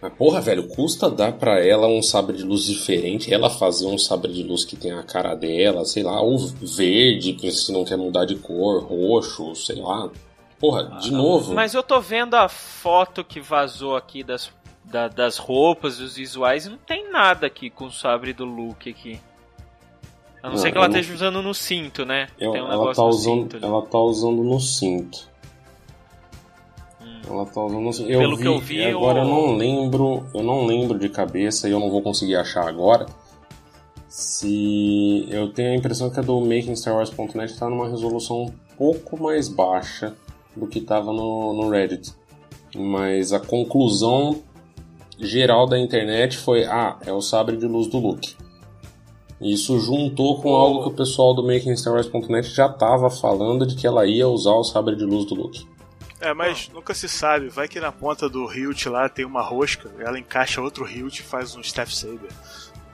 [0.00, 3.96] Mas porra, velho, custa dar pra ela um sabre de luz diferente, ela fazer um
[3.96, 7.96] sabre de luz que tem a cara dela, sei lá, ou verde, se não quer
[7.96, 10.10] mudar de cor, roxo, sei lá.
[10.58, 11.54] Porra, de ah, novo.
[11.54, 14.50] Mas eu tô vendo a foto que vazou aqui das
[14.86, 19.20] da, das roupas, dos visuais, não tem nada aqui com o sabre do Luke aqui.
[20.42, 22.28] A não, não ser que ela esteja usando no cinto, né?
[22.38, 25.28] Eu, tem um ela, tá usando, cinto, ela tá usando no cinto.
[27.28, 27.60] Ela tá.
[27.60, 29.24] Eu Pelo vi, que eu vi, agora eu...
[29.24, 33.06] eu não lembro, eu não lembro de cabeça e eu não vou conseguir achar agora.
[34.08, 39.48] Se eu tenho a impressão que a do MakingStarWars.net está numa resolução um pouco mais
[39.48, 40.14] baixa
[40.56, 42.14] do que estava no, no Reddit.
[42.74, 44.42] Mas a conclusão
[45.18, 48.36] geral da internet foi: ah, é o sabre de luz do Luke.
[49.40, 54.06] Isso juntou com algo que o pessoal do MakingStarWars.net já estava falando de que ela
[54.06, 55.66] ia usar o sabre de luz do Luke.
[56.20, 57.48] É, mas nunca se sabe.
[57.48, 61.22] Vai que na ponta do hilt lá tem uma rosca, ela encaixa outro hilt e
[61.22, 62.30] faz um Staff Saber.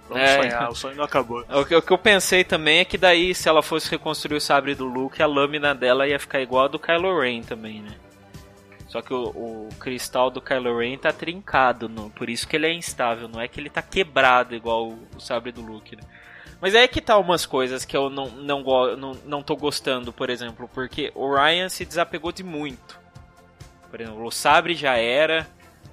[0.09, 0.43] Vamos É.
[0.43, 1.45] sonhar, o sonho não acabou.
[1.49, 4.41] O que, o que eu pensei também é que daí, se ela fosse reconstruir o
[4.41, 7.95] sabre do Luke, a lâmina dela ia ficar igual a do Kylo Ren também, né?
[8.89, 12.67] Só que o, o cristal do Kylo Ren tá trincado, no, por isso que ele
[12.67, 16.03] é instável, não é que ele tá quebrado igual o, o sabre do Luke, né?
[16.61, 18.63] Mas é que tá umas coisas que eu não, não,
[18.97, 23.01] não, não tô gostando, por exemplo, porque o Ryan se desapegou de muito.
[23.93, 25.47] Por exemplo, o sabre já era,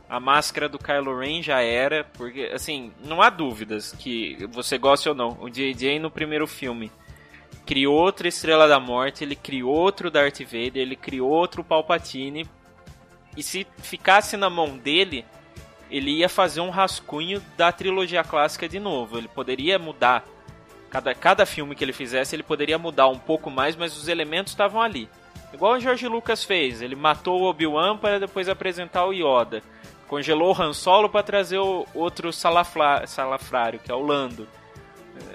[0.08, 5.10] a máscara do Kylo Ren já era, porque, assim, não há dúvidas que você goste
[5.10, 5.38] ou não.
[5.42, 6.90] O JJ no primeiro filme
[7.66, 12.48] criou outra Estrela da Morte, ele criou outro Darth Vader, ele criou outro Palpatine.
[13.36, 15.26] E se ficasse na mão dele,
[15.92, 19.18] ele ia fazer um rascunho da trilogia clássica de novo.
[19.18, 20.26] Ele poderia mudar.
[20.90, 24.54] Cada, cada filme que ele fizesse, ele poderia mudar um pouco mais, mas os elementos
[24.54, 25.10] estavam ali.
[25.54, 26.82] Igual o George Lucas fez.
[26.82, 29.62] Ele matou o Obi-Wan para depois apresentar o Yoda.
[30.08, 34.48] Congelou o Han Solo para trazer o outro salafla- salafrário, que é o Lando.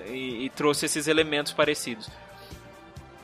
[0.07, 2.09] E, e trouxe esses elementos parecidos.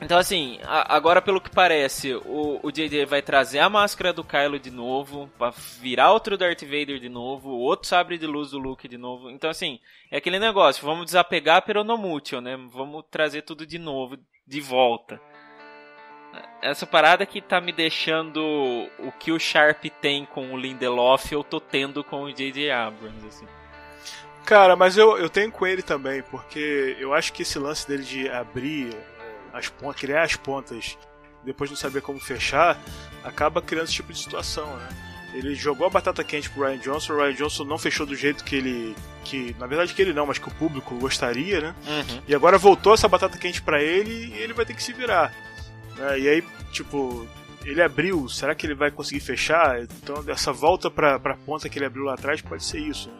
[0.01, 4.23] Então, assim, a- agora pelo que parece, o, o JJ vai trazer a máscara do
[4.23, 8.57] Kylo de novo, pra virar outro Darth Vader de novo, outro sabre de luz do
[8.57, 9.29] Luke de novo.
[9.29, 12.57] Então, assim, é aquele negócio, vamos desapegar peronomútil, né?
[12.73, 15.21] Vamos trazer tudo de novo, de volta.
[16.61, 18.39] Essa parada que tá me deixando
[18.99, 22.69] o que o Sharp tem com o Lindelof, eu tô tendo com o J.J.
[22.71, 23.47] Abrams, assim.
[24.45, 28.03] Cara, mas eu, eu tenho com ele também, porque eu acho que esse lance dele
[28.03, 30.97] de abrir eh, as pontas, criar as pontas,
[31.43, 32.77] depois não saber como fechar,
[33.23, 34.89] acaba criando esse tipo de situação, né?
[35.33, 38.43] Ele jogou a batata quente pro Ryan Johnson, o Ryan Johnson não fechou do jeito
[38.43, 38.95] que ele.
[39.23, 41.75] que Na verdade que ele não, mas que o público gostaria, né?
[41.87, 42.21] Uhum.
[42.27, 45.33] E agora voltou essa batata quente pra ele e ele vai ter que se virar.
[46.01, 46.19] Né?
[46.19, 47.27] E aí, tipo,
[47.65, 49.81] ele abriu, será que ele vai conseguir fechar?
[49.81, 53.09] Então, essa volta pra, pra ponta que ele abriu lá atrás pode ser isso.
[53.09, 53.15] Né?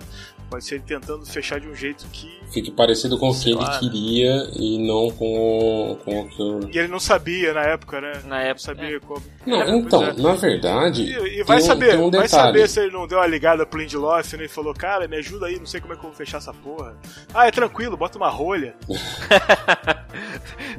[0.50, 2.28] Pode ser ele tentando fechar de um jeito que.
[2.52, 3.80] Fique parecido com o que ele lá, né?
[3.80, 6.28] queria e não com o, com o
[6.68, 6.76] que.
[6.76, 8.12] E ele não sabia na época, né?
[8.26, 9.24] Na época, Não sabia como.
[9.46, 10.14] Não, É, então, é.
[10.14, 11.04] na verdade.
[11.04, 13.28] E, e vai tem um- saber, tem um vai saber se ele não deu uma
[13.28, 16.02] ligada pro Lindelof né, e falou, cara, me ajuda aí, não sei como é que
[16.04, 16.98] eu vou fechar essa porra.
[17.34, 18.76] Ah, é tranquilo, bota uma rolha.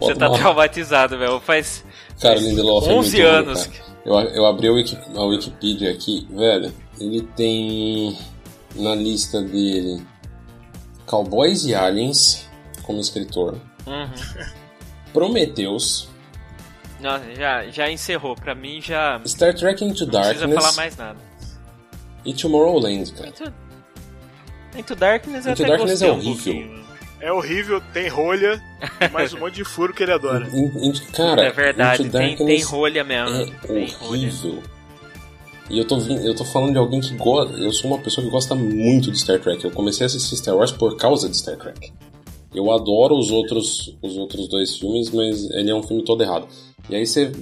[0.01, 1.41] Você tá uma- traumatizado, velho.
[1.41, 1.85] Faz
[2.23, 3.67] Cara, o Lindelof é 11 muito bom, anos.
[3.67, 3.93] cara.
[4.05, 6.73] Eu, eu abri a, Wiki, a Wikipedia aqui, velho.
[7.01, 8.17] Ele tem
[8.77, 10.03] na lista dele
[11.07, 12.49] Cowboys e Aliens
[12.83, 14.11] como escritor, Uhum.
[15.13, 16.09] Prometheus,
[17.01, 18.35] Não, já, já encerrou.
[18.37, 21.19] Pra mim já não Star Trek Into precisa falar Darkness mais nada.
[22.25, 23.29] e Tomorrowland, cara.
[23.29, 23.53] Into,
[24.79, 26.35] Into Darkness Into Darkness é um horrível.
[26.35, 26.83] pouquinho.
[27.23, 28.61] É horrível, tem rolha
[29.13, 30.49] mais um monte de furo que ele adora.
[31.13, 33.37] Cara, é verdade, tem, tem rolha mesmo.
[33.37, 34.09] é tem rolha.
[34.09, 34.63] horrível.
[35.71, 37.57] E eu tô, eu tô falando de alguém que gosta.
[37.57, 39.65] Eu sou uma pessoa que gosta muito de Star Trek.
[39.65, 41.93] Eu comecei a assistir Star Wars por causa de Star Trek.
[42.53, 46.47] Eu adoro os outros, os outros dois filmes, mas ele é um filme todo errado.
[46.91, 47.33] E aí você,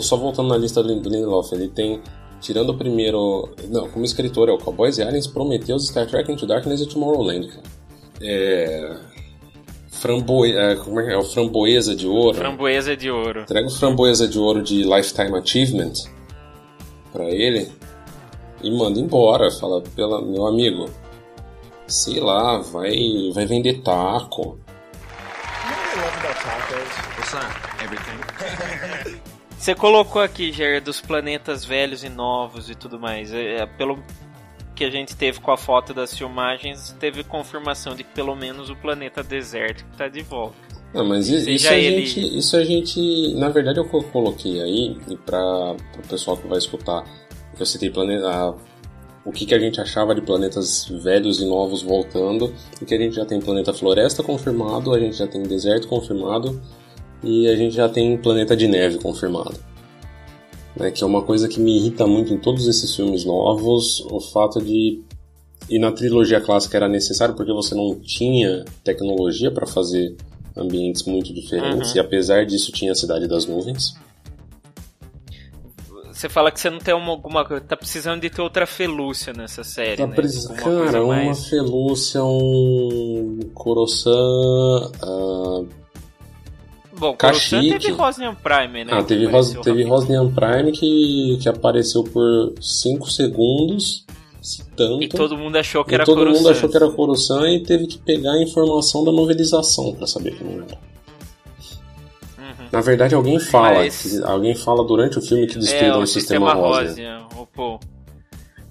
[0.00, 2.02] só voltando na lista do Lin- do Lindelof, ele tem,
[2.40, 6.44] tirando o primeiro, não, como escritor é o Cowboys e Aliens, Prometheus, Star Trek Into
[6.46, 7.46] Darkness e Tomorrowland.
[7.48, 7.62] cara.
[8.20, 8.96] É...
[10.00, 11.16] Framboe, é, como é que é?
[11.16, 12.38] O Framboesa de Ouro.
[12.38, 13.42] Framboesa de ouro.
[13.42, 15.92] Entrega o Framboesa de Ouro de Lifetime Achievement
[17.12, 17.70] pra ele
[18.62, 19.50] e manda embora.
[19.50, 20.88] Fala, pela, meu amigo,
[21.86, 22.94] sei lá, vai,
[23.34, 24.58] vai vender taco.
[29.58, 33.32] Você colocou aqui, Ger, dos planetas velhos e novos e tudo mais.
[33.32, 33.98] É, é, pelo
[34.78, 38.70] que a gente teve com a foto das filmagens, teve confirmação de que pelo menos
[38.70, 40.56] o planeta desértico tá de volta.
[40.94, 43.34] Não, mas isso a, ele- gente, isso a gente.
[43.34, 47.04] Na verdade, eu co- coloquei aí, e para o pessoal que vai escutar,
[47.58, 48.54] eu citei planeta.
[49.24, 52.98] O que, que a gente achava de planetas velhos e novos voltando, e que a
[52.98, 56.58] gente já tem planeta floresta confirmado, a gente já tem deserto confirmado,
[57.22, 59.54] e a gente já tem planeta de neve confirmado.
[60.78, 64.20] Né, que é uma coisa que me irrita muito em todos esses filmes novos, o
[64.20, 65.02] fato de.
[65.68, 70.16] E na trilogia clássica era necessário porque você não tinha tecnologia para fazer
[70.56, 71.96] ambientes muito diferentes, Uhum.
[71.96, 73.94] e apesar disso tinha a Cidade das Nuvens.
[76.12, 77.62] Você fala que você não tem uma, alguma coisa.
[77.64, 80.16] Tá precisando de ter outra felúcia nessa série, Tá né?
[80.56, 84.90] Cara, uma mais- Felúcia, um Coruscant.
[85.00, 85.62] ah,
[86.98, 88.92] Bom, Coruscant teve Rosnian Prime, né?
[88.92, 89.84] ah, teve, Ros teve.
[89.84, 94.04] Rosnian Prime que, que apareceu por 5 segundos,
[94.42, 95.02] se tanto.
[95.02, 96.42] E todo mundo achou que era todo Coruscant.
[96.42, 100.34] mundo achou que era Coruscant e teve que pegar a informação da novelização pra saber
[100.36, 100.78] que não era.
[102.38, 102.66] Uhum.
[102.72, 106.06] Na verdade, alguém fala, Mas- alguém fala durante o filme que É, destruíram o o
[106.06, 106.94] sistema, rosa.
[107.36, 107.80] o Paul.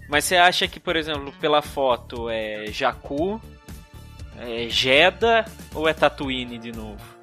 [0.10, 3.42] Mas você acha que, por exemplo, pela foto é Jakku,
[4.40, 5.46] é Jeddah
[5.76, 7.17] ou é Tatooine de novo?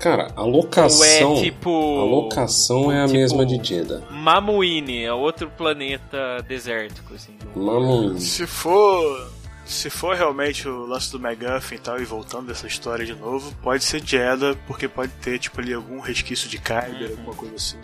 [0.00, 1.70] Cara, a locação, Ou é tipo.
[2.00, 4.02] a locação é a tipo- mesma de Jeddah.
[4.10, 7.36] Mamuine, é outro planeta desértico, assim.
[7.54, 8.18] Mamuin.
[8.20, 9.32] Se for.
[9.64, 13.54] Se for realmente o lance do McGuffin e tal, e voltando dessa história de novo,
[13.62, 17.76] pode ser Jeddah, porque pode ter, tipo, ali algum resquício de Kyber, alguma coisa assim.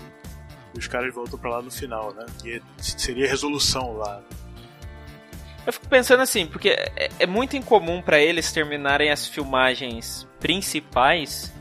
[0.75, 2.25] E os caras voltam pra lá no final, né?
[2.43, 4.23] E seria resolução lá.
[5.67, 11.53] Eu fico pensando assim, porque é, é muito incomum pra eles terminarem as filmagens principais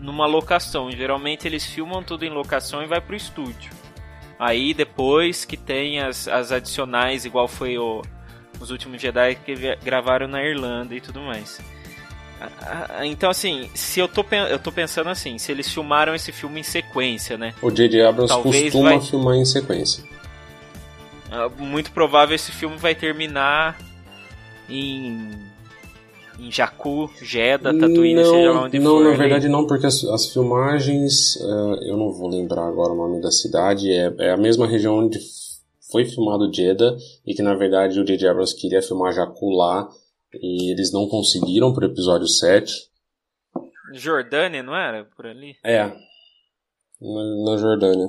[0.00, 0.90] numa locação.
[0.90, 3.70] Geralmente eles filmam tudo em locação e vai pro estúdio.
[4.38, 8.02] Aí depois que tem as, as adicionais, igual foi o,
[8.58, 9.54] os últimos Jedi que
[9.84, 11.60] gravaram na Irlanda e tudo mais.
[13.04, 16.62] Então assim, se eu tô, eu tô pensando assim, se eles filmaram esse filme em
[16.62, 17.52] sequência, né?
[17.60, 18.00] O J.J.
[18.02, 20.02] Abrams Talvez costuma vai- filmar em sequência.
[21.30, 23.76] Ah, muito provável esse filme vai terminar
[24.70, 25.30] em
[26.40, 29.04] em Jakku, Jeddah, Tatooine, seja lá onde não, for.
[29.04, 29.18] na ali.
[29.18, 33.30] verdade não, porque as, as filmagens, eh, eu não vou lembrar agora o nome da
[33.30, 35.18] cidade, é, é a mesma região onde
[35.90, 36.96] foi filmado Jeddah,
[37.26, 38.28] e que na verdade o J.J.
[38.28, 39.88] Abrams queria filmar Jakku lá,
[40.34, 42.72] e eles não conseguiram pro episódio 7.
[43.92, 45.04] Jordânia, não era?
[45.04, 45.56] Por ali?
[45.64, 45.84] É,
[47.00, 48.08] na, na Jordânia.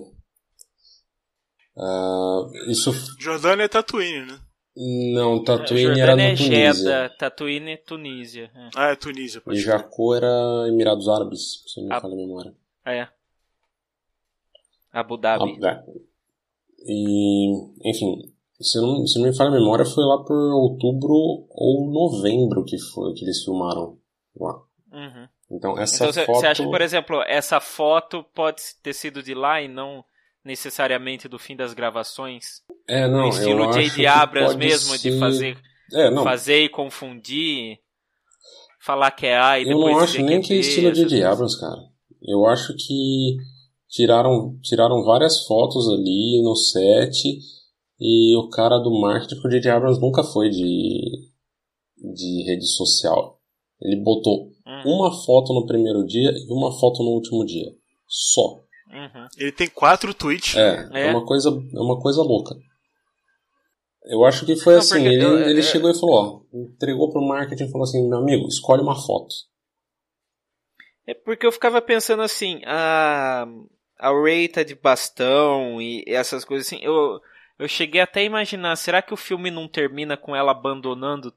[1.78, 4.40] Ah, isso, Jordânia é Tatooine, né?
[4.76, 8.52] Não, Tatooine era Jordânia no é Tunísia, Jeddah, Tatooine é Tunísia.
[8.56, 8.70] É.
[8.76, 9.66] Ah, é Tunísia, e pode ser.
[9.66, 10.28] Jakku era
[10.68, 12.02] Emirados Árabes, se não me Ah.
[12.02, 12.54] falha a memória.
[12.86, 13.08] É.
[14.94, 15.58] Abu Dhabi.
[15.64, 15.84] Ah, é.
[16.86, 17.52] E,
[17.86, 21.14] enfim, se não, se não me falha a memória, foi lá por outubro
[21.50, 23.98] ou novembro que foi que eles filmaram
[24.36, 24.62] lá.
[24.92, 25.28] Uhum.
[25.52, 26.40] Então essa Então você foto.
[26.40, 30.04] você acha que, por exemplo, essa foto pode ter sido de lá e não
[30.44, 32.62] necessariamente do fim das gravações?
[32.88, 34.08] é, não, no estilo eu J.D.
[34.40, 35.58] pode mesmo, de ser- fazer,
[35.94, 36.24] É, não.
[36.24, 37.80] fazer e confundir,
[38.80, 40.60] falar que é A e eu depois não dizer acho nem que que é é
[40.60, 41.24] B, estilo coisas.
[41.34, 41.82] Abrams, cara.
[42.24, 43.38] Eu acho que
[43.90, 47.18] tiraram, tiraram várias fotos ali no set
[48.00, 49.70] e o cara do marketing, porque o J.J.
[49.72, 51.30] Abrams nunca foi de,
[51.98, 53.40] de rede social.
[53.82, 57.68] Ele botou Hum, uma foto no primeiro dia e uma foto no último dia.
[58.08, 58.60] Só.
[58.92, 59.28] Uhum.
[59.38, 60.56] Ele tem quatro tweets.
[60.56, 61.12] É, é, É?
[61.12, 62.56] uma coisa, é uma coisa louca.
[64.06, 67.12] Eu acho que foi Não, assim, ele, eu- ele eu- chegou e falou, ó, entregou
[67.12, 69.34] pro marketing e falou assim, meu amigo, escolhe uma foto.
[71.06, 73.46] É porque eu ficava pensando assim, a,
[74.00, 77.20] a Ray tá de bastão e essas coisas assim, eu,
[77.60, 81.34] eu cheguei até a imaginar, será que o filme não termina com ela abandonando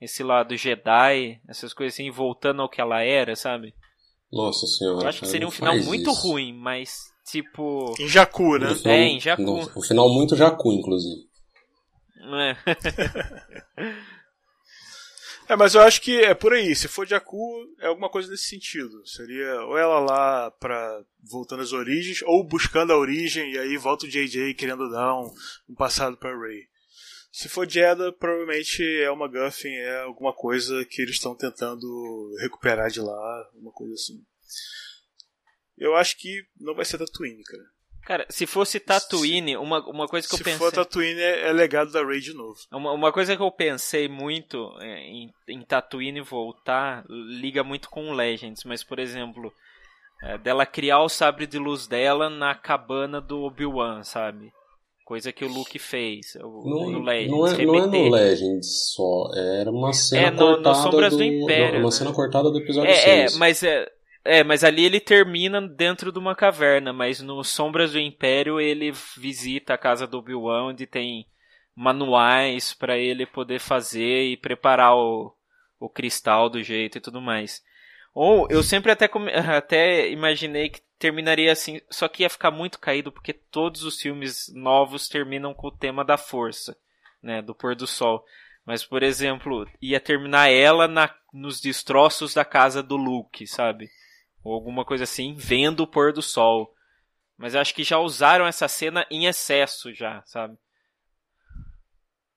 [0.00, 3.74] esse lado Jedi, essas coisas assim, e voltando ao que ela era, sabe?
[4.34, 5.04] Nossa senhora.
[5.04, 6.20] Eu acho que seria um final muito isso.
[6.20, 6.98] ruim, mas
[7.30, 7.94] tipo...
[7.98, 8.70] Em Jakku, né?
[8.70, 9.42] Um final- É, em Jakku.
[9.42, 11.22] não, um final muito Jacu, inclusive.
[12.16, 12.56] É.
[15.46, 16.74] É, mas eu acho que é por aí.
[16.74, 17.36] Se for Jakku,
[17.80, 19.06] é alguma coisa nesse sentido.
[19.06, 24.06] Seria ou ela lá pra voltando às origens, ou buscando a origem e aí volta
[24.06, 25.30] o JJ querendo dar um,
[25.68, 26.62] um passado pra Ray.
[27.34, 32.88] Se for Jeddah, provavelmente é uma Guffin, é alguma coisa que eles estão tentando recuperar
[32.88, 34.24] de lá, uma coisa assim.
[35.76, 37.64] Eu acho que não vai ser Tatooine, cara.
[38.02, 40.60] Cara, se fosse Tatooine, uma, uma coisa que Se eu pensei...
[40.60, 42.56] for Tatooine, é, é legado da Ray de novo.
[42.70, 48.12] Uma, uma coisa que eu pensei muito é, em, em Tatooine voltar liga muito com
[48.12, 49.52] Legends, mas por exemplo,
[50.22, 54.52] é, dela criar o sabre de luz dela na cabana do Obi-Wan, sabe?
[55.04, 57.30] Coisa que o Luke fez o, Não, no Legends.
[57.30, 61.10] não, é, não é no Legends só, era uma cena É, no- no cortada Sombras
[61.10, 61.90] do do, Império, uma né?
[61.90, 63.38] cena cortada do episódio É, é, 6.
[63.38, 63.86] mas é,
[64.24, 68.92] é, mas ali ele termina dentro de uma caverna, mas no Sombras do Império ele
[69.18, 71.26] visita a casa do Obi-Wan, onde tem
[71.76, 75.34] manuais para ele poder fazer e preparar o,
[75.78, 77.62] o cristal do jeito e tudo mais.
[78.14, 79.10] Ou eu sempre até,
[79.56, 84.50] até imaginei que terminaria assim, só que ia ficar muito caído porque todos os filmes
[84.54, 86.76] novos terminam com o tema da força,
[87.22, 88.24] né, do pôr do sol.
[88.64, 93.90] Mas, por exemplo, ia terminar ela na, nos destroços da casa do Luke, sabe?
[94.42, 96.74] Ou alguma coisa assim, vendo o pôr do sol.
[97.36, 100.56] Mas eu acho que já usaram essa cena em excesso já, sabe?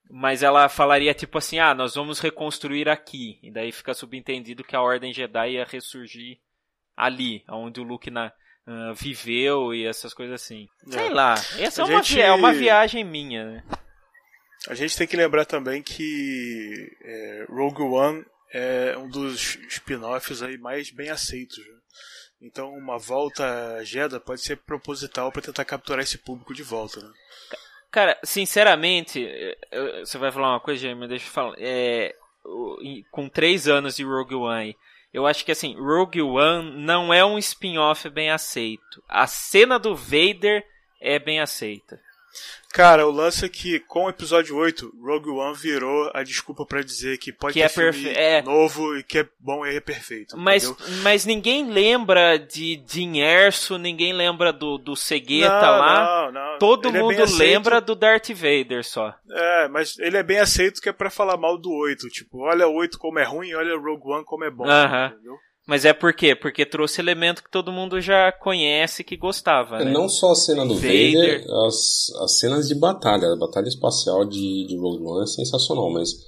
[0.09, 3.39] Mas ela falaria tipo assim, ah, nós vamos reconstruir aqui.
[3.43, 6.37] E daí fica subentendido que a Ordem Jedi ia ressurgir
[6.95, 8.31] ali, onde o Luke na,
[8.65, 10.67] ah, viveu e essas coisas assim.
[10.89, 11.09] Sei É.
[11.09, 13.63] lá, essa é uma, gente- é uma viagem minha, né?
[14.69, 20.57] A gente tem que lembrar também que é, Rogue One é um dos spin-offs aí
[20.57, 21.57] mais bem aceitos.
[21.57, 21.73] né?
[22.41, 26.99] Então uma volta a Jeddah pode ser proposital para tentar capturar esse público de volta,
[27.01, 27.11] né?
[27.97, 29.27] Cara, sinceramente,
[30.01, 31.55] você vai falar uma coisa, mas deixa eu falar.
[31.57, 32.13] É,
[33.09, 34.77] com três anos de Rogue One,
[35.11, 39.03] eu acho que assim, Rogue One não é um spin-off bem aceito.
[39.09, 40.63] A cena do Vader
[41.01, 41.99] é bem aceita.
[42.73, 46.81] Cara, o lance é que com o episódio 8, Rogue One virou a desculpa pra
[46.83, 48.41] dizer que pode Que ter é filme é.
[48.43, 50.37] novo e que é bom e é perfeito.
[50.37, 51.01] Mas, entendeu?
[51.01, 56.31] mas ninguém lembra de Jim Erso, ninguém lembra do, do Cegueta Não, lá.
[56.31, 56.57] não, não.
[56.59, 57.37] Todo Ele é mundo aceito.
[57.39, 59.15] lembra do Darth Vader só.
[59.31, 62.09] É, mas ele é bem aceito que é pra falar mal do 8.
[62.09, 64.65] Tipo, olha o 8 como é ruim, olha o Rogue One como é bom.
[64.69, 65.07] Aham.
[65.15, 65.35] Entendeu?
[65.67, 66.33] Mas é por quê?
[66.33, 69.91] Porque trouxe elemento que todo mundo já conhece que gostava, né?
[69.91, 71.43] Não só a cena do Vader.
[71.43, 73.33] Vader, as, as cenas de batalha.
[73.33, 76.25] A batalha espacial de, de Rogue One é sensacional, mas.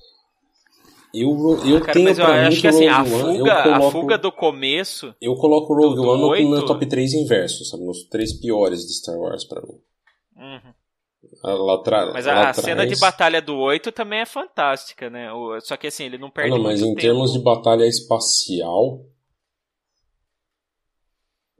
[1.14, 1.30] Eu,
[1.66, 4.18] eu Cara, tenho mas eu mim acho que assim, a One, fuga, coloco, a fuga
[4.18, 5.16] do começo.
[5.22, 6.50] Eu coloco o Rogue do One no 8.
[6.50, 7.84] meu top 3 inverso, sabe?
[7.86, 9.80] Nos três piores de Star Wars pra mim.
[10.36, 10.74] Uhum.
[11.44, 12.14] Ah, Lá atrás.
[12.14, 15.32] Mas a, cena de batalha do 8 também é fantástica, né?
[15.32, 17.02] O- só que assim, ele não Ah, perde não, mas em tempo.
[17.02, 19.06] termos de batalha espacial.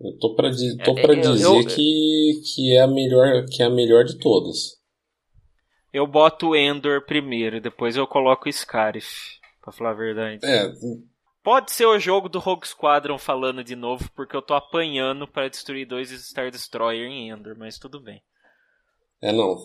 [0.02, 3.46] Eu tô pra, di- tô É, pra eu- dizer eu- que, que, é a melhor,
[3.46, 4.78] que é a melhor de todas.
[5.92, 9.08] Eu boto o Endor primeiro, depois eu coloco o Scarif,
[9.62, 10.40] pra falar a verdade.
[10.46, 10.72] É,
[11.44, 15.48] Pode ser o jogo do Rogue Squadron falando de novo, porque eu tô apanhando pra
[15.48, 18.22] destruir dois Star Destroyer em Endor, mas tudo bem.
[19.22, 19.56] é não.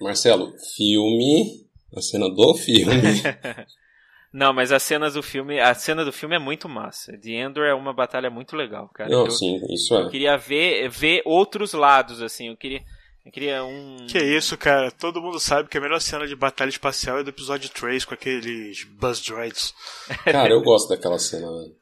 [0.00, 1.66] Marcelo, filme.
[1.96, 2.92] A cena do filme.
[4.32, 7.16] Não, mas as cenas do filme, a cena do filme é muito massa.
[7.16, 9.08] De Endor é uma batalha muito legal, cara.
[9.08, 10.10] não, eu, sim, isso eu é.
[10.10, 12.48] queria ver, ver outros lados, assim.
[12.48, 12.82] Eu queria,
[13.24, 13.96] eu queria um.
[14.06, 14.90] Que isso, cara.
[14.90, 18.12] Todo mundo sabe que a melhor cena de batalha espacial é do episódio 3 com
[18.14, 19.72] aqueles Buzz Droids.
[20.24, 21.74] Cara, eu gosto daquela cena, velho.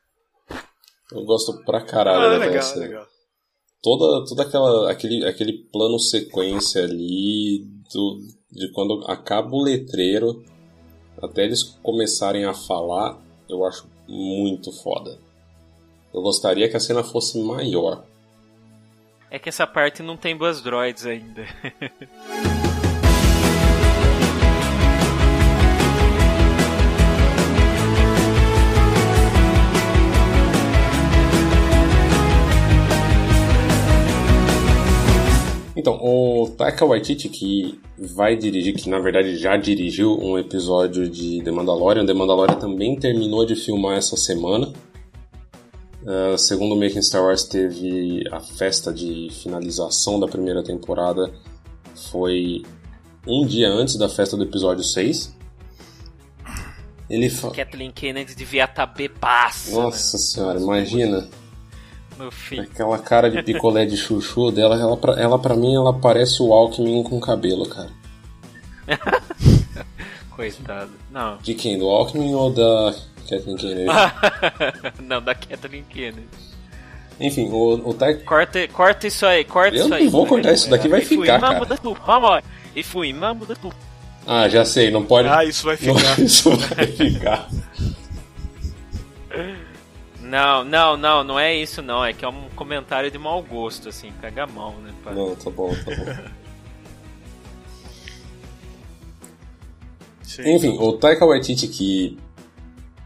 [1.13, 2.85] Eu gosto pra caralho Ah, daquela legal, cena.
[2.87, 3.07] legal.
[3.83, 8.19] Toda, toda aquela, aquele, aquele plano sequência ali do,
[8.51, 10.43] de quando acaba o letreiro
[11.23, 13.19] até eles começarem a falar,
[13.49, 15.19] eu acho muito foda.
[16.13, 18.05] Eu gostaria que a cena fosse maior.
[19.31, 21.45] É que essa parte não tem Buzz Droids ainda.
[35.87, 41.41] Então, o Taika Waititi, que vai dirigir, que na verdade já dirigiu um episódio de
[41.45, 44.73] The Mandalorian, The Mandalorian também terminou de filmar essa semana.
[46.03, 51.33] Uh, segundo o Making Star Wars, teve a festa de finalização da primeira temporada.
[52.11, 52.65] Foi
[53.25, 55.37] um dia antes da festa do episódio 6.
[57.09, 57.53] Ele fa...
[57.53, 59.71] Kathleen Kennedy devia estar bebaça.
[59.71, 61.29] Nossa senhora, imagina.
[62.19, 62.61] No fim.
[62.61, 66.53] Aquela cara de picolé de chuchu dela, ela pra, ela pra mim, ela parece o
[66.53, 67.91] Alckmin com cabelo, cara.
[70.31, 70.91] Coitado.
[71.11, 71.39] Não.
[71.39, 71.79] De quem?
[71.79, 72.95] Do Alckmin ou da
[73.29, 73.87] Kathleen Kennedy?
[75.03, 76.27] não, da Kathleen Kennedy.
[77.19, 78.23] Enfim, o, o Taika...
[78.25, 80.09] Corta, corta isso aí, corta Eu isso não aí.
[80.09, 81.67] vou cortar isso daqui, vai E fui ficar, mambo cara.
[81.71, 81.97] da tu.
[82.07, 82.43] Vamos,
[82.75, 83.73] e fui mambo da tu.
[84.27, 85.27] Ah, já sei, não pode...
[85.29, 86.21] Ah, isso vai Não, ficar.
[86.21, 87.49] isso vai ficar.
[90.27, 92.05] Não, não, não, não é isso não.
[92.05, 94.93] É que é um comentário de mau gosto, assim, caga mal, né?
[95.05, 95.15] pai?
[95.15, 96.37] Não, tá bom, tá bom.
[100.45, 102.19] Enfim, o Taika Waititi, que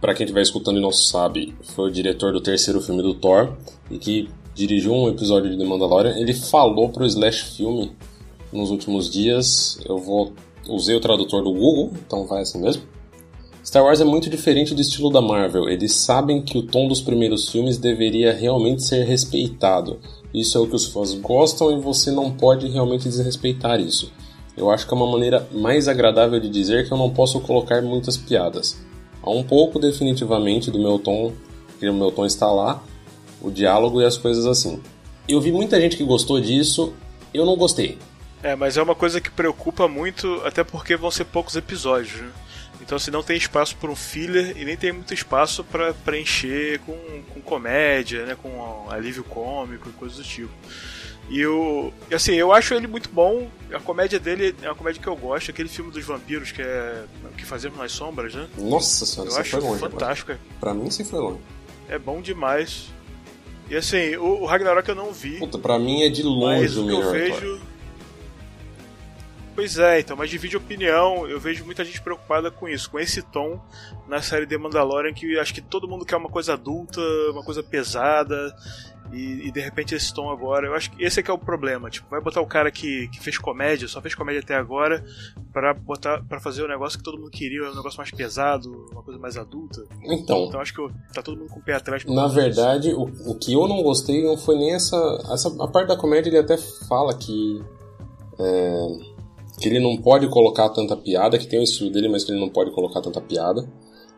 [0.01, 3.53] pra quem estiver escutando e não sabe, foi o diretor do terceiro filme do Thor
[3.91, 7.93] e que dirigiu um episódio de The Mandalorian, ele falou pro Slash Filme
[8.53, 10.33] nos últimos dias, eu vou
[10.69, 12.83] usei o tradutor do Google, então vai assim mesmo.
[13.71, 15.69] Star Wars é muito diferente do estilo da Marvel.
[15.69, 20.01] Eles sabem que o tom dos primeiros filmes deveria realmente ser respeitado.
[20.35, 24.13] Isso é o que os fãs gostam e você não pode realmente desrespeitar isso.
[24.57, 27.81] Eu acho que é uma maneira mais agradável de dizer que eu não posso colocar
[27.81, 28.77] muitas piadas.
[29.23, 31.31] Há um pouco, definitivamente, do meu tom,
[31.79, 32.83] que o meu tom está lá,
[33.41, 34.83] o diálogo e as coisas assim.
[35.29, 36.93] Eu vi muita gente que gostou disso,
[37.33, 37.99] eu não gostei.
[38.43, 42.31] É, mas é uma coisa que preocupa muito, até porque vão ser poucos episódios, né?
[42.91, 46.81] Então, se não tem espaço para um filler e nem tem muito espaço para preencher
[46.81, 48.37] com, com comédia, né?
[48.43, 50.51] Com alívio cômico e coisas do tipo.
[51.29, 51.93] E o.
[52.11, 53.49] E assim, eu acho ele muito bom.
[53.73, 57.05] A comédia dele é uma comédia que eu gosto, aquele filme dos vampiros que é.
[57.27, 58.49] O que fazemos nas sombras, né?
[58.59, 59.85] Nossa senhora, Eu acho foi longe.
[59.85, 59.91] agora.
[59.93, 60.33] fantástico.
[60.59, 61.39] Pra mim, você foi longe.
[61.89, 62.89] É bom demais.
[63.69, 65.39] E assim, o, o Ragnarok eu não vi.
[65.39, 67.13] Puta, pra mim é de longe Mas o que eu melhor.
[67.13, 67.61] vejo.
[69.61, 71.29] Pois é, então, mas divide opinião.
[71.29, 73.61] Eu vejo muita gente preocupada com isso, com esse tom
[74.09, 76.99] na série The Mandalorian, que acho que todo mundo quer uma coisa adulta,
[77.31, 78.57] uma coisa pesada.
[79.13, 81.37] E, e, de repente esse tom agora, eu acho que esse é que é o
[81.37, 81.91] problema.
[81.91, 85.05] Tipo, vai botar o cara que, que fez comédia, só fez comédia até agora,
[85.53, 89.03] para botar para fazer o negócio que todo mundo queria, um negócio mais pesado, uma
[89.03, 89.85] coisa mais adulta.
[90.05, 90.47] Então.
[90.47, 92.03] Então acho que tá todo mundo com o pé atrás.
[92.07, 94.97] Na verdade, o, o que eu não gostei não foi nem essa,
[95.31, 95.55] essa.
[95.63, 97.63] A parte da comédia ele até fala que.
[98.39, 99.10] É,
[99.61, 102.41] que ele não pode colocar tanta piada, que tem o estilo dele, mas que ele
[102.41, 103.69] não pode colocar tanta piada.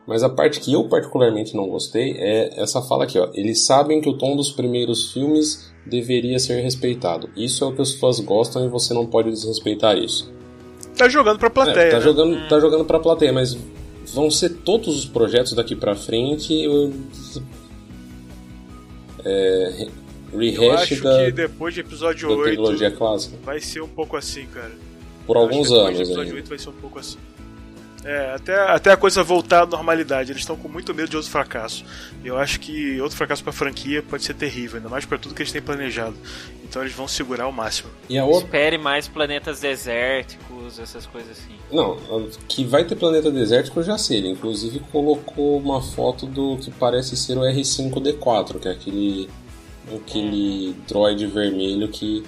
[0.07, 3.29] Mas a parte que eu particularmente não gostei é essa fala aqui, ó.
[3.35, 7.29] Eles sabem que o tom dos primeiros filmes deveria ser respeitado.
[7.37, 10.33] Isso é o que os fãs gostam e você não pode desrespeitar isso.
[10.97, 11.85] Tá jogando pra plateia.
[11.85, 12.03] É, tá, né?
[12.03, 13.57] jogando, tá jogando pra plateia, mas
[14.13, 16.53] vão ser todos os projetos daqui pra frente.
[16.53, 16.93] Eu,
[19.25, 19.87] é,
[20.33, 23.37] rehash eu acho da, que depois de episódio da 8 tecnologia clássica.
[23.45, 24.73] vai ser um pouco assim, cara.
[25.27, 26.37] Por Eu alguns anos de episódio ainda.
[26.37, 27.19] 8 vai ser um pouco assim.
[28.05, 30.33] É, até, até a coisa voltar à normalidade.
[30.33, 31.85] Eles estão com muito medo de outro fracasso.
[32.25, 35.43] Eu acho que outro fracasso pra franquia pode ser terrível, ainda mais pra tudo que
[35.43, 36.17] eles têm planejado.
[36.65, 37.91] Então eles vão segurar ao máximo.
[38.09, 38.45] E a outra.
[38.45, 41.55] Espere mais planetas desérticos, essas coisas assim.
[41.71, 41.97] Não,
[42.49, 44.19] que vai ter planeta desértico eu já sei.
[44.19, 49.29] Ele inclusive colocou uma foto do que parece ser o R5D4, que é aquele.
[49.95, 52.25] aquele droid vermelho que.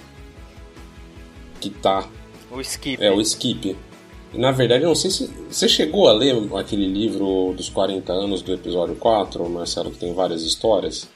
[1.59, 2.07] que tá.
[2.55, 3.03] O Skip.
[3.03, 3.75] É, o Skip.
[4.33, 5.27] Na verdade, eu não sei se.
[5.49, 10.13] Você chegou a ler aquele livro dos 40 anos do episódio 4, Marcelo, que tem
[10.13, 11.09] várias histórias?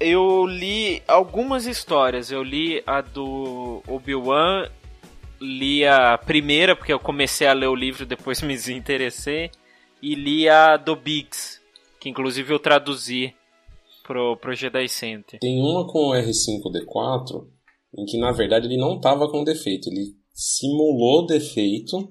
[0.00, 2.30] Eu li algumas histórias.
[2.30, 4.68] Eu li a do Obi-Wan,
[5.40, 9.50] li a primeira, porque eu comecei a ler o livro, depois me desinteressei,
[10.02, 11.60] e li a do Biggs,
[12.00, 13.34] que inclusive eu traduzi
[14.02, 15.40] pro, pro Jedi Center.
[15.40, 17.53] Tem uma com o R5D4
[17.96, 22.08] em que na verdade ele não estava com defeito, ele simulou defeito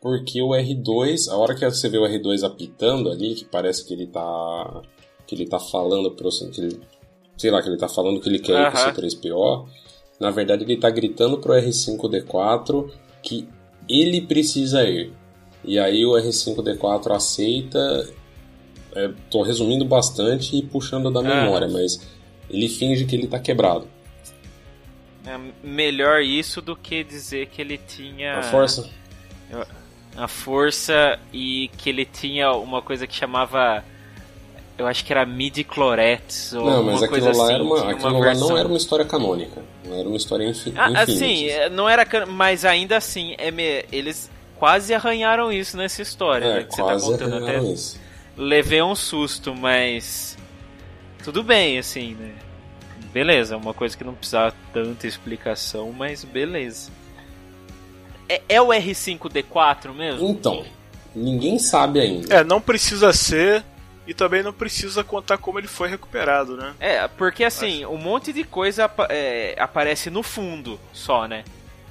[0.00, 3.94] porque o R2, a hora que você vê o R2 apitando ali, que parece que
[3.94, 4.82] ele tá
[5.26, 6.80] que ele tá falando pro que ele,
[7.36, 8.92] sei lá, que ele tá falando que ele quer ir pro Aham.
[8.92, 9.68] C3PO,
[10.20, 12.90] na verdade ele tá gritando pro R5D4
[13.22, 13.48] que
[13.88, 15.12] ele precisa ir.
[15.64, 18.08] E aí o R5D4 aceita
[18.94, 22.00] é, tô resumindo bastante e puxando da memória, mas
[22.48, 23.88] ele finge que ele tá quebrado.
[25.26, 28.88] É melhor isso do que dizer que ele tinha A força.
[30.16, 33.84] a força e que ele tinha uma coisa que chamava
[34.78, 37.90] eu acho que era midi-chlorets ou Não, mas uma aquilo coisa lá, assim, era uma,
[37.90, 38.48] aquilo lá versão.
[38.50, 39.62] não era uma história canônica.
[39.84, 41.00] Não era uma história infi Ah, infinita.
[41.02, 46.44] assim, não era can- mas ainda assim, é me- eles quase arranharam isso nessa história,
[46.44, 47.58] É, né, que você tá quase contando até.
[47.60, 47.98] isso.
[48.36, 50.36] Levei um susto, mas
[51.24, 52.32] tudo bem, assim, né?
[53.16, 56.90] Beleza, é uma coisa que não precisava tanta explicação, mas beleza.
[58.28, 60.28] É, é o R5D4 mesmo?
[60.28, 60.66] Então,
[61.14, 62.34] ninguém sabe ainda.
[62.34, 63.64] É, não precisa ser
[64.06, 66.74] e também não precisa contar como ele foi recuperado, né?
[66.78, 71.42] É, porque assim, um monte de coisa é, aparece no fundo só, né?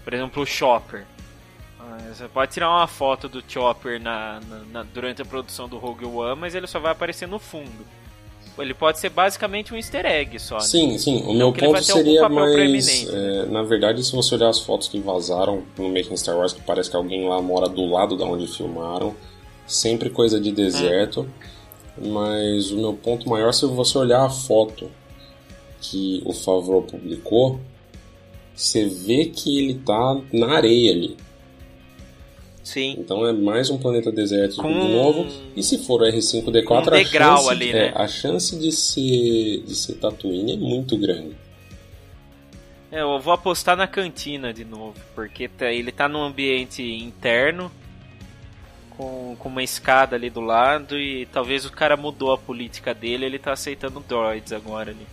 [0.04, 1.06] Por exemplo, o Chopper.
[1.80, 5.80] Ah, Você pode tirar uma foto do Chopper na, na- na- durante a produção do
[5.80, 7.84] Rogue One, mas ele só vai aparecer no fundo.
[8.57, 10.56] Ele pode ser basicamente um easter egg só.
[10.56, 10.61] né?
[10.61, 11.23] Sim, sim.
[11.23, 12.53] O meu vai ponto seria mais.
[12.53, 16.53] preeminente, é, na verdade, se você olhar as fotos que vazaram no Making Star Wars,
[16.53, 19.15] que parece que alguém lá mora do lado da onde filmaram,
[19.68, 21.27] sempre coisa de deserto.
[21.98, 24.91] Mas o meu ponto maior, se você olhar a foto
[25.80, 27.60] que o Favreau publicou,
[28.53, 31.18] você vê que ele tá na areia ali.
[32.66, 32.96] Sim.
[32.98, 35.28] Então é mais um planeta deserto Com de novo.
[35.56, 37.94] E se for o R5D4, um a, chance, ali, é, né?
[37.96, 41.36] a chance de ser, de ser Tatooine é muito grande.
[42.92, 47.72] É, eu vou apostar na cantina de novo, porque tá- ele tá num ambiente interno,
[48.98, 53.26] com, com uma escada ali do lado, e talvez o cara mudou a política dele,
[53.26, 55.06] ele tá aceitando droids agora ali.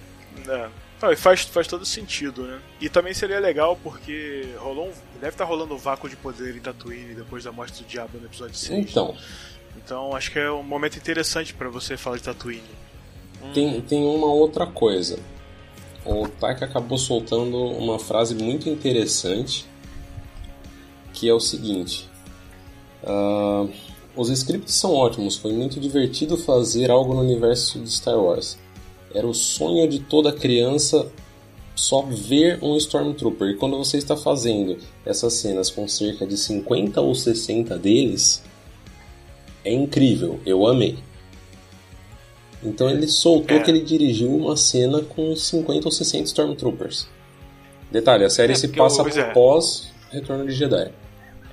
[0.48, 0.68] É.
[1.02, 2.60] Não, e faz, faz todo sentido, né?
[2.80, 6.60] E também seria legal porque rolou um, deve estar rolando um vácuo de poder em
[6.60, 8.88] Tatooine depois da morte do Diabo no episódio 6.
[8.88, 9.16] Então,
[9.76, 12.62] Então acho que é um momento interessante pra você falar de Tatooine.
[13.52, 15.18] tem, tem uma outra coisa.
[16.04, 19.66] O Taika acabou soltando uma frase muito interessante,
[21.12, 22.08] que é o seguinte.
[23.04, 23.66] ah,
[24.14, 28.58] os scripts são ótimos, foi muito divertido fazer algo no universo de Star Wars.
[29.14, 31.10] Era o sonho de toda criança
[31.74, 33.48] só ver um Stormtrooper.
[33.50, 38.42] E quando você está fazendo essas cenas com cerca de 50 ou 60 deles,
[39.64, 40.98] é incrível, eu amei.
[42.62, 43.60] Então ele soltou É.
[43.60, 47.08] que ele dirigiu uma cena com 50 ou 60 Stormtroopers.
[47.90, 49.32] Detalhe, a série É, se passa pois é.
[49.32, 50.92] pós Retorno de Jedi.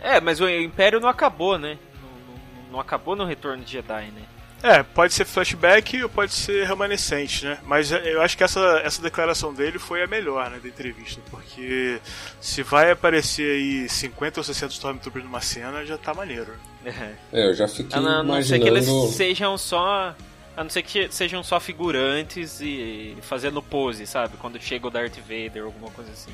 [0.03, 1.77] É, mas o Império não acabou, né?
[2.01, 4.21] Não, não, não acabou no Retorno de Jedi, né?
[4.61, 7.57] É, pode ser flashback ou pode ser remanescente, né?
[7.65, 11.21] Mas é, eu acho que essa, essa declaração dele foi a melhor, né, da entrevista,
[11.31, 11.99] porque
[12.41, 16.53] se vai aparecer aí 50 ou 60 Stormtroopers numa cena, já tá maneiro.
[16.85, 18.63] É, É, eu já fiquei a não, a não ser imaginando...
[18.63, 20.15] que eles sejam só.
[20.57, 24.35] A não ser que sejam só figurantes e fazendo pose, sabe?
[24.37, 26.31] Quando chega o Darth Vader, alguma coisa assim.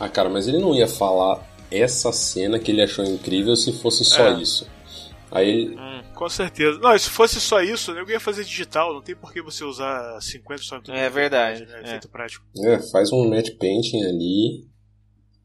[0.00, 4.04] Ah, cara, mas ele não ia falar essa cena que ele achou incrível se fosse
[4.06, 4.40] só É.
[4.40, 4.66] isso.
[5.30, 5.68] Aí.
[5.76, 6.02] Hum.
[6.14, 6.78] Com certeza.
[6.78, 10.20] Não, se fosse só isso, eu ia fazer digital, não tem por que você usar
[10.20, 11.06] 50 Stormtroopers.
[11.06, 12.00] É verdade, Né?
[12.02, 12.08] é.
[12.08, 12.44] Prático.
[12.64, 14.66] É, faz um matte painting ali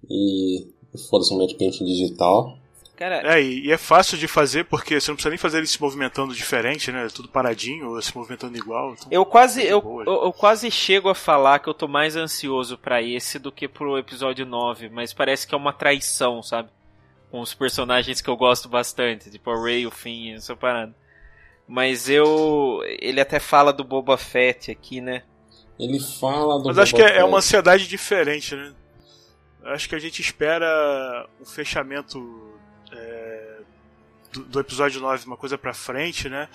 [0.09, 0.67] e
[1.09, 2.57] foda-se um matte painting digital.
[2.95, 5.67] Cara, É, e, e é fácil de fazer porque você não precisa nem fazer ele
[5.67, 7.07] se movimentando diferente, né?
[7.13, 8.93] Tudo paradinho ou se movimentando igual.
[8.93, 10.03] então- eu quase, eu, Boa.
[10.05, 13.67] eu, eu quase chego a falar que eu tô mais ansioso pra esse do que
[13.67, 16.69] pro episódio 9, mas parece que é uma traição, sabe?
[17.33, 20.93] Com os personagens que eu gosto bastante, tipo a Rey, o Finn, essa parada.
[21.67, 22.81] Mas eu.
[22.99, 25.23] Ele até fala do Boba Fett aqui, né?
[25.79, 28.71] Ele fala do Mas acho que é, é uma ansiedade diferente, né?
[29.63, 32.53] Acho que a gente espera um fechamento
[32.91, 33.61] é,
[34.31, 36.47] do, do episódio 9, uma coisa pra frente, né?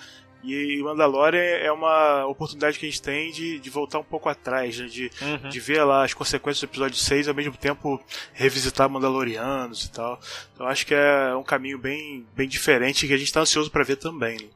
[0.43, 4.77] E Mandalorian é uma oportunidade que a gente tem de, de voltar um pouco atrás,
[4.79, 4.85] né?
[4.87, 5.49] De, Uhum.
[5.49, 7.99] de ver lá as consequências do episódio 6 e ao mesmo tempo
[8.33, 10.17] revisitar Mandalorianos e tal.
[10.53, 13.83] Então acho que é um caminho bem, bem diferente que a gente tá ansioso pra
[13.83, 14.47] ver também, né?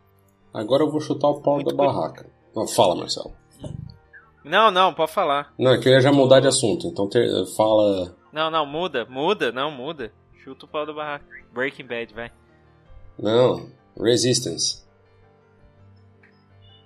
[0.54, 2.30] Agora eu vou chutar o pau Muito da barraca.
[2.56, 3.34] Não, fala, Marcelo.
[4.44, 5.54] Não, não, pode falar.
[5.58, 8.16] Não, é que eu ia já mudar de assunto, então ter- fala...
[8.32, 10.12] Não, não, muda, muda, não, muda.
[10.44, 11.26] Chuta o pau do barraco.
[11.54, 12.32] Breaking Bad, vai.
[13.18, 13.68] Não,
[14.00, 14.83] Resistance.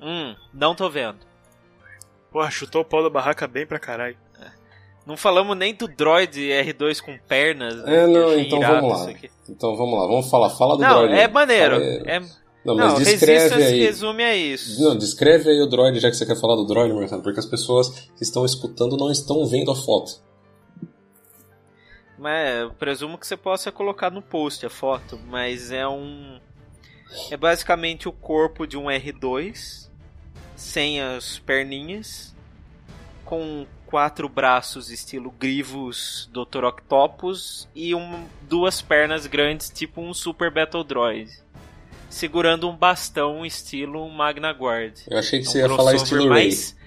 [0.02, 1.18] Hum, não tô vendo.
[2.32, 4.18] Porra, chutou o pau da barraca bem pra caralho.
[5.06, 7.82] Não falamos nem do droid R2 com pernas.
[7.84, 9.14] né, É, não, então irado vamos lá.
[9.48, 10.50] Então vamos lá, vamos falar.
[10.50, 11.14] Fala do Não, droid.
[11.18, 11.76] é maneiro.
[11.82, 12.20] É...
[12.66, 13.80] Não, mas Não, descreve aí.
[13.80, 14.84] resume a isso.
[14.84, 17.46] Não, descreve aí o droid, já que você quer falar do droid, Marcelo, porque as
[17.46, 17.88] pessoas
[18.18, 20.20] que estão escutando não estão vendo a foto.
[22.18, 26.40] Mas eu presumo que você possa colocar no post a foto, mas é um.
[27.32, 29.87] É basicamente o corpo de um R2
[30.58, 32.36] sem as perninhas,
[33.24, 36.66] com quatro braços estilo Grivos Dr.
[36.66, 41.32] Octopus e um, duas pernas grandes, tipo um Super Battle Droid,
[42.10, 44.98] segurando um bastão estilo Magna Guard.
[45.08, 46.44] Eu achei que É um você ia falar crossover estilo Ray.
[46.44, 46.78] mais.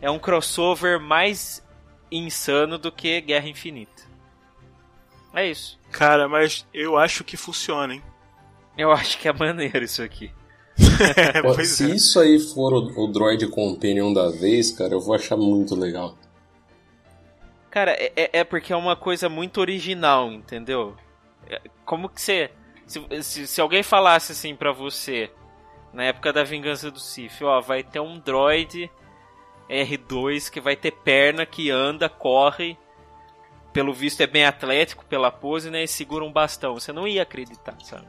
[0.00, 1.62] É um crossover mais
[2.10, 4.02] insano do que Guerra Infinita.
[5.34, 5.78] É isso.
[5.92, 8.02] Cara, mas eu acho que funciona, hein?
[8.78, 10.30] Eu acho que é maneiro isso aqui.
[11.42, 11.94] Pô, Se é.
[11.94, 16.16] isso aí for o, o droid companion da vez, cara, eu vou achar muito legal.
[17.70, 20.94] Cara, é, é- é porque é uma coisa muito original, entendeu?
[21.48, 22.50] É- Como que você.
[22.86, 25.30] Se, se, se alguém falasse assim pra você,
[25.92, 28.90] na época da vingança do Sith, ó, vai ter um droid
[29.68, 32.78] R2 que vai ter perna, que anda, corre.
[33.72, 35.82] Pelo visto é bem atlético pela pose, né?
[35.84, 36.74] E segura um bastão.
[36.74, 38.06] Você não ia acreditar, sabe?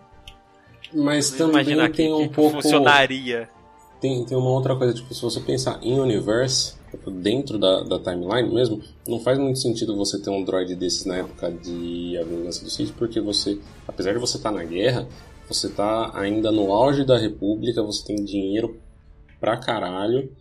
[0.93, 2.61] Mas também tem que, um que pouco.
[2.61, 3.49] funcionaria.
[3.99, 7.99] Tem, tem uma outra coisa, tipo, se você pensar em universe, tipo, dentro da, da
[7.99, 12.23] timeline mesmo, não faz muito sentido você ter um droid desses na época de A
[12.23, 15.07] Vingança do Sith, porque você, apesar de você estar na guerra,
[15.47, 18.79] você tá ainda no auge da república, você tem dinheiro
[19.39, 20.31] pra caralho.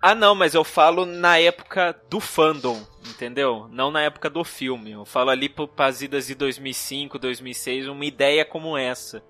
[0.00, 3.68] Ah, não, mas eu falo na época do fandom, entendeu?
[3.70, 4.90] Não na época do filme.
[4.90, 9.22] Eu falo ali para as idas de 2005, 2006, uma ideia como essa.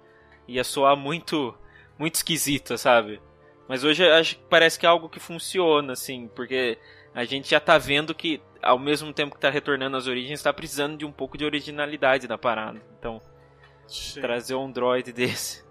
[0.52, 1.54] Ia soar muito,
[1.98, 3.20] muito esquisita, sabe?
[3.68, 6.78] Mas hoje acho que parece que é algo que funciona, assim, porque
[7.14, 10.52] a gente já tá vendo que, ao mesmo tempo que tá retornando às origens, tá
[10.52, 12.80] precisando de um pouco de originalidade na parada.
[12.98, 13.20] Então,
[13.86, 14.20] Sim.
[14.20, 15.64] trazer um droid desse.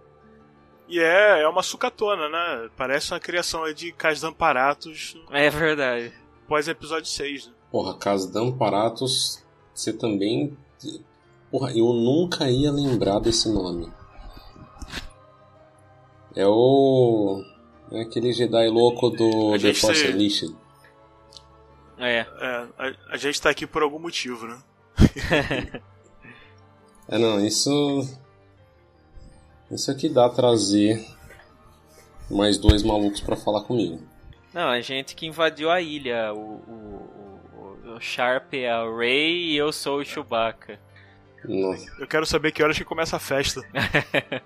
[0.88, 2.70] E é, é uma sucatona, né?
[2.76, 6.14] Parece uma criação aí de Kazdan Paratos É verdade.
[6.48, 7.54] pós episódio 6, né?
[7.72, 9.42] Porra, Casdan Paratos,
[9.74, 10.58] você também.
[11.50, 13.90] Porra, eu nunca ia lembrar desse nome.
[16.36, 17.44] É o.
[17.92, 20.56] É aquele Jedi louco do A The Force se- Unleashed.
[21.98, 22.20] É.
[22.20, 22.26] É,
[22.78, 24.58] a, a gente tá aqui por algum motivo, né?
[27.08, 27.70] É, não, isso.
[29.70, 31.06] Isso aqui dá a trazer
[32.30, 34.02] mais dois malucos pra falar comigo.
[34.54, 36.34] Não, a gente que invadiu a ilha.
[36.34, 40.80] O, o, o, o Sharp é a Ray e eu sou o Chewbacca.
[41.44, 41.86] Nossa.
[42.00, 43.62] Eu quero saber que horas que começa a festa.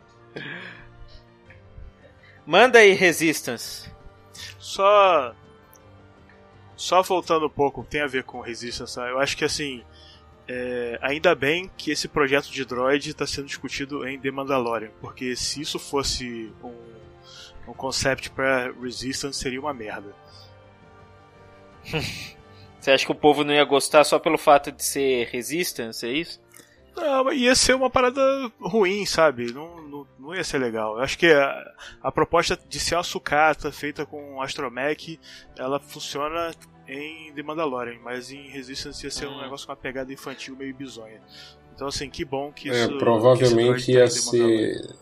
[2.45, 3.89] Manda aí, Resistance.
[4.59, 5.33] Só.
[6.75, 9.07] Só voltando um pouco, tem a ver com Resistance, tá?
[9.07, 9.83] eu acho que assim.
[10.47, 15.35] é, ainda bem que esse projeto de droid está sendo discutido em The Mandalorian, porque
[15.35, 16.75] se isso fosse um,
[17.69, 20.13] um concept para Resistance seria uma merda.
[22.79, 26.11] Você acha que o povo não ia gostar só pelo fato de ser Resistance, é
[26.11, 26.39] isso?
[26.95, 28.21] Não, ia ser uma parada
[28.59, 29.51] ruim, sabe?
[29.51, 30.97] Não, não, não ia ser legal.
[30.97, 35.19] Eu acho que a, a proposta de ser uma sucata feita com Astromech,
[35.57, 36.51] ela funciona
[36.87, 40.73] em The Mandalorian, mas em Resistance ia ser um negócio com uma pegada infantil meio
[40.73, 41.21] bizonha.
[41.75, 42.97] Então, assim, que bom que É, isso.
[42.97, 44.95] provavelmente que ia ser.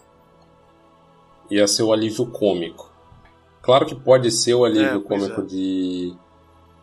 [1.49, 2.91] ia ser o alívio cômico.
[3.61, 5.45] Claro que pode ser o alívio É, cômico é.
[5.45, 6.13] de,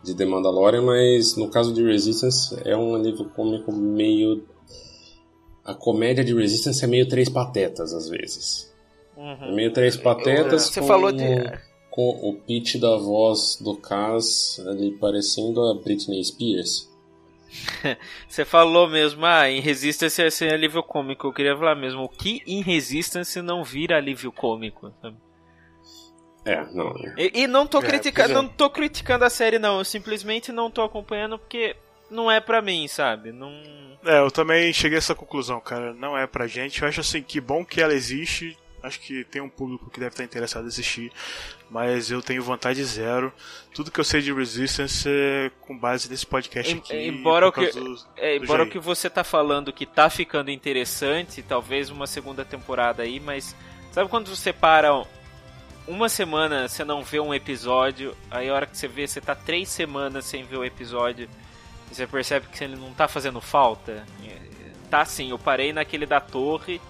[0.03, 4.43] de The Mandalorian, mas no caso de Resistance é um alívio cômico meio.
[5.63, 8.71] A comédia de Resistance é meio três patetas às vezes.
[9.17, 10.63] É meio três patetas.
[10.63, 11.25] Você com, falou de.
[11.89, 16.89] Com o pitch da voz do Kaz ali parecendo a Britney Spears.
[18.27, 21.27] Você falou mesmo, ah, em Resistance ia ser alívio cômico.
[21.27, 24.91] Eu queria falar mesmo, o que em Resistance não vira alívio cômico?
[25.01, 25.17] sabe?
[26.45, 26.93] É, não.
[27.17, 28.33] E, e não tô É, criticando, é.
[28.33, 31.75] não tô criticando a série não, eu simplesmente não tô acompanhando porque
[32.11, 33.31] não é pra mim, sabe?
[33.31, 33.51] Não
[34.05, 35.93] É, eu também cheguei a essa conclusão, cara.
[35.93, 36.81] Não é pra gente.
[36.81, 38.57] Eu acho assim que bom que ela existe.
[38.83, 41.11] Acho que tem um público que deve estar interessado em assistir.
[41.69, 43.31] Mas eu tenho vontade zero.
[43.75, 47.07] Tudo que eu sei de Resistance é com base nesse podcast Em- aqui.
[47.07, 50.49] embora o que- do- É, do embora o que você tá falando que tá ficando
[50.49, 53.55] interessante, talvez uma segunda temporada aí, mas
[53.91, 55.03] sabe quando você para
[55.87, 59.35] uma semana, você não vê um episódio, aí a hora que você vê, você tá
[59.35, 61.29] três semanas sem ver o episódio,
[61.91, 64.03] e você percebe que ele não tá fazendo falta?
[64.89, 66.81] Tá sim, eu parei naquele da torre,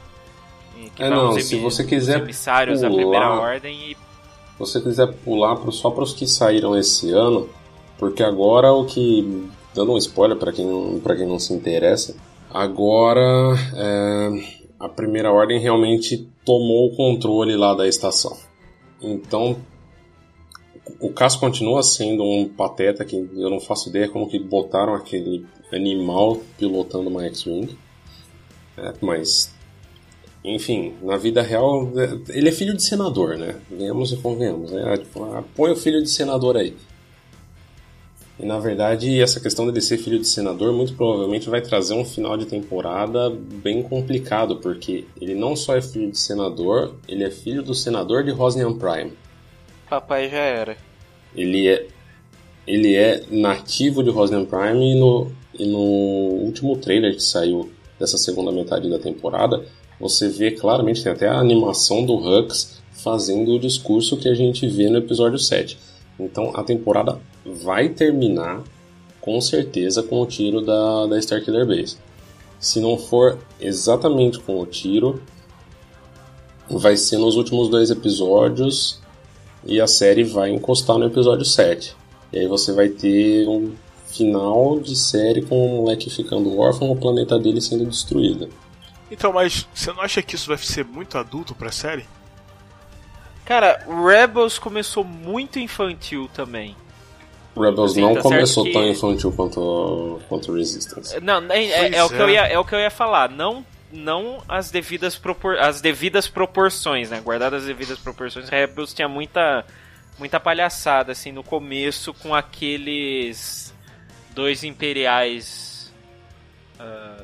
[0.96, 4.82] que É, vai não, se você quiser emissários da pular- primeira ordem e Se você
[4.82, 7.50] quiser pular pro, só para os que saíram esse ano,
[7.98, 9.48] porque agora o que.
[9.74, 12.16] Dando um spoiler para quem, pra quem não se interessa,
[12.50, 13.22] agora
[13.76, 14.30] é,
[14.80, 18.36] a primeira ordem realmente tomou o controle lá da estação.
[19.02, 19.58] Então
[21.00, 25.46] o caso continua sendo um pateta que eu não faço ideia como que botaram aquele
[25.72, 27.78] animal pilotando uma X-Wing.
[28.78, 29.54] É, mas
[30.44, 33.56] enfim, na vida real, é, ele é filho de senador, né?
[33.70, 34.98] Venhamos e convenhamos, né?
[34.98, 36.76] Tipo, ah, põe o filho de senador aí.
[38.40, 42.04] E na verdade, essa questão dele ser filho de senador muito provavelmente vai trazer um
[42.04, 47.30] final de temporada bem complicado, porque ele não só é filho de senador, ele é
[47.30, 49.14] filho do senador de Rosnian Prime.
[49.92, 50.78] Papai já era.
[51.36, 51.86] Ele é,
[52.66, 55.80] ele é nativo de Rosnian Prime e no, e no
[56.46, 57.70] último trailer que saiu
[58.00, 59.66] dessa segunda metade da temporada,
[60.00, 64.66] você vê claramente, tem até a animação do Hux fazendo o discurso que a gente
[64.66, 65.78] vê no episódio 7.
[66.18, 68.64] Então a temporada vai terminar
[69.20, 71.98] com certeza com o tiro da, da Starkiller Base.
[72.60, 75.22] Se não for exatamente com o tiro,
[76.70, 79.02] vai ser nos últimos dois episódios
[79.66, 81.96] e a série vai encostar no episódio 7.
[82.34, 83.74] E aí você vai ter um
[84.08, 88.50] final de série com o moleque ficando órfão, o planeta dele sendo destruído.
[89.10, 92.06] Então, mas você não acha que isso vai ser muito adulto pra série?
[93.46, 96.76] Cara, Rebels começou muito infantil também.
[97.58, 101.20] Rebels Sim, não tá começou certo tão que- infantil quanto, quanto Resistance.
[101.20, 102.32] Não, é, é- é o que eu é.
[102.34, 103.30] ia, é o que eu ia falar.
[103.30, 107.20] Não, não as devidas propor, as devidas proporções, né?
[107.22, 108.50] Guardadas as devidas proporções.
[108.50, 109.66] Rebels tinha muita
[110.18, 113.74] muita palhaçada assim no começo com aqueles
[114.36, 115.92] dois imperiais
[116.80, 117.24] ah,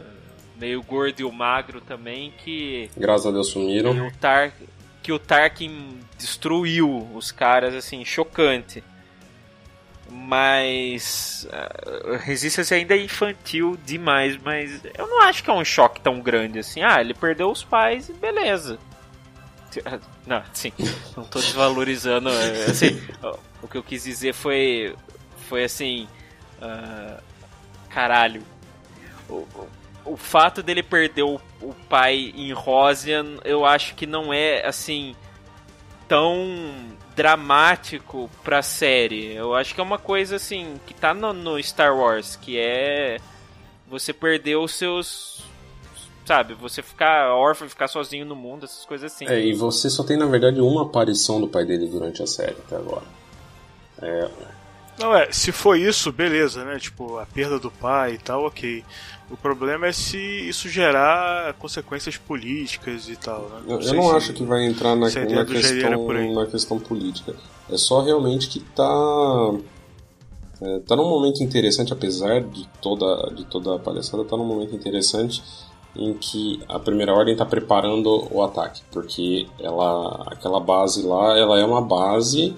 [0.59, 3.93] meio gordo e o magro também que Graças a Deus sumiram.
[3.93, 4.53] que o Tar
[5.03, 8.83] que o Tarkin destruiu os caras assim, chocante.
[10.09, 15.99] Mas uh, Resistance ainda é infantil demais, mas eu não acho que é um choque
[16.01, 16.81] tão grande assim.
[16.81, 18.77] Ah, ele perdeu os pais e beleza.
[20.25, 20.71] Não, sim,
[21.15, 22.29] não tô desvalorizando.
[22.29, 22.99] é, Assim,
[23.61, 24.95] o que eu quis dizer foi.
[25.47, 26.07] Foi assim.
[26.61, 27.19] ah,
[27.89, 28.41] caralho.
[29.29, 29.69] O, o-
[30.05, 35.13] o fato dele perder o, o pai em Rosian, eu acho que não é assim
[36.07, 39.33] tão dramático pra série.
[39.33, 43.17] Eu acho que é uma coisa assim que tá no, no Star Wars, que é
[43.89, 45.43] você perder os seus
[46.23, 49.25] sabe, você ficar órfão, ficar sozinho no mundo, essas coisas assim.
[49.27, 52.57] É, e você só tem na verdade uma aparição do pai dele durante a série
[52.65, 53.05] até agora.
[53.99, 54.29] É,
[54.99, 56.79] Não, é, se for isso, beleza, né?
[56.79, 58.83] Tipo, a perda do pai e tal, ok.
[59.29, 63.61] O problema é se isso gerar consequências políticas e tal, né?
[63.67, 67.35] eu, eu sei não acho que vai entrar na, na questão, na questão política.
[67.69, 69.53] É só realmente que tá.
[70.61, 74.73] É, tá num momento interessante, apesar de toda, de toda a palhaçada, tá num momento
[74.73, 75.43] interessante
[75.95, 81.59] em que a primeira ordem está preparando o ataque, porque ela, aquela base lá, ela
[81.59, 82.55] é uma base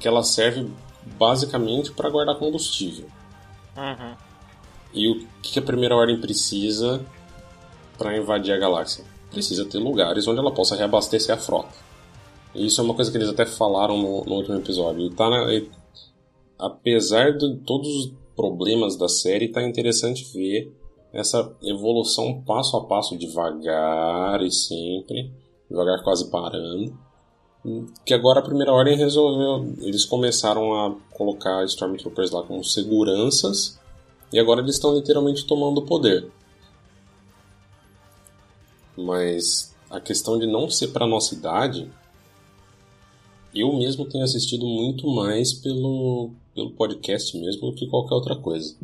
[0.00, 0.68] que ela serve
[1.16, 3.06] basicamente para guardar combustível.
[3.76, 4.14] Uhum.
[4.92, 7.04] E o que a primeira ordem precisa
[7.96, 9.04] para invadir a galáxia?
[9.30, 11.74] Precisa ter lugares onde ela possa reabastecer a frota.
[12.54, 15.02] E isso é uma coisa que eles até falaram no, no último episódio.
[15.02, 15.70] E tá na, e,
[16.58, 20.72] apesar de todos os problemas da série, tá interessante ver
[21.12, 25.32] essa evolução passo a passo, devagar e sempre,
[25.68, 26.98] devagar quase parando.
[28.04, 29.74] Que agora a primeira ordem resolveu.
[29.80, 33.78] Eles começaram a colocar Stormtroopers lá como seguranças
[34.32, 36.30] e agora eles estão literalmente tomando o poder.
[38.96, 41.90] Mas a questão de não ser para nossa idade,
[43.54, 48.76] eu mesmo tenho assistido muito mais pelo, pelo podcast mesmo do que qualquer outra coisa.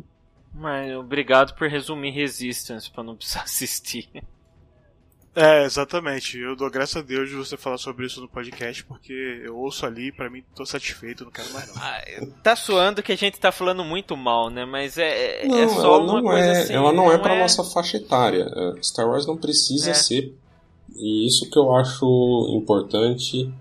[0.53, 4.09] Mas obrigado por resumir Resistance para não precisar assistir.
[5.35, 6.37] É, exatamente.
[6.39, 9.85] Eu dou graças a Deus de você falar sobre isso no podcast, porque eu ouço
[9.85, 11.75] ali e pra mim tô satisfeito, não quero mais não.
[11.81, 12.01] Ah,
[12.41, 14.63] tá soando que a gente tá falando muito mal, né?
[14.63, 16.73] Mas é, é, não, é só ela uma não coisa é, assim.
[16.73, 17.39] Ela não, é pra é...
[17.39, 18.49] nossa faixa etária.
[18.49, 19.93] É, Star Wars não precisa É.
[19.93, 20.33] ser.
[20.95, 22.05] E isso que eu acho
[22.57, 23.51] importante.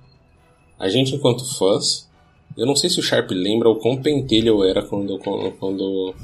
[0.79, 2.09] A gente, enquanto fãs.
[2.57, 6.15] Eu não sei se o Sharp lembra o quão pentelho eu era quando, quando, quando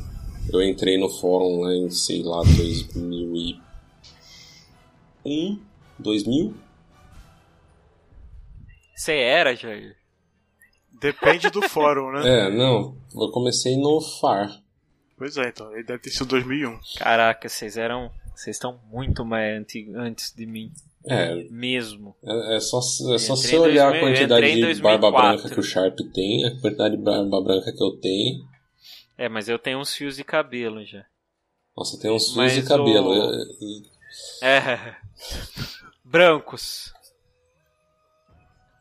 [0.53, 2.41] eu entrei no fórum lá em, sei lá,
[5.25, 5.61] 2001.
[5.99, 6.55] 2000?
[8.95, 9.97] Você era, Jair?
[11.01, 12.47] Depende do fórum, né?
[12.47, 12.97] É, não.
[13.15, 14.51] Eu comecei no FAR.
[15.17, 15.73] Pois é, então.
[15.73, 16.79] Ele deve ter sido 2001.
[16.99, 18.11] Caraca, vocês eram.
[18.35, 20.73] Vocês estão muito mais anti- antes de mim.
[21.07, 22.15] É, Mesmo.
[22.23, 25.21] É, é só, é só você em olhar 2000, a quantidade em de barba 2004.
[25.43, 28.45] branca que o Sharp tem, a quantidade de barba branca que eu tenho.
[29.17, 31.05] É, mas eu tenho uns fios de cabelo já.
[31.77, 33.09] Nossa, tem uns fios Mas de cabelo.
[33.11, 34.00] o- Eu- eu-
[34.43, 34.97] É.
[36.05, 36.93] Brancos.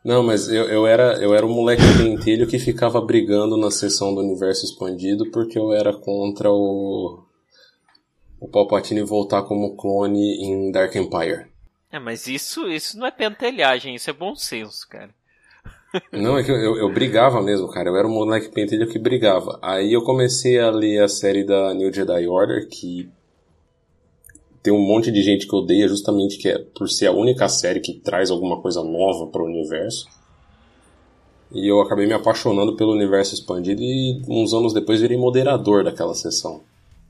[0.04, 4.14] Não, mas eu, eu, era, eu era o moleque pentelho que ficava brigando na sessão
[4.14, 7.24] do universo expandido porque eu era contra o.
[8.40, 11.46] O Palpatine voltar como clone em Dark Empire.
[11.92, 15.10] É, mas isso, isso não é pentelhagem, isso é bom senso, cara.
[16.12, 17.90] Não, é que eu, eu, eu brigava mesmo, cara.
[17.90, 19.58] Eu era o moleque pentelho que brigava.
[19.60, 23.10] Aí eu comecei a ler a série da New Jedi Order, que
[24.62, 27.80] tem um monte de gente que odeia justamente que é por ser a única série
[27.80, 30.06] que traz alguma coisa nova para o universo.
[31.52, 36.14] E eu acabei me apaixonando pelo universo expandido e uns anos depois virei moderador daquela
[36.14, 36.60] sessão.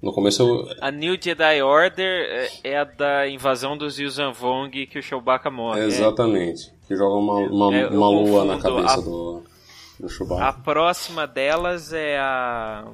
[0.01, 2.25] No começo eu, A New Jedi Order
[2.65, 5.81] é- é a da invasão dos Yuuzhan Vong que o Chewbacca morre.
[5.83, 5.85] é.
[5.85, 6.73] Exatamente.
[6.89, 9.43] Que joga uma, uma, É, uma lua na cabeça a- do,
[10.01, 10.53] do A Chewbacca.
[10.65, 12.87] próxima delas é a.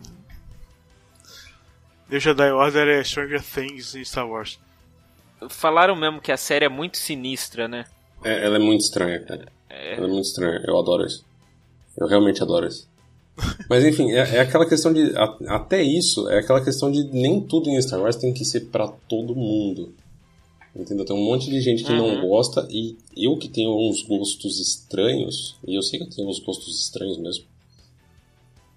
[2.09, 4.59] The Jedi Order é Stranger Things em Star Wars.
[5.51, 7.85] Falaram mesmo que a série é muito sinistra, né?
[8.25, 9.47] É, ela é muito estranha, cara.
[9.69, 10.63] Ela é muito estranha.
[10.67, 11.25] Eu adoro isso.
[11.99, 12.89] Eu realmente adoro isso.
[13.69, 15.15] Mas enfim, é, é aquela questão de.
[15.17, 18.61] a- até isso, é aquela questão de nem tudo em Star Wars tem que ser
[18.67, 19.95] pra todo mundo.
[20.75, 21.05] Entendeu?
[21.07, 22.29] Tem um monte de gente que não Uhum.
[22.29, 26.39] gosta e eu que tenho uns gostos estranhos, e eu sei que eu tenho uns
[26.39, 27.45] gostos estranhos mesmo.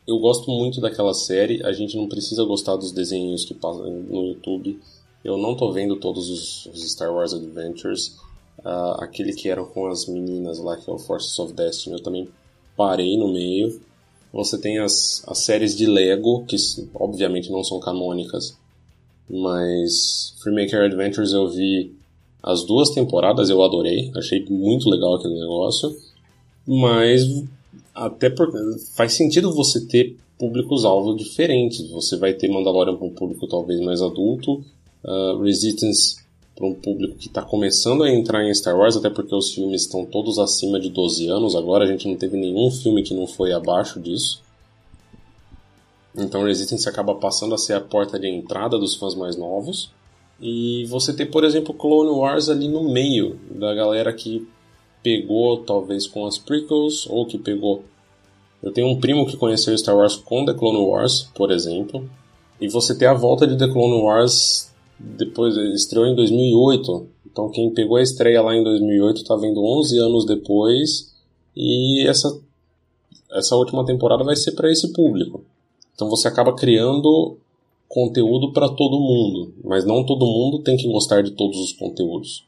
[0.10, 4.26] Eu gosto muito daquela série, a gente não precisa gostar dos desenhos que passam no
[4.26, 4.80] YouTube.
[5.24, 8.18] Eu não tô vendo todos os, os Star Wars Adventures.
[8.66, 12.02] Ah, aquele que era com as meninas lá, que é o Forces of Destiny, eu
[12.02, 12.28] também
[12.76, 13.80] parei no meio.
[14.34, 16.56] Você tem as, as séries de Lego, que
[16.96, 18.58] obviamente não são canônicas,
[19.30, 21.96] mas Freemaker Adventures eu vi
[22.42, 25.96] as duas temporadas, eu adorei, achei muito legal aquele negócio,
[26.66, 27.28] mas
[28.06, 28.58] até porque
[28.96, 31.90] faz sentido você ter públicos-alvo diferentes.
[31.92, 34.64] Você vai ter Mandalorian para um público talvez mais adulto,
[35.04, 36.18] uh, Resistance
[36.56, 39.84] para um público que está começando a entrar em Star Wars, até porque os filmes
[39.84, 43.26] estão todos acima de 12 anos agora, a gente não teve nenhum filme que não
[43.28, 44.42] foi abaixo disso.
[46.18, 49.92] Então Resistance acaba passando a ser a porta de entrada dos fãs mais novos.
[50.42, 54.48] E você tem, por exemplo, Clone Wars ali no meio da galera que
[55.04, 57.84] pegou talvez com as prequels ou que pegou.
[58.62, 62.10] Eu tenho um primo que conheceu Star Wars com The Clone Wars, por exemplo.
[62.60, 64.70] E você tem a volta de The Clone Wars
[65.00, 67.08] depois estreou em 2008.
[67.32, 71.16] Então quem pegou a estreia lá em 2008 tá vendo 11 anos depois
[71.56, 72.40] e essa
[73.32, 75.44] essa última temporada vai ser para esse público.
[75.96, 77.38] Então você acaba criando
[77.88, 82.46] conteúdo para todo mundo, mas não todo mundo tem que gostar de todos os conteúdos.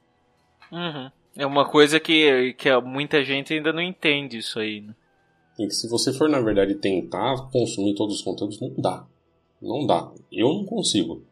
[0.72, 1.12] Uhum.
[1.36, 4.94] É uma coisa que, que muita gente ainda não entende isso aí, né?
[5.60, 9.06] E se você for, na verdade, tentar consumir todos os conteúdos, não dá.
[9.62, 10.12] Não dá.
[10.32, 11.24] Eu não consigo.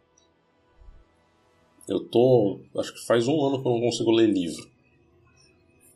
[1.88, 2.60] Eu tô.
[2.78, 4.70] Acho que faz um ano que eu não consigo ler livro.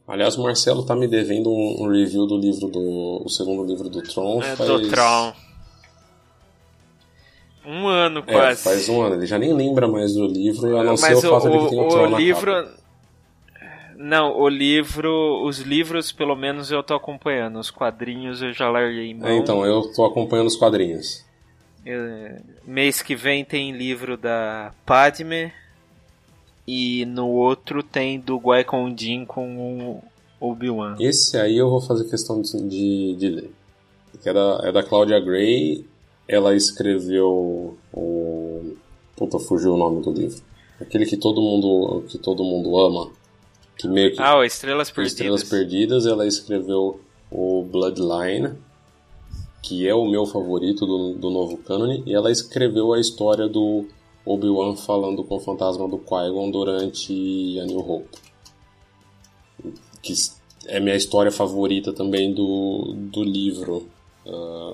[0.08, 3.22] Aliás, o Marcelo tá me devendo um, review do livro do.
[3.24, 4.42] o segundo livro do Tron.
[4.42, 4.70] É, faz...
[4.70, 5.34] do Tron.
[7.66, 8.64] Um ano É, quase.
[8.64, 9.16] faz um ano.
[9.16, 11.60] Ele já nem lembra mais do livro, a não ser o Mas o, fato de
[11.60, 12.52] que tem o, o, Tron o na livro.
[12.52, 12.83] capa.
[13.98, 15.44] Não, o livro.
[15.46, 17.60] Os livros, pelo menos, eu tô acompanhando.
[17.60, 19.28] Os quadrinhos eu já larguei mão.
[19.28, 21.24] É, então, eu tô acompanhando os quadrinhos.
[21.86, 25.52] É, mês que vem tem livro da Padme.
[26.66, 30.04] E no outro tem do Qui-Gon Jinn com o
[30.40, 30.96] Obi-Wan.
[31.00, 33.52] Esse aí eu vou fazer questão de, de, de ler.
[34.22, 35.86] Que é da, é da Claudia Gray.
[36.28, 38.76] Ela escreveu o.
[39.16, 40.42] Puta, fugiu o nome do livro.
[40.80, 43.12] Aquele que todo mundo, que todo mundo ama.
[43.78, 44.22] Que meio que.
[44.22, 45.14] Ah, o Estrelas Perdidas.
[45.14, 46.06] Estrelas Perdidas.
[46.06, 47.00] Ela escreveu
[47.32, 48.54] o Bloodline.
[49.62, 52.04] Que é o meu favorito do, do novo cânone.
[52.06, 53.88] E ela escreveu a história do
[54.26, 58.18] Obi-Wan falando com o fantasma do Qui-Gon durante a New Hope.
[60.02, 60.14] Que
[60.68, 63.88] é minha história favorita também do, do livro.
[64.28, 64.74] ah,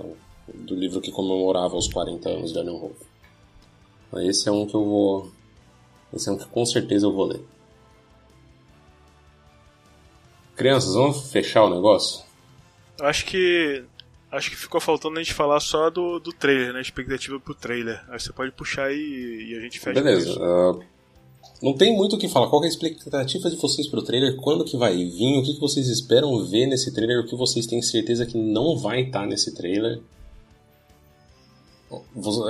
[0.53, 3.05] do livro que comemorava os 40 anos de A New Hope.
[4.11, 5.31] Mas Esse é um que eu vou.
[6.13, 7.41] Esse é um que com certeza eu vou ler.
[10.59, 12.21] Crianças, vamos fechar o negócio?
[12.99, 13.81] Acho que.
[14.29, 16.81] Acho que ficou faltando a gente falar só do, do trailer, né?
[16.81, 18.03] Expectativa pro trailer.
[18.09, 20.37] Aí você pode puxar e, e a gente fecha Beleza.
[20.37, 20.77] ah,
[21.63, 22.47] não tem muito o que falar.
[22.49, 24.35] Qual que é a expectativa de vocês pro trailer?
[24.35, 25.37] Quando que vai vir?
[25.39, 27.21] O que, que vocês esperam ver nesse trailer?
[27.21, 30.01] O que vocês têm certeza que não vai estar nesse trailer?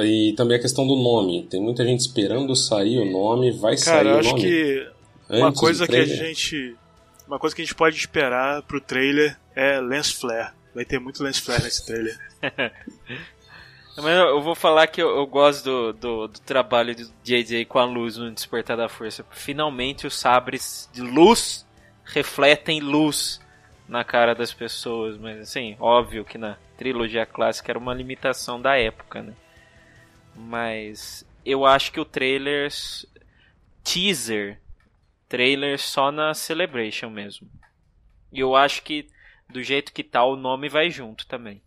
[0.03, 1.43] E também a questão do nome.
[1.43, 3.51] Tem muita gente esperando sair o nome.
[3.51, 4.41] Vai sair Cara, eu o acho nome?
[4.41, 4.87] que
[5.29, 6.75] uma antes do coisa que a gente.
[7.29, 10.51] Uma coisa que a gente pode esperar pro trailer é lens flare.
[10.73, 12.17] Vai ter muito lens flare nesse trailer.
[13.95, 17.77] Mas eu vou falar que eu, eu gosto do, do, do trabalho do JJ com
[17.77, 19.23] a luz no Despertar da Força.
[19.29, 21.67] Finalmente os sabres de luz
[22.03, 23.39] refletem luz
[23.87, 25.15] na cara das pessoas.
[25.15, 29.33] Mas assim, óbvio que na trilogia clássica era uma limitação da época, né?
[30.35, 32.71] Mas eu acho que o trailer.
[33.83, 34.59] Teaser.
[35.29, 37.47] Trailer só na Celebration mesmo.
[38.33, 39.07] E eu acho que
[39.49, 41.61] do jeito que tá, o nome vai junto também.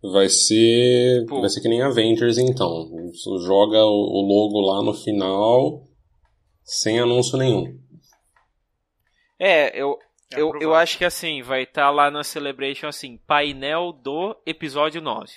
[0.00, 1.26] Vai ser.
[1.26, 1.40] Pô.
[1.40, 2.88] Vai ser que nem Avengers então.
[3.44, 5.88] Joga o logo lá no final
[6.62, 7.78] sem anúncio nenhum.
[9.38, 9.98] É, eu,
[10.32, 15.00] É eu, eu acho que assim, vai estar lá na Celebration assim, painel do episódio
[15.00, 15.32] 9.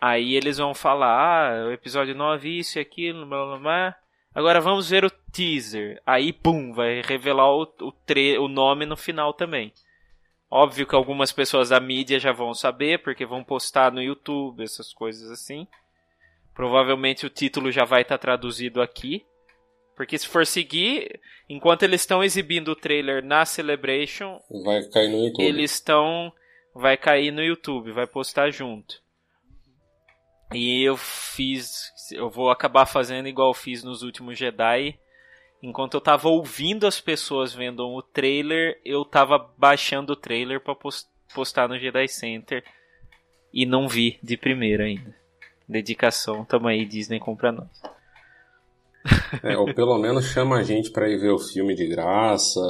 [0.00, 3.96] Aí eles vão falar, ah, o episódio 9, isso e aquilo, blá blá blá.
[4.34, 6.00] Agora vamos ver o teaser.
[6.06, 9.72] Aí, pum, vai revelar o, o, tre o nome no final também.
[10.50, 14.92] Óbvio que algumas pessoas da mídia já vão saber, porque vão postar no YouTube, essas
[14.92, 15.66] coisas assim.
[16.54, 19.24] Provavelmente o título já vai estar traduzido aqui.
[19.96, 25.24] Porque se for seguir, enquanto eles estão exibindo o trailer na Celebration, Vai cair no
[25.24, 25.44] YouTube.
[25.44, 26.32] eles estão.
[26.74, 29.02] Vai cair no YouTube, vai postar junto.
[30.52, 31.92] E eu fiz.
[32.12, 34.98] Eu vou acabar fazendo igual eu fiz nos últimos Jedi.
[35.62, 40.74] Enquanto eu tava ouvindo as pessoas vendo o trailer, eu tava baixando o trailer pra
[40.74, 42.64] pos- postar no Jedi Center.
[43.52, 45.14] E não vi de primeira ainda.
[45.68, 47.68] Dedicação, tamo aí, Disney compra nós.
[49.44, 52.60] É, ou pelo menos chama a gente pra ir ver o filme de graça.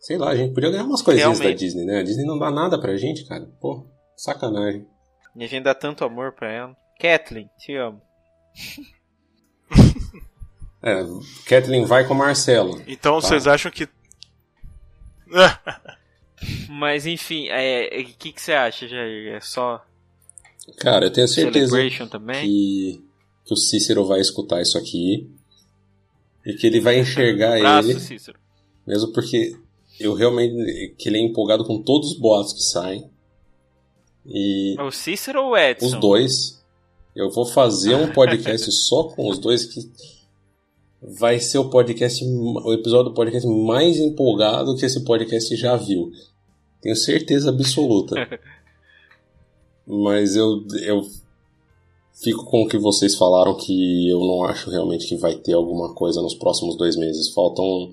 [0.00, 1.54] Sei lá, a gente podia ganhar umas coisinhas Realmente.
[1.54, 1.98] da Disney, né?
[2.00, 3.46] A Disney não dá nada pra gente, cara.
[3.60, 3.86] Pô,
[4.16, 4.86] sacanagem.
[5.36, 6.76] E a gente dá tanto amor pra ela.
[6.98, 8.00] Kathleen, te amo.
[10.80, 11.02] É,
[11.46, 12.80] Kathleen vai com o Marcelo.
[12.86, 13.26] Então Tá.
[13.26, 13.88] vocês acham que.
[16.70, 19.34] Mas enfim, é, é, o que, que você acha, Jair?
[19.34, 19.84] É só
[20.76, 23.02] Cara, eu tenho certeza que,
[23.44, 25.28] que o Cícero vai escutar isso aqui.
[26.46, 27.98] E que ele vai enxergar Abraço, ele.
[28.00, 28.38] Cícero.
[28.86, 29.56] Mesmo porque
[29.98, 30.94] eu realmente.
[30.96, 33.10] que ele é empolgado com todos os boatos que saem.
[34.24, 35.86] E O Cícero ou o Edson?
[35.86, 36.57] os dois.
[37.18, 39.90] Eu vou fazer um podcast só com os dois que
[41.02, 46.12] vai ser o podcast, o episódio do podcast mais empolgado que esse podcast já viu.
[46.80, 48.14] Tenho certeza absoluta.
[49.84, 51.02] Mas eu, eu
[52.22, 55.94] fico com o que vocês falaram que eu não acho realmente que vai ter alguma
[55.94, 57.32] coisa nos próximos dois meses.
[57.32, 57.90] Faltam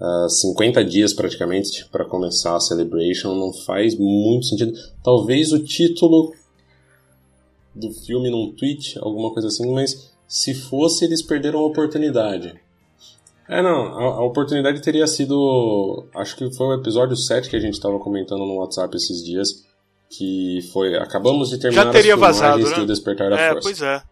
[0.00, 3.34] ah, 50 dias praticamente para começar a Celebration.
[3.34, 4.72] Não faz muito sentido.
[5.02, 6.32] Talvez o título
[7.76, 12.54] do filme num tweet, alguma coisa assim, mas se fosse, eles perderam a oportunidade.
[13.48, 16.04] É, não, a, a oportunidade teria sido.
[16.14, 19.64] Acho que foi o episódio 7 que a gente estava comentando no WhatsApp esses dias.
[20.10, 20.96] Que foi.
[20.96, 22.76] Acabamos de terminar Já teria as vazado, né?
[22.76, 23.62] do Despertar da É, Força.
[23.68, 24.02] pois é.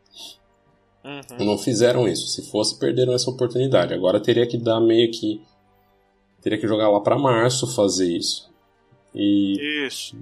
[1.05, 1.47] Uhum.
[1.47, 2.29] Não fizeram isso.
[2.29, 3.93] Se fosse, perderam essa oportunidade.
[3.93, 5.41] Agora teria que dar meio que.
[6.41, 8.49] Teria que jogar lá pra março fazer isso.
[9.15, 9.87] E.
[9.87, 10.17] Isso.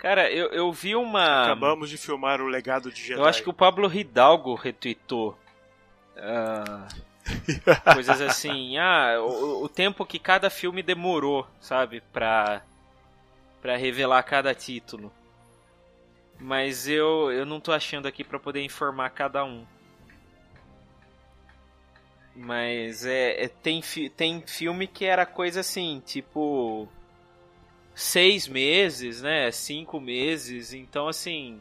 [0.00, 1.44] Cara, eu, eu vi uma.
[1.44, 3.20] Acabamos de filmar o legado de Jedi.
[3.20, 5.38] Eu acho que o Pablo Hidalgo retweetou.
[6.16, 6.88] ah,
[7.94, 8.78] coisas assim.
[8.78, 12.00] Ah, o, o tempo que cada filme demorou, sabe?
[12.12, 12.62] Pra,
[13.60, 15.12] pra revelar cada título.
[16.38, 19.66] Mas eu, eu não tô achando aqui pra poder informar cada um.
[22.34, 26.88] Mas é, é- tem, fi- tem filme que era coisa assim, tipo.
[27.94, 29.50] Seis meses, né?
[29.50, 30.72] Cinco meses.
[30.72, 31.60] Então, assim.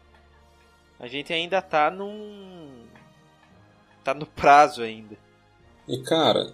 [1.00, 2.70] A gente ainda tá num.
[4.04, 5.18] Tá no prazo ainda.
[5.88, 6.52] E cara,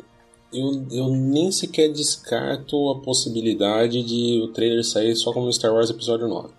[0.53, 5.89] eu, eu nem sequer descarto a possibilidade de o trailer sair só como Star Wars
[5.89, 6.49] Episódio 9.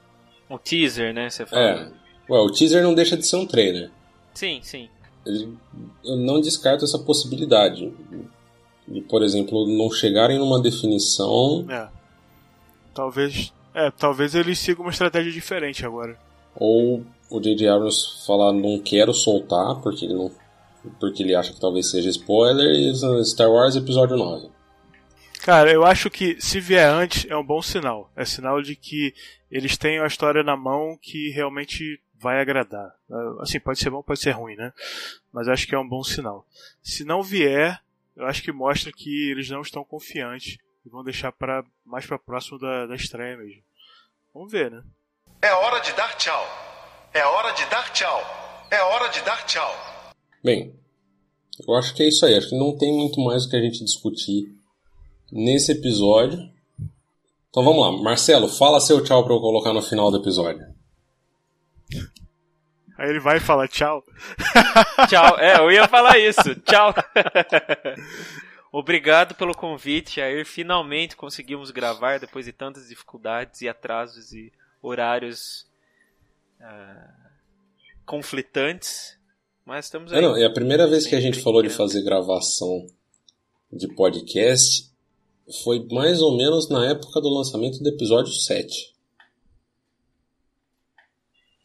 [0.50, 1.30] Um teaser, né?
[1.30, 1.62] Você fala.
[1.62, 1.92] É.
[2.28, 3.90] Ué, o teaser não deixa de ser um trailer.
[4.34, 4.88] Sim, sim.
[5.24, 7.92] Eu não descarto essa possibilidade.
[8.86, 11.88] De, por exemplo, não chegarem numa definição É.
[12.96, 13.52] Talvez.
[13.74, 16.18] É, talvez eles sigam uma estratégia diferente agora.
[16.54, 17.68] ou o J.J.
[17.68, 20.30] Abrams falar não quero soltar porque ele não
[21.00, 24.48] porque ele acha que talvez seja spoiler e Star Wars Episódio 9.
[25.42, 28.10] Cara, eu acho que se vier antes é um bom sinal.
[28.16, 29.12] É sinal de que
[29.50, 32.94] eles têm a história na mão que realmente vai agradar.
[33.10, 34.72] Ah, Assim, pode ser bom, pode ser ruim, né?
[35.32, 36.46] Mas acho que é um bom sinal.
[36.82, 37.80] Se não vier,
[38.16, 40.56] eu acho que mostra que eles não estão confiantes
[40.86, 43.60] e vão deixar para mais para próximo da, da estreia mesmo.
[44.32, 44.82] Vamos ver, né?
[45.42, 46.46] É hora de dar tchau.
[47.12, 48.20] É hora de dar tchau.
[48.70, 49.74] É hora de dar tchau.
[50.44, 50.78] Bem,
[51.66, 52.36] eu acho que é isso aí.
[52.36, 54.54] Acho que não tem muito mais o que a gente discutir
[55.32, 56.38] nesse episódio.
[57.50, 58.02] Então vamos lá.
[58.02, 60.64] Marcelo, fala seu tchau pra eu colocar no final do episódio.
[62.96, 64.04] Aí ele vai falar tchau.
[65.08, 65.38] Tchau.
[65.38, 66.54] É, eu ia falar isso.
[66.60, 66.94] Tchau.
[68.72, 70.44] Obrigado pelo convite, Jair.
[70.44, 74.52] Finalmente conseguimos gravar depois de tantas dificuldades e atrasos e
[74.82, 75.66] horários
[76.60, 77.30] ah,
[78.04, 79.16] conflitantes.
[79.64, 80.18] Mas estamos aí.
[80.18, 82.86] É, não, é a primeira vez que a gente falou de fazer gravação
[83.72, 84.90] de podcast
[85.62, 88.94] foi mais ou menos na época do lançamento do episódio 7.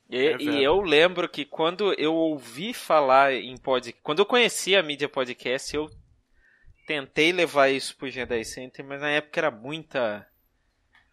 [0.09, 4.75] E, É e eu lembro que quando eu ouvi falar em podcast, quando eu conheci
[4.75, 5.89] a mídia podcast, eu
[6.85, 10.25] tentei levar isso pro Jedi Center, mas na época era muita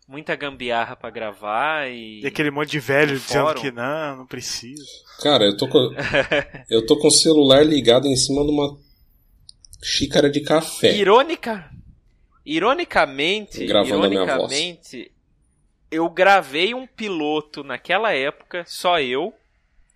[0.06, 3.60] muita gambiarra pra gravar e E aquele monte de velho dizendo fórum.
[3.60, 4.82] que não, não precisa.
[5.22, 5.90] Cara, eu tô com,
[6.70, 8.78] eu tô com o celular ligado em cima de uma
[9.82, 10.96] xícara de café.
[10.96, 11.70] Irônica,
[12.44, 15.12] ironicamente, Gravando ironicamente,
[15.90, 19.34] eu gravei um piloto naquela época, só eu,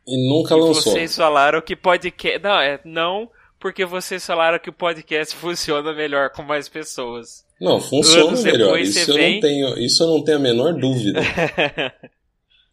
[0.06, 0.92] E nunca e lançou.
[0.92, 3.30] vocês falaram que podcast, não, é não,
[3.62, 7.46] porque vocês falaram que o podcast funciona melhor com mais pessoas.
[7.60, 8.78] Não, funciona melhor.
[8.80, 11.20] Isso eu, vem- não tenho, isso eu não tenho a menor dúvida.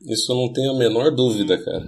[0.01, 1.85] Isso eu não tenho a menor dúvida, cara.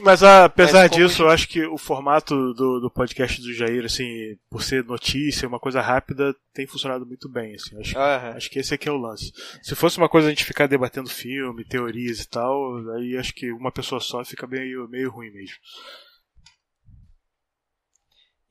[0.00, 3.52] Mas ah, apesar Mas como disso, eu acho que o formato do, do podcast do
[3.52, 7.54] Jair, assim, por ser notícia, uma coisa rápida, tem funcionado muito bem.
[7.54, 7.78] Assim.
[7.78, 8.30] Acho, Aham.
[8.30, 9.30] acho que esse aqui é o lance.
[9.62, 13.52] Se fosse uma coisa a gente ficar debatendo filme, teorias e tal, aí acho que
[13.52, 15.56] uma pessoa só fica meio, meio ruim mesmo.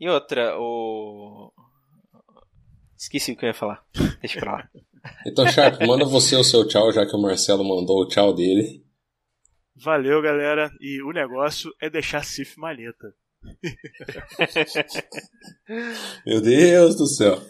[0.01, 1.53] E outra, o.
[2.97, 3.85] Esqueci o que eu ia falar.
[4.19, 4.67] Deixa pra lá.
[5.25, 8.85] Então, Sharp, manda você o seu tchau, já que o Marcelo mandou o tchau dele.
[9.75, 10.71] Valeu, galera.
[10.79, 13.11] E o negócio é deixar Sif malheta.
[16.23, 17.41] Meu Deus do céu.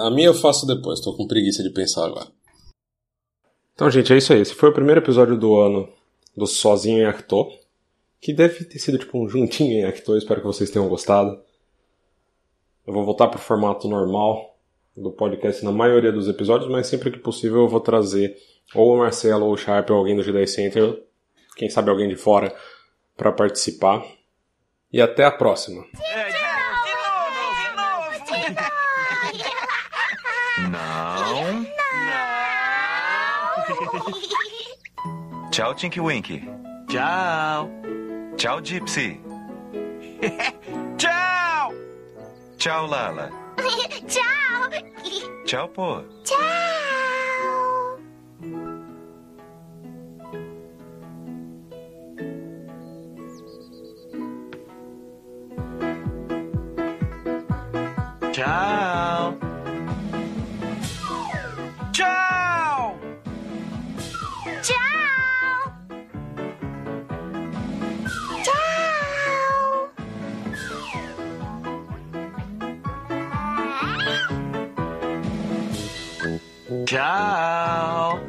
[0.00, 2.32] A minha eu faço depois, tô com preguiça de pensar agora.
[3.74, 4.40] Então, gente, é isso aí.
[4.40, 5.92] Esse foi o primeiro episódio do ano
[6.34, 7.59] do Sozinho em Acto.
[8.20, 10.16] Que deve ter sido tipo um juntinho em Acto.
[10.16, 11.40] Espero que vocês tenham gostado.
[12.86, 14.58] Eu vou voltar pro formato normal
[14.96, 18.36] do podcast na maioria dos episódios, mas sempre que possível eu vou trazer
[18.74, 21.02] ou o Marcelo ou o Sharp ou alguém do Jedi Center,
[21.56, 22.54] quem sabe alguém de fora,
[23.16, 24.04] para participar.
[24.92, 25.84] E até a próxima.
[30.70, 31.64] Não.
[35.50, 36.42] Tchau, Tinky Winky.
[36.88, 37.99] Tchau.
[38.40, 39.20] Tchau, Gypsy.
[40.96, 41.74] Tchau.
[42.56, 43.28] Tchau, Lala.
[44.08, 44.70] Tchau!
[45.44, 46.02] Tchau, pô.
[46.24, 46.38] Tchau!
[58.32, 58.32] Tchau.
[58.32, 59.19] Tchau.
[76.86, 78.20] Tchau.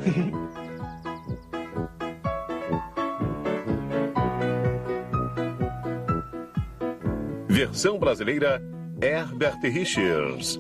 [7.48, 8.60] Versão brasileira
[9.00, 10.58] Herbert Richards.